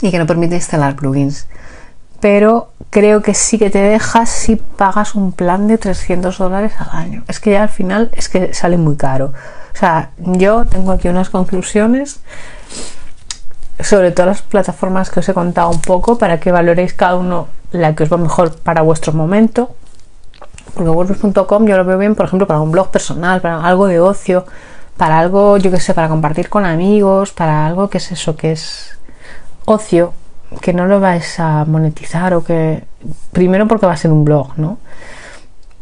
y 0.00 0.10
que 0.10 0.18
no 0.18 0.26
permite 0.26 0.56
instalar 0.56 0.96
plugins. 0.96 1.46
Pero 2.20 2.72
creo 2.90 3.22
que 3.22 3.34
sí 3.34 3.58
que 3.58 3.70
te 3.70 3.78
deja 3.78 4.26
si 4.26 4.56
pagas 4.56 5.14
un 5.14 5.32
plan 5.32 5.68
de 5.68 5.78
300 5.78 6.36
dólares 6.38 6.72
al 6.78 6.90
año. 6.96 7.22
Es 7.28 7.40
que 7.40 7.52
ya 7.52 7.62
al 7.62 7.68
final 7.68 8.10
es 8.14 8.28
que 8.28 8.54
sale 8.54 8.76
muy 8.76 8.96
caro. 8.96 9.32
O 9.74 9.78
sea, 9.78 10.10
yo 10.18 10.64
tengo 10.64 10.92
aquí 10.92 11.08
unas 11.08 11.30
conclusiones 11.30 12.20
sobre 13.80 14.10
todas 14.10 14.26
las 14.26 14.42
plataformas 14.42 15.10
que 15.10 15.20
os 15.20 15.28
he 15.28 15.34
contado 15.34 15.70
un 15.70 15.80
poco 15.80 16.18
para 16.18 16.40
que 16.40 16.50
valoréis 16.50 16.94
cada 16.94 17.14
uno 17.14 17.48
la 17.70 17.94
que 17.94 18.02
os 18.02 18.12
va 18.12 18.16
mejor 18.16 18.56
para 18.56 18.82
vuestro 18.82 19.12
momento. 19.12 19.74
Porque 20.74 20.90
WordPress.com 20.90 21.66
yo 21.66 21.76
lo 21.76 21.84
veo 21.84 21.98
bien, 21.98 22.14
por 22.14 22.26
ejemplo, 22.26 22.46
para 22.46 22.60
un 22.60 22.70
blog 22.70 22.90
personal, 22.90 23.40
para 23.40 23.64
algo 23.64 23.86
de 23.86 24.00
ocio, 24.00 24.46
para 24.96 25.18
algo, 25.18 25.56
yo 25.56 25.70
que 25.70 25.80
sé, 25.80 25.94
para 25.94 26.08
compartir 26.08 26.48
con 26.48 26.64
amigos, 26.64 27.32
para 27.32 27.66
algo 27.66 27.88
que 27.88 27.98
es 27.98 28.12
eso, 28.12 28.36
que 28.36 28.52
es 28.52 28.98
ocio, 29.64 30.12
que 30.60 30.72
no 30.72 30.86
lo 30.86 31.00
vais 31.00 31.38
a 31.40 31.64
monetizar 31.64 32.34
o 32.34 32.44
que. 32.44 32.84
Primero 33.32 33.68
porque 33.68 33.86
va 33.86 33.92
a 33.92 33.96
ser 33.96 34.12
un 34.12 34.24
blog, 34.24 34.58
¿no? 34.58 34.78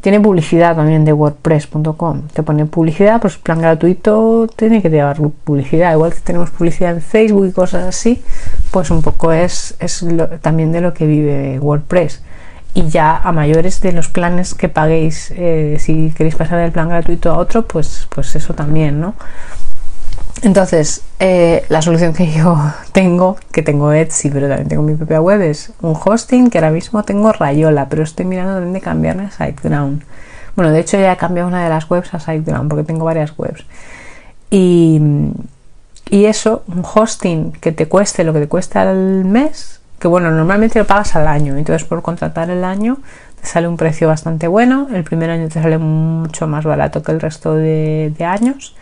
Tiene 0.00 0.20
publicidad 0.20 0.76
también 0.76 1.04
de 1.04 1.12
WordPress.com. 1.12 2.28
Te 2.32 2.42
pone 2.42 2.66
publicidad, 2.66 3.20
pues 3.20 3.38
plan 3.38 3.60
gratuito 3.60 4.46
tiene 4.54 4.80
que 4.80 4.88
llevar 4.88 5.16
publicidad. 5.16 5.92
Igual 5.92 6.14
que 6.14 6.20
tenemos 6.20 6.50
publicidad 6.50 6.92
en 6.92 7.00
Facebook 7.00 7.46
y 7.46 7.52
cosas 7.52 7.84
así, 7.84 8.22
pues 8.70 8.90
un 8.90 9.02
poco 9.02 9.32
es, 9.32 9.74
es 9.80 10.04
también 10.42 10.70
de 10.70 10.80
lo 10.80 10.94
que 10.94 11.06
vive 11.06 11.58
WordPress. 11.58 12.22
Y 12.74 12.88
ya 12.88 13.16
a 13.16 13.32
mayores 13.32 13.80
de 13.80 13.92
los 13.92 14.08
planes 14.08 14.54
que 14.54 14.68
paguéis, 14.68 15.32
eh, 15.34 15.78
si 15.80 16.12
queréis 16.16 16.36
pasar 16.36 16.58
del 16.58 16.72
plan 16.72 16.88
gratuito 16.88 17.32
a 17.32 17.38
otro, 17.38 17.66
pues, 17.66 18.06
pues 18.14 18.36
eso 18.36 18.54
también, 18.54 19.00
¿no? 19.00 19.14
Entonces, 20.42 21.02
eh, 21.18 21.64
la 21.68 21.80
solución 21.82 22.12
que 22.12 22.30
yo 22.30 22.56
tengo, 22.92 23.36
que 23.52 23.62
tengo 23.62 23.92
Etsy, 23.92 24.30
pero 24.30 24.48
también 24.48 24.68
tengo 24.68 24.82
mi 24.82 24.94
propia 24.94 25.20
web, 25.20 25.40
es 25.40 25.72
un 25.80 25.96
hosting 26.02 26.50
que 26.50 26.58
ahora 26.58 26.70
mismo 26.70 27.02
tengo 27.04 27.32
Rayola, 27.32 27.88
pero 27.88 28.02
estoy 28.02 28.26
mirando 28.26 28.60
dónde 28.60 28.80
cambiarme 28.80 29.24
a 29.24 29.30
SiteGround. 29.30 30.02
Bueno, 30.54 30.72
de 30.72 30.80
hecho 30.80 30.98
ya 30.98 31.12
he 31.12 31.16
cambiado 31.16 31.48
una 31.48 31.64
de 31.64 31.70
las 31.70 31.90
webs 31.90 32.14
a 32.14 32.20
SiteGround 32.20 32.68
porque 32.68 32.84
tengo 32.84 33.04
varias 33.04 33.32
webs. 33.38 33.64
Y, 34.50 35.00
y 36.10 36.26
eso, 36.26 36.62
un 36.68 36.82
hosting 36.84 37.52
que 37.52 37.72
te 37.72 37.88
cueste 37.88 38.24
lo 38.24 38.32
que 38.32 38.40
te 38.40 38.48
cuesta 38.48 38.82
al 38.82 39.24
mes, 39.24 39.80
que 39.98 40.08
bueno, 40.08 40.30
normalmente 40.30 40.78
lo 40.78 40.86
pagas 40.86 41.16
al 41.16 41.26
año, 41.26 41.56
entonces 41.56 41.86
por 41.86 42.02
contratar 42.02 42.50
el 42.50 42.64
año 42.64 42.98
te 43.40 43.46
sale 43.46 43.68
un 43.68 43.76
precio 43.76 44.08
bastante 44.08 44.46
bueno, 44.46 44.88
el 44.92 45.04
primer 45.04 45.30
año 45.30 45.48
te 45.48 45.60
sale 45.60 45.78
mucho 45.78 46.46
más 46.46 46.64
barato 46.64 47.02
que 47.02 47.12
el 47.12 47.20
resto 47.20 47.54
de, 47.54 48.12
de 48.16 48.24
años 48.24 48.74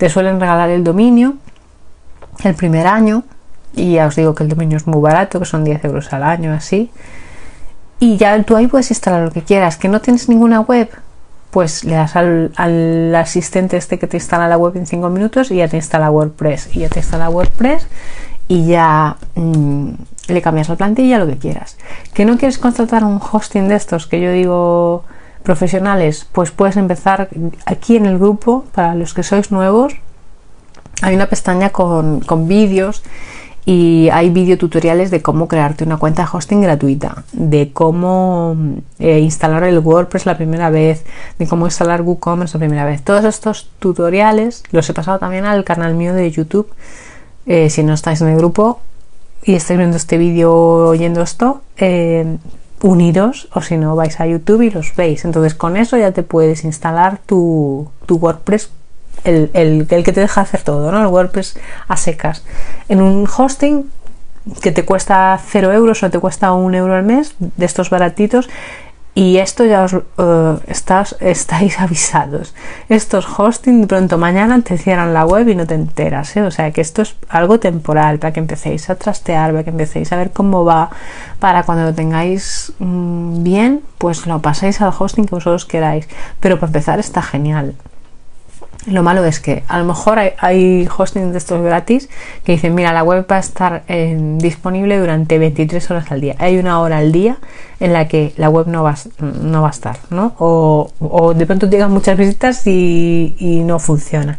te 0.00 0.08
suelen 0.08 0.40
regalar 0.40 0.70
el 0.70 0.82
dominio 0.82 1.34
el 2.42 2.54
primer 2.54 2.86
año 2.86 3.22
y 3.74 3.92
ya 3.92 4.06
os 4.06 4.16
digo 4.16 4.34
que 4.34 4.44
el 4.44 4.48
dominio 4.48 4.78
es 4.78 4.86
muy 4.86 4.98
barato, 4.98 5.38
que 5.38 5.44
son 5.44 5.62
10 5.62 5.84
euros 5.84 6.10
al 6.14 6.22
año, 6.22 6.54
así. 6.54 6.90
Y 7.98 8.16
ya 8.16 8.42
tú 8.42 8.56
ahí 8.56 8.66
puedes 8.66 8.90
instalar 8.90 9.22
lo 9.22 9.30
que 9.30 9.42
quieras. 9.42 9.76
¿Que 9.76 9.88
no 9.88 10.00
tienes 10.00 10.30
ninguna 10.30 10.60
web? 10.60 10.88
Pues 11.50 11.84
le 11.84 11.96
das 11.96 12.16
al, 12.16 13.14
asistente 13.14 13.76
este 13.76 13.98
que 13.98 14.06
te 14.06 14.16
instala 14.16 14.48
la 14.48 14.56
web 14.56 14.74
en 14.74 14.86
5 14.86 15.10
minutos 15.10 15.50
y 15.50 15.56
ya 15.56 15.68
te 15.68 15.76
instala 15.76 16.10
WordPress. 16.10 16.74
Y 16.74 16.80
ya 16.80 16.88
te 16.88 17.00
instala 17.00 17.28
WordPress 17.28 17.86
y 18.48 18.64
ya 18.64 19.18
mm, 19.34 19.90
le 20.28 20.40
cambias 20.40 20.70
la 20.70 20.76
plantilla, 20.76 21.18
lo 21.18 21.26
que 21.26 21.36
quieras. 21.36 21.76
¿Que 22.14 22.24
no 22.24 22.38
quieres 22.38 22.56
contratar 22.56 23.04
un 23.04 23.20
hosting 23.20 23.68
de 23.68 23.74
estos 23.74 24.06
que 24.06 24.18
yo 24.18 24.32
digo 24.32 25.04
profesionales, 25.42 26.26
pues 26.32 26.50
puedes 26.50 26.76
empezar 26.76 27.28
aquí 27.66 27.96
en 27.96 28.06
el 28.06 28.18
grupo, 28.18 28.64
para 28.72 28.94
los 28.94 29.14
que 29.14 29.22
sois 29.22 29.50
nuevos, 29.50 29.94
hay 31.02 31.14
una 31.14 31.26
pestaña 31.26 31.70
con, 31.70 32.20
vídeos 32.46 33.02
y 33.64 34.08
hay 34.12 34.30
videotutoriales 34.30 35.10
de 35.10 35.22
cómo 35.22 35.48
crearte 35.48 35.84
una 35.84 35.96
cuenta 35.96 36.22
de 36.22 36.28
hosting 36.32 36.60
gratuita, 36.60 37.24
de 37.32 37.72
cómo 37.72 38.56
eh, 38.98 39.20
instalar 39.20 39.64
el 39.64 39.78
WordPress 39.78 40.26
la 40.26 40.36
primera 40.36 40.70
vez, 40.70 41.04
de 41.38 41.46
cómo 41.46 41.66
instalar 41.66 42.02
WooCommerce 42.02 42.58
la 42.58 42.60
primera 42.60 42.84
vez. 42.84 43.02
Todos 43.02 43.24
estos 43.24 43.70
tutoriales 43.78 44.62
los 44.72 44.88
he 44.88 44.94
pasado 44.94 45.18
también 45.18 45.44
al 45.44 45.64
canal 45.64 45.94
mío 45.94 46.14
de 46.14 46.30
YouTube. 46.30 46.68
Eh, 47.46 47.70
si 47.70 47.82
no 47.82 47.94
estáis 47.94 48.20
en 48.20 48.28
el 48.28 48.36
grupo 48.36 48.80
y 49.42 49.54
estáis 49.54 49.78
viendo 49.78 49.96
este 49.96 50.18
vídeo 50.18 50.52
oyendo 50.52 51.22
esto, 51.22 51.62
eh, 51.78 52.36
unidos 52.82 53.48
o 53.52 53.60
si 53.62 53.76
no 53.76 53.96
vais 53.96 54.20
a 54.20 54.26
YouTube 54.26 54.62
y 54.62 54.70
los 54.70 54.94
veis. 54.96 55.24
Entonces 55.24 55.54
con 55.54 55.76
eso 55.76 55.96
ya 55.96 56.12
te 56.12 56.22
puedes 56.22 56.64
instalar 56.64 57.18
tu, 57.24 57.90
WordPress, 58.08 58.70
el, 59.24 59.50
el, 59.54 59.86
el, 59.88 60.04
que 60.04 60.12
te 60.12 60.20
deja 60.20 60.40
hacer 60.40 60.62
todo, 60.62 60.90
¿no? 60.90 61.00
El 61.00 61.08
WordPress 61.08 61.58
a 61.88 61.96
secas. 61.96 62.44
En 62.88 63.00
un 63.00 63.26
hosting 63.26 63.90
que 64.62 64.72
te 64.72 64.84
cuesta 64.84 65.38
0 65.48 65.72
euros 65.72 66.02
o 66.02 66.10
te 66.10 66.18
cuesta 66.18 66.52
un 66.52 66.74
euro 66.74 66.94
al 66.94 67.04
mes, 67.04 67.34
de 67.38 67.66
estos 67.66 67.90
baratitos, 67.90 68.48
y 69.14 69.38
esto 69.38 69.64
ya 69.64 69.82
os 69.82 69.94
uh, 69.94 70.60
estáis 70.68 71.80
avisados. 71.80 72.54
Estos 72.88 73.26
hosting 73.26 73.82
de 73.82 73.86
pronto 73.86 74.18
mañana 74.18 74.62
te 74.62 74.78
cierran 74.78 75.12
la 75.12 75.24
web 75.24 75.48
y 75.48 75.54
no 75.54 75.66
te 75.66 75.74
enteras. 75.74 76.36
¿eh? 76.36 76.42
O 76.42 76.50
sea 76.50 76.70
que 76.70 76.80
esto 76.80 77.02
es 77.02 77.16
algo 77.28 77.58
temporal 77.58 78.18
para 78.18 78.32
que 78.32 78.40
empecéis 78.40 78.88
a 78.88 78.94
trastear, 78.94 79.50
para 79.50 79.64
que 79.64 79.70
empecéis 79.70 80.12
a 80.12 80.16
ver 80.16 80.30
cómo 80.30 80.64
va, 80.64 80.90
para 81.40 81.64
cuando 81.64 81.84
lo 81.84 81.94
tengáis 81.94 82.72
mm, 82.78 83.42
bien, 83.42 83.82
pues 83.98 84.26
lo 84.26 84.40
pasáis 84.40 84.80
al 84.80 84.92
hosting 84.96 85.26
que 85.26 85.34
vosotros 85.34 85.64
queráis. 85.64 86.08
Pero 86.38 86.56
para 86.58 86.68
empezar 86.68 87.00
está 87.00 87.20
genial. 87.20 87.74
Lo 88.86 89.02
malo 89.02 89.24
es 89.26 89.40
que 89.40 89.62
a 89.68 89.78
lo 89.78 89.84
mejor 89.84 90.18
hay, 90.18 90.88
hosting 90.96 91.32
de 91.32 91.38
estos 91.38 91.62
gratis 91.62 92.08
que 92.44 92.52
dicen, 92.52 92.74
mira, 92.74 92.94
la 92.94 93.02
web 93.02 93.26
va 93.30 93.36
a 93.36 93.40
estar 93.40 93.82
eh, 93.88 94.16
disponible 94.38 94.98
durante 94.98 95.38
23 95.38 95.90
horas 95.90 96.10
al 96.10 96.22
día. 96.22 96.34
Hay 96.38 96.56
una 96.56 96.80
hora 96.80 96.98
al 96.98 97.12
día 97.12 97.36
en 97.78 97.92
la 97.92 98.08
que 98.08 98.32
la 98.38 98.48
web 98.48 98.68
no 98.68 98.82
va, 98.82 98.94
no 99.18 99.60
va 99.60 99.68
a 99.68 99.70
estar, 99.70 99.98
¿no? 100.08 100.34
O, 100.38 101.34
de 101.36 101.44
pronto 101.44 101.68
llegan 101.68 101.92
muchas 101.92 102.16
visitas 102.16 102.66
y, 102.66 103.62
no 103.66 103.78
funciona. 103.78 104.38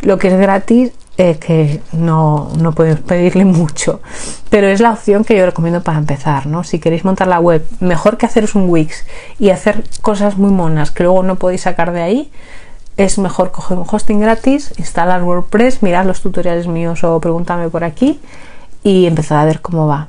Lo 0.00 0.18
que 0.18 0.28
es 0.28 0.38
gratis 0.38 0.90
es 1.16 1.38
que 1.38 1.80
no, 1.92 2.50
no 2.58 2.72
podemos 2.72 3.00
pedirle 3.00 3.44
mucho, 3.44 4.00
pero 4.50 4.66
es 4.66 4.80
la 4.80 4.90
opción 4.90 5.24
que 5.24 5.36
yo 5.36 5.46
recomiendo 5.46 5.84
para 5.84 5.98
empezar, 5.98 6.46
¿no? 6.46 6.64
Si 6.64 6.80
queréis 6.80 7.04
montar 7.04 7.28
la 7.28 7.38
web, 7.38 7.64
mejor 7.78 8.16
que 8.16 8.26
haceros 8.26 8.56
un 8.56 8.68
Wix 8.68 9.06
y 9.38 9.50
hacer 9.50 9.84
cosas 10.00 10.36
muy 10.36 10.50
monas 10.50 10.90
que 10.90 11.04
luego 11.04 11.22
no 11.22 11.36
podéis 11.36 11.60
sacar 11.60 11.92
de 11.92 12.02
ahí, 12.02 12.32
es 12.96 13.18
mejor 13.18 13.50
coger 13.50 13.78
un 13.78 13.86
hosting 13.90 14.20
gratis, 14.20 14.72
instalar 14.78 15.22
WordPress, 15.22 15.82
mirar 15.82 16.06
los 16.06 16.20
tutoriales 16.20 16.66
míos 16.66 17.04
o 17.04 17.20
pregúntame 17.20 17.68
por 17.68 17.84
aquí 17.84 18.20
y 18.82 19.06
empezar 19.06 19.38
a 19.38 19.44
ver 19.44 19.60
cómo 19.60 19.86
va. 19.86 20.08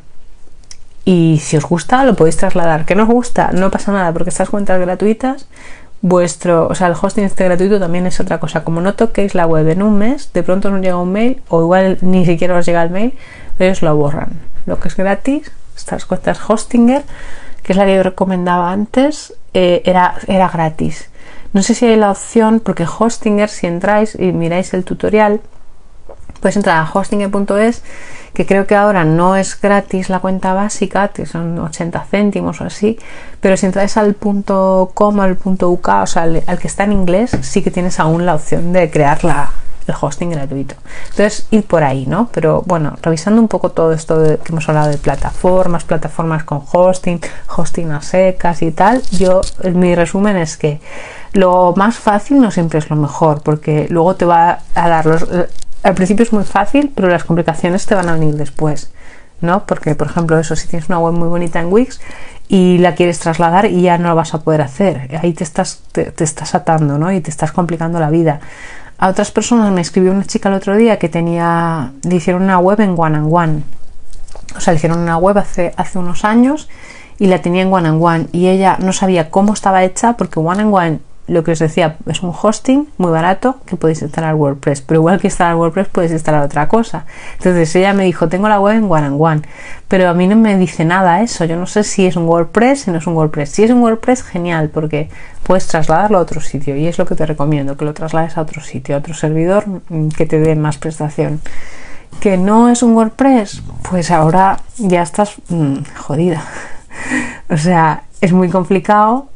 Y 1.05 1.39
si 1.43 1.57
os 1.57 1.65
gusta, 1.65 2.03
lo 2.05 2.15
podéis 2.15 2.38
trasladar. 2.38 2.86
Que 2.86 2.95
no 2.95 3.03
os 3.03 3.09
gusta, 3.09 3.51
no 3.51 3.71
pasa 3.71 3.91
nada, 3.91 4.11
porque 4.13 4.29
estas 4.29 4.49
cuentas 4.49 4.79
gratuitas, 4.79 5.47
vuestro, 6.01 6.67
o 6.67 6.75
sea, 6.75 6.88
el 6.88 6.95
hosting 6.99 7.23
este 7.23 7.43
gratuito 7.45 7.79
también 7.79 8.05
es 8.05 8.19
otra 8.19 8.39
cosa. 8.39 8.63
Como 8.63 8.81
no 8.81 8.93
toquéis 8.93 9.36
la 9.36 9.45
web 9.45 9.67
en 9.67 9.84
un 9.84 9.97
mes, 9.97 10.31
de 10.34 10.43
pronto 10.43 10.69
nos 10.69 10.81
llega 10.81 10.97
un 10.97 11.11
mail, 11.11 11.41
o 11.49 11.61
igual 11.61 11.97
ni 12.01 12.25
siquiera 12.25 12.57
os 12.57 12.65
llega 12.65 12.84
el 12.84 12.89
mail, 12.89 13.13
ellos 13.59 13.81
lo 13.81 13.95
borran. 13.95 14.39
Lo 14.65 14.79
que 14.79 14.88
es 14.88 14.95
gratis, 14.95 15.51
estas 15.75 16.05
cuentas 16.05 16.39
Hostinger, 16.47 17.03
que 17.63 17.73
es 17.73 17.77
la 17.77 17.86
que 17.86 17.95
yo 17.95 18.03
recomendaba 18.03 18.71
antes, 18.71 19.34
eh, 19.53 19.81
era, 19.86 20.15
era 20.27 20.47
gratis. 20.49 21.09
No 21.54 21.62
sé 21.62 21.76
si 21.76 21.86
hay 21.86 21.95
la 21.95 22.12
opción, 22.12 22.60
porque 22.60 22.86
Hostinger, 22.86 23.49
si 23.49 23.68
entráis 23.68 24.16
y 24.20 24.32
miráis 24.32 24.74
el 24.74 24.84
tutorial, 24.84 25.39
puedes 26.43 26.58
entrar 26.58 26.78
a 26.78 26.89
hostinger.es, 26.91 27.84
que 28.34 28.45
creo 28.45 28.68
que 28.68 28.76
ahora 28.76 29.06
no 29.06 29.36
es 29.36 29.60
gratis 29.60 30.10
la 30.10 30.20
cuenta 30.20 30.54
básica, 30.54 31.08
que 31.10 31.26
son 31.26 31.58
80 31.58 32.04
céntimos 32.10 32.60
o 32.60 32.66
así, 32.66 32.99
pero 33.39 33.56
si 33.56 33.68
entráis 33.68 33.95
al 33.95 34.16
punto 34.16 34.91
.com 34.93 35.20
al 35.22 35.38
punto 35.38 35.70
.uk, 35.70 35.88
o 35.88 36.08
sea, 36.08 36.24
al, 36.24 36.60
que 36.60 36.68
está 36.68 36.84
en 36.84 36.91
inglés, 36.91 37.38
sí 37.41 37.62
que 37.62 37.72
tienes 37.72 37.99
aún 37.99 38.26
la 38.26 38.36
opción 38.36 38.74
de 38.74 38.89
crear 38.89 39.24
la, 39.24 39.51
el 39.88 39.95
hosting 39.99 40.32
gratuito. 40.32 40.76
Entonces, 41.12 41.47
ir 41.51 41.64
por 41.64 41.84
ahí, 41.84 42.06
¿no? 42.08 42.28
Pero 42.34 42.64
bueno, 42.66 42.97
revisando 43.01 43.39
un 43.39 43.47
poco 43.47 43.70
todo 43.70 43.93
esto 43.93 44.20
de, 44.20 44.38
que 44.39 44.51
hemos 44.51 44.68
hablado 44.68 44.89
de 44.89 44.97
plataformas, 44.97 45.84
plataformas 45.84 46.43
con 46.43 46.62
hosting, 46.72 47.22
hosting 47.56 47.91
a 47.91 48.01
secas 48.01 48.62
y 48.64 48.72
tal, 48.72 49.01
yo, 49.12 49.41
mi 49.74 49.95
resumen 49.95 50.36
es 50.36 50.58
que 50.58 50.82
lo 51.34 51.73
más 51.75 51.97
fácil 51.97 52.39
no 52.39 52.51
siempre 52.51 52.79
es 52.79 52.89
lo 52.89 52.95
mejor, 52.95 53.41
porque 53.41 53.88
luego 53.89 54.15
te 54.15 54.25
va 54.25 54.59
a 54.75 54.89
dar 54.89 55.05
los... 55.05 55.27
Al 55.81 55.95
principio 55.95 56.23
es 56.23 56.31
muy 56.31 56.45
fácil, 56.45 56.91
pero 56.95 57.09
las 57.09 57.25
complicaciones 57.25 57.86
te 57.86 57.95
van 57.95 58.07
a 58.07 58.13
venir 58.13 58.36
después, 58.36 58.91
¿no? 59.41 59.65
Porque, 59.65 59.95
por 59.95 60.07
ejemplo, 60.07 60.39
eso, 60.39 60.55
si 60.55 60.67
tienes 60.67 60.88
una 60.88 60.99
web 60.99 61.13
muy 61.13 61.27
bonita 61.27 61.59
en 61.59 61.73
Wix 61.73 61.99
y 62.47 62.77
la 62.77 62.95
quieres 62.95 63.19
trasladar 63.19 63.65
y 63.65 63.81
ya 63.81 63.97
no 63.97 64.07
la 64.07 64.13
vas 64.13 64.34
a 64.34 64.41
poder 64.41 64.61
hacer, 64.61 65.09
ahí 65.21 65.34
te 65.34 65.43
estás, 65.43 65.81
te, 65.91 66.13
estás 66.23 66.55
atando, 66.55 66.97
¿no? 66.97 67.11
Y 67.11 67.19
te 67.19 67.31
estás 67.31 67.51
complicando 67.51 67.99
la 67.99 68.09
vida. 68.09 68.39
A 68.97 69.09
otras 69.09 69.31
personas 69.31 69.73
me 69.73 69.81
escribió 69.81 70.11
una 70.11 70.23
chica 70.23 70.49
el 70.49 70.55
otro 70.55 70.77
día 70.77 70.99
que 70.99 71.09
tenía, 71.09 71.91
le 72.03 72.15
hicieron 72.15 72.43
una 72.43 72.59
web 72.59 72.79
en 72.79 72.95
One 72.95 73.17
and 73.17 73.34
One. 73.34 73.63
O 74.55 74.61
sea, 74.61 74.71
le 74.71 74.77
hicieron 74.77 74.99
una 74.99 75.17
web 75.17 75.38
hace, 75.39 75.73
hace 75.75 75.97
unos 75.97 76.23
años 76.23 76.69
y 77.17 77.25
la 77.25 77.41
tenía 77.41 77.63
en 77.63 77.73
One 77.73 77.89
and 77.89 78.01
One 78.01 78.27
y 78.31 78.47
ella 78.47 78.77
no 78.79 78.93
sabía 78.93 79.29
cómo 79.31 79.53
estaba 79.53 79.84
hecha 79.84 80.13
porque 80.13 80.39
One 80.39 80.61
and 80.61 80.73
One 80.73 80.99
lo 81.34 81.43
que 81.43 81.51
os 81.51 81.59
decía, 81.59 81.97
es 82.05 82.21
un 82.21 82.31
hosting 82.39 82.88
muy 82.97 83.11
barato 83.11 83.57
que 83.65 83.75
podéis 83.75 84.01
instalar 84.01 84.36
WordPress, 84.36 84.81
pero 84.81 84.99
igual 84.99 85.19
que 85.19 85.27
instalar 85.27 85.55
WordPress 85.55 85.88
podéis 85.89 86.11
instalar 86.11 86.43
otra 86.43 86.67
cosa. 86.67 87.05
Entonces 87.38 87.75
ella 87.75 87.93
me 87.93 88.05
dijo, 88.05 88.29
tengo 88.29 88.47
la 88.47 88.59
web 88.59 88.77
en 88.77 88.89
One 88.89 89.07
and 89.07 89.17
One, 89.19 89.41
pero 89.88 90.09
a 90.09 90.13
mí 90.13 90.27
no 90.27 90.36
me 90.36 90.57
dice 90.57 90.86
nada 90.86 91.21
eso, 91.21 91.45
yo 91.45 91.57
no 91.57 91.65
sé 91.65 91.84
si 91.84 92.05
es 92.05 92.15
un 92.15 92.25
WordPress, 92.25 92.81
si 92.81 92.91
no 92.91 92.99
es 92.99 93.07
un 93.07 93.15
WordPress. 93.15 93.49
Si 93.49 93.63
es 93.63 93.71
un 93.71 93.81
WordPress, 93.81 94.23
genial, 94.23 94.69
porque 94.69 95.09
puedes 95.43 95.67
trasladarlo 95.67 96.19
a 96.19 96.21
otro 96.21 96.39
sitio 96.39 96.75
y 96.75 96.88
es 96.88 96.97
lo 96.97 97.05
que 97.05 97.15
te 97.15 97.25
recomiendo, 97.25 97.75
que 97.75 97.86
lo 97.86 97.93
traslades 97.93 98.38
a 98.38 98.41
otro 98.41 98.61
sitio, 98.61 98.95
a 98.95 98.99
otro 98.99 99.13
servidor 99.13 99.65
mm, 99.89 100.09
que 100.09 100.25
te 100.25 100.39
dé 100.39 100.55
más 100.55 100.77
prestación. 100.77 101.41
Que 102.19 102.38
no 102.38 102.69
es 102.69 102.84
un 102.84 102.93
WordPress, 102.93 103.63
pues 103.89 104.11
ahora 104.11 104.59
ya 104.77 105.01
estás 105.01 105.36
mm, 105.49 105.77
jodida. 105.97 106.43
o 107.49 107.57
sea, 107.57 108.03
es 108.21 108.31
muy 108.31 108.49
complicado 108.49 109.27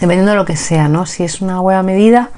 dependiendo 0.00 0.32
de 0.32 0.36
lo 0.36 0.44
que 0.44 0.56
sea, 0.56 0.88
¿no? 0.88 1.06
Si 1.06 1.24
es 1.24 1.40
una 1.40 1.60
web 1.60 1.76
a 1.76 1.82
medida, 1.82 2.30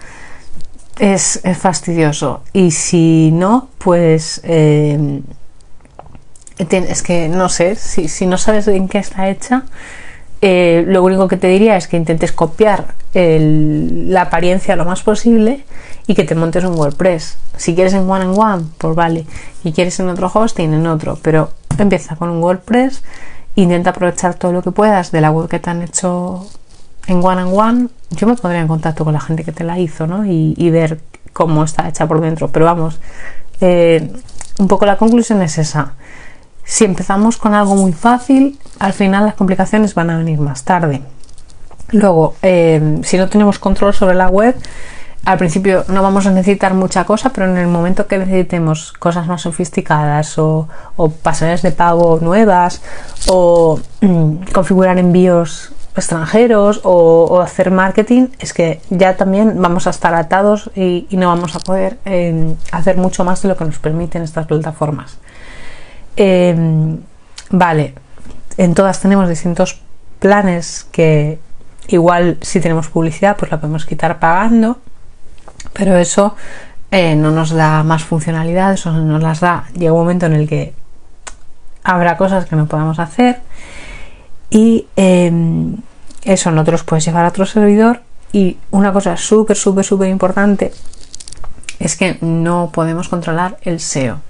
es, 0.98 1.40
fastidioso. 1.58 2.42
Y 2.52 2.70
si 2.70 3.30
no, 3.32 3.68
pues 3.78 4.40
eh, 4.44 5.22
es 6.58 7.02
que 7.02 7.28
no 7.28 7.48
sé, 7.48 7.74
si, 7.76 8.08
si, 8.08 8.26
no 8.26 8.38
sabes 8.38 8.68
en 8.68 8.88
qué 8.88 8.98
está 8.98 9.28
hecha, 9.28 9.64
eh, 10.40 10.84
lo 10.86 11.02
único 11.02 11.26
que 11.26 11.36
te 11.36 11.48
diría 11.48 11.76
es 11.76 11.88
que 11.88 11.96
intentes 11.96 12.32
copiar 12.32 12.94
la 13.14 14.22
apariencia 14.22 14.76
lo 14.76 14.84
más 14.84 15.02
posible 15.02 15.64
y 16.06 16.14
que 16.14 16.24
te 16.24 16.34
montes 16.34 16.64
un 16.64 16.74
WordPress. 16.74 17.38
Si 17.56 17.74
quieres 17.74 17.94
en 17.94 18.10
One 18.10 18.24
and 18.24 18.38
One, 18.38 18.64
pues 18.76 18.94
vale. 18.94 19.24
Y 19.62 19.72
quieres 19.72 19.98
en 20.00 20.08
otro 20.08 20.30
hosting, 20.32 20.74
en 20.74 20.86
otro. 20.86 21.18
Pero 21.22 21.50
empieza 21.78 22.16
con 22.16 22.28
un 22.28 22.42
WordPress, 22.42 23.02
intenta 23.54 23.90
aprovechar 23.90 24.34
todo 24.34 24.52
lo 24.52 24.62
que 24.62 24.72
puedas 24.72 25.12
de 25.12 25.20
la 25.20 25.30
web 25.30 25.48
que 25.48 25.60
te 25.60 25.70
han 25.70 25.82
hecho 25.82 26.46
en 27.06 27.24
one 27.24 27.42
and 27.42 27.52
one 27.52 27.88
yo 28.10 28.26
me 28.26 28.34
pondría 28.34 28.62
en 28.62 28.68
contacto 28.68 29.04
con 29.04 29.12
la 29.12 29.20
gente 29.20 29.44
que 29.44 29.52
te 29.52 29.64
la 29.64 29.78
hizo 29.78 30.06
¿no? 30.06 30.24
y, 30.24 30.70
ver 30.70 31.00
cómo 31.32 31.64
está 31.64 31.88
hecha 31.88 32.06
por 32.06 32.20
dentro. 32.20 32.48
Pero 32.48 32.64
vamos, 32.64 32.98
eh, 33.60 34.12
un 34.58 34.68
poco 34.68 34.86
la 34.86 34.96
conclusión 34.96 35.42
es 35.42 35.58
esa. 35.58 35.92
Si 36.64 36.84
empezamos 36.84 37.36
con 37.36 37.54
algo 37.54 37.74
muy 37.74 37.92
fácil, 37.92 38.58
al 38.78 38.92
final 38.92 39.26
las 39.26 39.34
complicaciones 39.34 39.94
van 39.94 40.10
a 40.10 40.18
venir 40.18 40.38
más 40.38 40.64
tarde. 40.64 41.02
Luego, 41.90 42.36
eh, 42.42 43.00
si 43.02 43.18
no 43.18 43.28
tenemos 43.28 43.58
control 43.58 43.92
sobre 43.92 44.14
la 44.14 44.28
web, 44.28 44.56
al 45.24 45.38
principio 45.38 45.84
no 45.88 46.02
vamos 46.02 46.26
a 46.26 46.30
necesitar 46.30 46.74
mucha 46.74 47.04
cosa, 47.04 47.30
pero 47.30 47.50
en 47.50 47.56
el 47.56 47.66
momento 47.66 48.06
que 48.06 48.18
necesitemos 48.18 48.92
cosas 48.92 49.26
más 49.26 49.42
sofisticadas 49.42 50.38
o, 50.38 50.68
o 50.96 51.08
de 51.08 51.72
pago 51.72 52.18
nuevas 52.20 52.82
o 53.28 53.80
mm, 54.00 54.52
configurar 54.52 54.98
envíos 54.98 55.72
extranjeros 55.96 56.80
o, 56.84 57.40
hacer 57.40 57.70
marketing, 57.70 58.28
es 58.38 58.52
que 58.52 58.80
ya 58.90 59.16
también 59.16 59.60
vamos 59.60 59.86
a 59.86 59.90
estar 59.90 60.14
atados 60.14 60.70
y, 60.74 61.06
no 61.10 61.28
vamos 61.28 61.54
a 61.54 61.60
poder 61.60 61.98
em, 62.04 62.56
hacer 62.72 62.96
mucho 62.96 63.24
más 63.24 63.42
de 63.42 63.48
lo 63.48 63.56
que 63.56 63.64
nos 63.64 63.78
permiten 63.78 64.22
estas 64.22 64.46
plataformas. 64.46 65.18
Em, 66.16 66.98
vale, 67.50 67.94
en 68.56 68.74
todas 68.74 69.00
tenemos 69.00 69.28
distintos 69.28 69.80
planes 70.18 70.86
que 70.90 71.38
igual 71.88 72.38
si 72.40 72.60
tenemos 72.60 72.88
publicidad 72.88 73.36
pues 73.36 73.50
la 73.50 73.60
podemos 73.60 73.86
quitar 73.86 74.18
pagando, 74.18 74.78
pero 75.72 75.96
eso 75.96 76.34
eh, 76.90 77.14
no 77.14 77.30
nos 77.30 77.50
da 77.50 77.82
más 77.82 78.02
funcionalidad, 78.02 78.72
eso 78.72 78.92
no 78.92 79.00
nos 79.00 79.22
las 79.22 79.40
da. 79.40 79.64
Llega 79.74 79.92
un 79.92 80.00
momento 80.00 80.26
en 80.26 80.32
el 80.34 80.48
que 80.48 80.74
habrá 81.84 82.16
cosas 82.16 82.46
que 82.46 82.56
no 82.56 82.66
podamos 82.66 82.98
hacer 82.98 83.40
y 84.54 84.86
em, 84.94 85.78
eso 86.22 86.52
no 86.52 86.62
te 86.62 86.70
los 86.70 86.84
puedes 86.84 87.04
llevar 87.04 87.24
a 87.24 87.28
otro 87.28 87.44
servidor. 87.44 88.02
Y 88.32 88.56
una 88.70 88.92
cosa 88.92 89.16
súper, 89.16 89.56
súper, 89.56 89.84
súper 89.84 90.08
importante 90.08 90.72
es 91.80 91.96
que 91.96 92.18
no 92.20 92.70
podemos 92.72 93.08
controlar 93.08 93.58
el 93.62 93.80
SEO. 93.80 94.20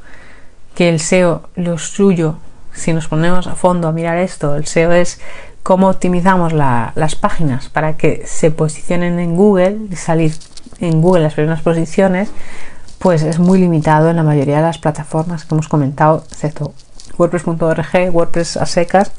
Que 0.75 0.89
el 0.89 0.99
SEO, 0.99 1.43
lo 1.57 1.77
suyo, 1.77 2.37
si 2.73 2.95
nos 2.95 3.07
ponemos 3.07 3.47
a 3.47 3.55
fondo 3.55 3.87
a 3.87 3.93
mirar 3.93 4.17
esto, 4.17 4.57
el 4.57 4.67
SEO 4.67 4.93
es 4.93 5.21
cómo 5.63 5.91
optimizamos 5.91 6.55
las 6.55 7.17
páginas 7.17 7.69
para 7.69 7.99
que 7.99 8.23
se 8.27 8.51
posicionen 8.51 9.19
en 9.19 9.37
Google 9.37 9.77
y 9.91 9.97
salir 9.97 10.33
en 10.81 11.03
Google 11.03 11.23
las 11.23 11.35
primeras 11.35 11.61
posiciones, 11.61 12.31
pues 12.99 13.23
es 13.23 13.39
muy 13.39 13.59
limitado 13.59 14.09
en 14.09 14.17
la 14.17 14.23
mayoría 14.23 14.57
de 14.57 14.63
las 14.63 14.79
plataformas 14.79 15.45
que 15.45 15.55
hemos 15.55 15.69
comentado, 15.69 16.25
excepto 16.31 16.73
WordPress.org, 17.19 18.11
WordPress 18.11 18.57
a 18.57 18.65
secas 18.65 19.13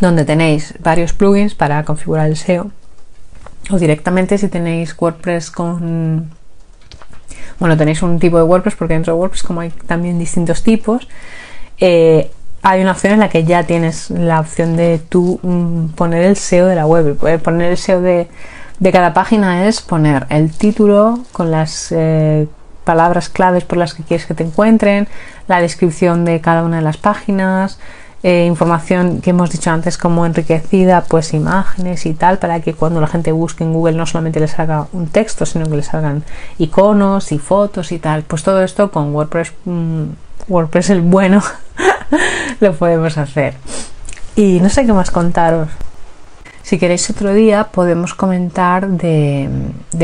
donde 0.00 0.24
tenéis 0.24 0.74
varios 0.80 1.12
plugins 1.12 1.54
para 1.54 1.84
configurar 1.84 2.26
el 2.26 2.36
SEO 2.36 2.70
o. 3.70 3.78
Directamente 3.78 4.38
si 4.38 4.48
tenéis 4.48 4.94
WordPress 4.98 5.50
con 5.50 6.30
bueno 7.58 7.76
tenéis 7.76 8.02
un 8.02 8.18
tipo 8.18 8.36
de 8.36 8.42
WordPress 8.42 8.74
porque 8.74 8.94
dentro 8.94 9.14
de 9.14 9.18
WordPress 9.20 9.42
como 9.42 9.60
hay 9.60 9.70
también 9.86 10.18
distintos 10.18 10.62
tipos 10.62 11.08
eh, 11.78 12.30
hay 12.62 12.80
una 12.80 12.92
opción 12.92 13.12
en 13.12 13.20
la 13.20 13.28
que 13.28 13.44
ya 13.44 13.64
tienes 13.64 14.08
la 14.08 14.40
opción 14.40 14.74
de 14.76 14.98
tú 14.98 15.38
mm, 15.42 15.88
poner 15.88 16.22
el 16.24 16.36
SEO 16.36 16.66
de 16.66 16.74
la 16.74 16.86
web. 16.86 17.18
Poner 17.42 17.72
el 17.72 17.76
SEO 17.76 18.00
de, 18.00 18.28
cada 18.90 19.12
página 19.12 19.68
es 19.68 19.82
poner 19.82 20.26
el 20.30 20.50
título 20.50 21.18
con 21.32 21.50
las 21.50 21.92
eh, 21.92 22.48
palabras 22.84 23.28
claves 23.28 23.64
por 23.64 23.76
las 23.76 23.92
que 23.92 24.02
quieres 24.02 24.26
que 24.26 24.32
te 24.32 24.44
encuentren 24.44 25.08
la 25.46 25.60
descripción 25.60 26.24
de 26.24 26.40
cada 26.40 26.62
una 26.62 26.76
de 26.76 26.82
las 26.82 26.96
páginas 26.96 27.78
eh, 28.26 28.46
información 28.46 29.20
que 29.20 29.30
hemos 29.30 29.50
dicho 29.50 29.70
antes 29.70 29.98
como 29.98 30.24
enriquecida, 30.24 31.04
pues 31.04 31.34
imágenes 31.34 32.06
y 32.06 32.14
tal, 32.14 32.38
para 32.38 32.60
que 32.60 32.72
cuando 32.72 33.02
la 33.02 33.06
gente 33.06 33.32
busque 33.32 33.64
en 33.64 33.74
Google 33.74 33.98
no 33.98 34.06
solamente 34.06 34.40
les 34.40 34.52
salga 34.52 34.86
un 34.94 35.08
texto, 35.08 35.44
sino 35.44 35.66
que 35.66 35.76
les 35.76 35.84
salgan 35.84 36.24
iconos 36.56 37.32
y 37.32 37.38
fotos 37.38 37.92
y 37.92 37.98
tal. 37.98 38.22
Pues 38.22 38.42
todo 38.42 38.62
esto 38.62 38.90
con 38.90 39.14
WordPress, 39.14 39.52
mm, 39.66 40.04
WordPress 40.48 40.88
el 40.88 41.02
bueno, 41.02 41.42
lo 42.60 42.72
podemos 42.72 43.18
hacer. 43.18 43.56
Y 44.36 44.58
no 44.60 44.70
sé 44.70 44.86
qué 44.86 44.94
más 44.94 45.10
contaros. 45.10 45.68
Si 46.62 46.78
queréis 46.78 47.10
otro 47.10 47.34
día 47.34 47.64
podemos 47.64 48.14
comentar 48.14 48.88
de, 48.88 49.50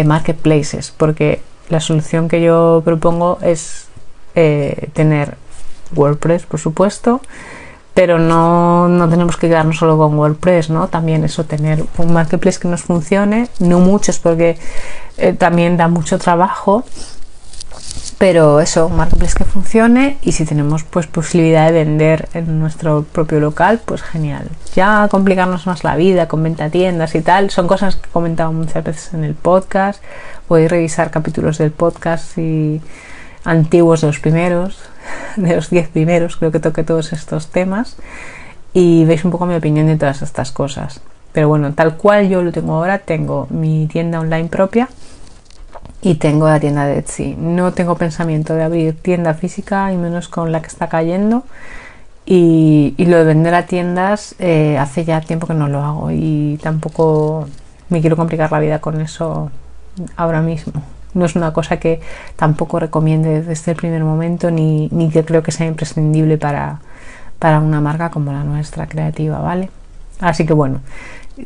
marketplaces, 0.04 0.92
porque 0.94 1.40
la 1.70 1.80
solución 1.80 2.28
que 2.28 2.42
yo 2.42 2.82
propongo 2.84 3.38
es 3.40 3.88
eh, 4.34 4.90
tener 4.92 5.38
WordPress, 5.94 6.44
por 6.44 6.60
supuesto, 6.60 7.22
pero 8.01 8.18
no, 8.18 8.88
no, 8.88 9.11
tenemos 9.11 9.36
que 9.36 9.46
quedarnos 9.46 9.76
solo 9.76 9.98
con 9.98 10.18
WordPress, 10.18 10.70
¿no? 10.70 10.88
También 10.88 11.22
eso, 11.22 11.44
tener 11.44 11.84
un 11.98 12.14
marketplace 12.14 12.59
que 12.59 12.66
nos 12.66 12.80
funcione, 12.80 13.51
no 13.59 13.78
muchos 13.78 14.18
porque 14.18 14.57
eh, 15.18 15.34
también 15.34 15.76
da 15.76 15.86
mucho 15.86 16.18
trabajo, 16.18 16.82
pero 18.16 18.61
eso, 18.61 18.86
un 18.86 18.96
marketplace 18.96 19.34
que 19.36 19.44
funcione 19.44 20.16
y 20.22 20.32
si 20.32 20.46
tenemos 20.46 20.82
pues 20.82 21.09
posibilidad 21.09 21.66
de 21.66 21.72
vender 21.72 22.30
en 22.32 22.59
nuestro 22.59 23.03
propio 23.03 23.38
local, 23.38 23.82
pues 23.84 24.01
genial. 24.01 24.48
Ya 24.74 25.07
complicarnos 25.11 25.66
más 25.66 25.84
la 25.84 25.94
vida 25.94 26.26
con 26.26 26.42
venta 26.42 26.70
tiendas 26.70 27.14
y 27.14 27.20
tal, 27.20 27.51
son 27.51 27.68
cosas 27.68 27.96
que 27.96 28.09
he 28.09 28.12
comentado 28.12 28.51
muchas 28.51 28.82
veces 28.82 29.12
en 29.12 29.24
el 29.24 29.34
podcast, 29.34 30.03
podéis 30.48 30.70
revisar 30.70 31.11
capítulos 31.11 31.59
del 31.59 31.70
podcast 31.70 32.38
y 32.38 32.80
antiguos 33.45 34.01
de 34.03 34.09
los 34.09 34.20
primeros, 34.20 34.78
de 35.36 35.57
los 35.57 35.70
10 35.70 35.88
primeros, 35.88 36.36
creo 36.36 36.53
que 36.53 36.61
toqué 36.61 36.84
todos 36.84 37.12
estos 37.12 37.49
temas 37.49 37.97
y 38.72 39.05
veis 39.05 39.24
un 39.24 39.30
poco 39.30 39.47
mi 39.47 39.55
opinión 39.55 39.86
de 39.86 39.97
todas 39.97 40.22
estas 40.22 40.53
cosas. 40.53 41.01
Pero 41.32 41.49
bueno, 41.49 41.72
tal 41.74 41.97
cual 41.97 42.28
yo 42.28 42.43
lo 42.43 42.53
tengo 42.53 42.74
ahora, 42.74 42.99
tengo 42.99 43.47
mi 43.51 43.86
tienda 43.86 44.20
online 44.20 44.49
propia 44.49 44.88
y 46.03 46.14
tengo 46.16 46.49
la 46.49 46.59
tienda 46.59 46.86
de 46.86 46.99
Etsy. 46.99 47.36
No 47.38 47.72
tengo 47.72 47.97
pensamiento 47.97 48.55
de 48.55 48.62
abrir 48.64 48.97
tienda 49.01 49.34
física 49.34 49.93
y 49.93 49.97
menos 49.97 50.28
con 50.28 50.51
la 50.51 50.61
que 50.61 50.68
está 50.68 50.88
cayendo. 50.88 51.45
Y, 52.26 52.95
lo 52.99 53.18
de 53.18 53.24
vender 53.24 53.55
a 53.55 53.66
tiendas 53.66 54.36
eh, 54.38 54.78
hace 54.78 55.05
ya 55.05 55.20
tiempo 55.20 55.47
que 55.47 55.55
no 55.55 55.68
lo 55.68 55.82
hago 55.82 56.11
y 56.12 56.61
tampoco 56.62 57.49
me 57.88 58.01
quiero 58.01 58.16
complicar 58.16 58.53
la 58.53 58.61
vida 58.61 58.78
con 58.80 59.01
eso 59.01 59.51
ahora 60.16 60.41
mismo. 60.41 60.82
No 61.14 61.24
es 61.24 61.36
una 61.36 61.52
cosa 61.52 61.78
que 61.78 62.00
tampoco 62.36 62.78
recomiende 62.78 63.42
desde 63.42 63.72
el 63.72 63.76
primer 63.76 64.04
momento 64.04 64.50
ni, 64.50 64.88
ni 64.92 65.11
que 65.11 65.24
creo 65.24 65.42
que 65.42 65.52
sea 65.52 65.66
imprescindible 65.66 66.38
para, 66.38 66.80
para 67.38 67.58
una 67.61 67.80
marca 67.80 68.11
como 68.11 68.32
la 68.32 68.44
nuestra 68.44 68.86
creativa, 68.86 69.38
¿vale? 69.40 69.70
Así 70.20 70.46
que 70.46 70.52
bueno, 70.52 70.80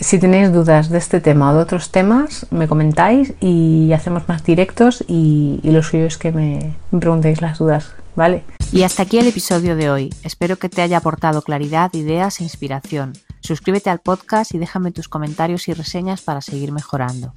si 0.01 0.19
tenéis 0.19 0.53
dudas 0.53 0.89
de 0.89 0.99
este 0.99 1.21
tema 1.21 1.51
o 1.51 1.55
de 1.55 1.63
otros 1.63 1.91
temas, 1.91 2.47
me 2.51 2.67
comentáis 2.67 3.35
y 3.41 3.93
hacemos 3.93 4.29
más 4.29 4.45
directos 4.45 5.05
y, 5.07 5.61
y 5.63 5.71
lo 5.71 5.83
suyo 5.83 6.07
es 6.07 6.19
que 6.19 6.33
me, 6.33 6.75
me 6.91 7.01
preguntéis 7.01 7.41
las 7.41 7.59
dudas, 7.59 7.93
¿vale? 8.17 8.43
Y 8.73 8.83
hasta 8.83 9.05
aquí 9.05 9.19
el 9.19 9.29
episodio 9.29 9.77
de 9.77 9.91
hoy. 9.91 10.15
Espero 10.25 10.57
que 10.57 10.69
te 10.69 10.83
haya 10.83 10.99
aportado 10.99 11.43
claridad, 11.43 11.95
ideas 11.95 12.41
e 12.41 12.45
inspiración. 12.45 13.13
Suscríbete 13.41 13.91
al 13.91 14.01
podcast 14.01 14.55
y 14.55 14.59
déjame 14.59 14.91
tus 14.91 15.09
comentarios 15.09 15.69
y 15.69 15.75
reseñas 15.75 16.23
para 16.23 16.41
seguir 16.41 16.73
mejorando. 16.73 17.35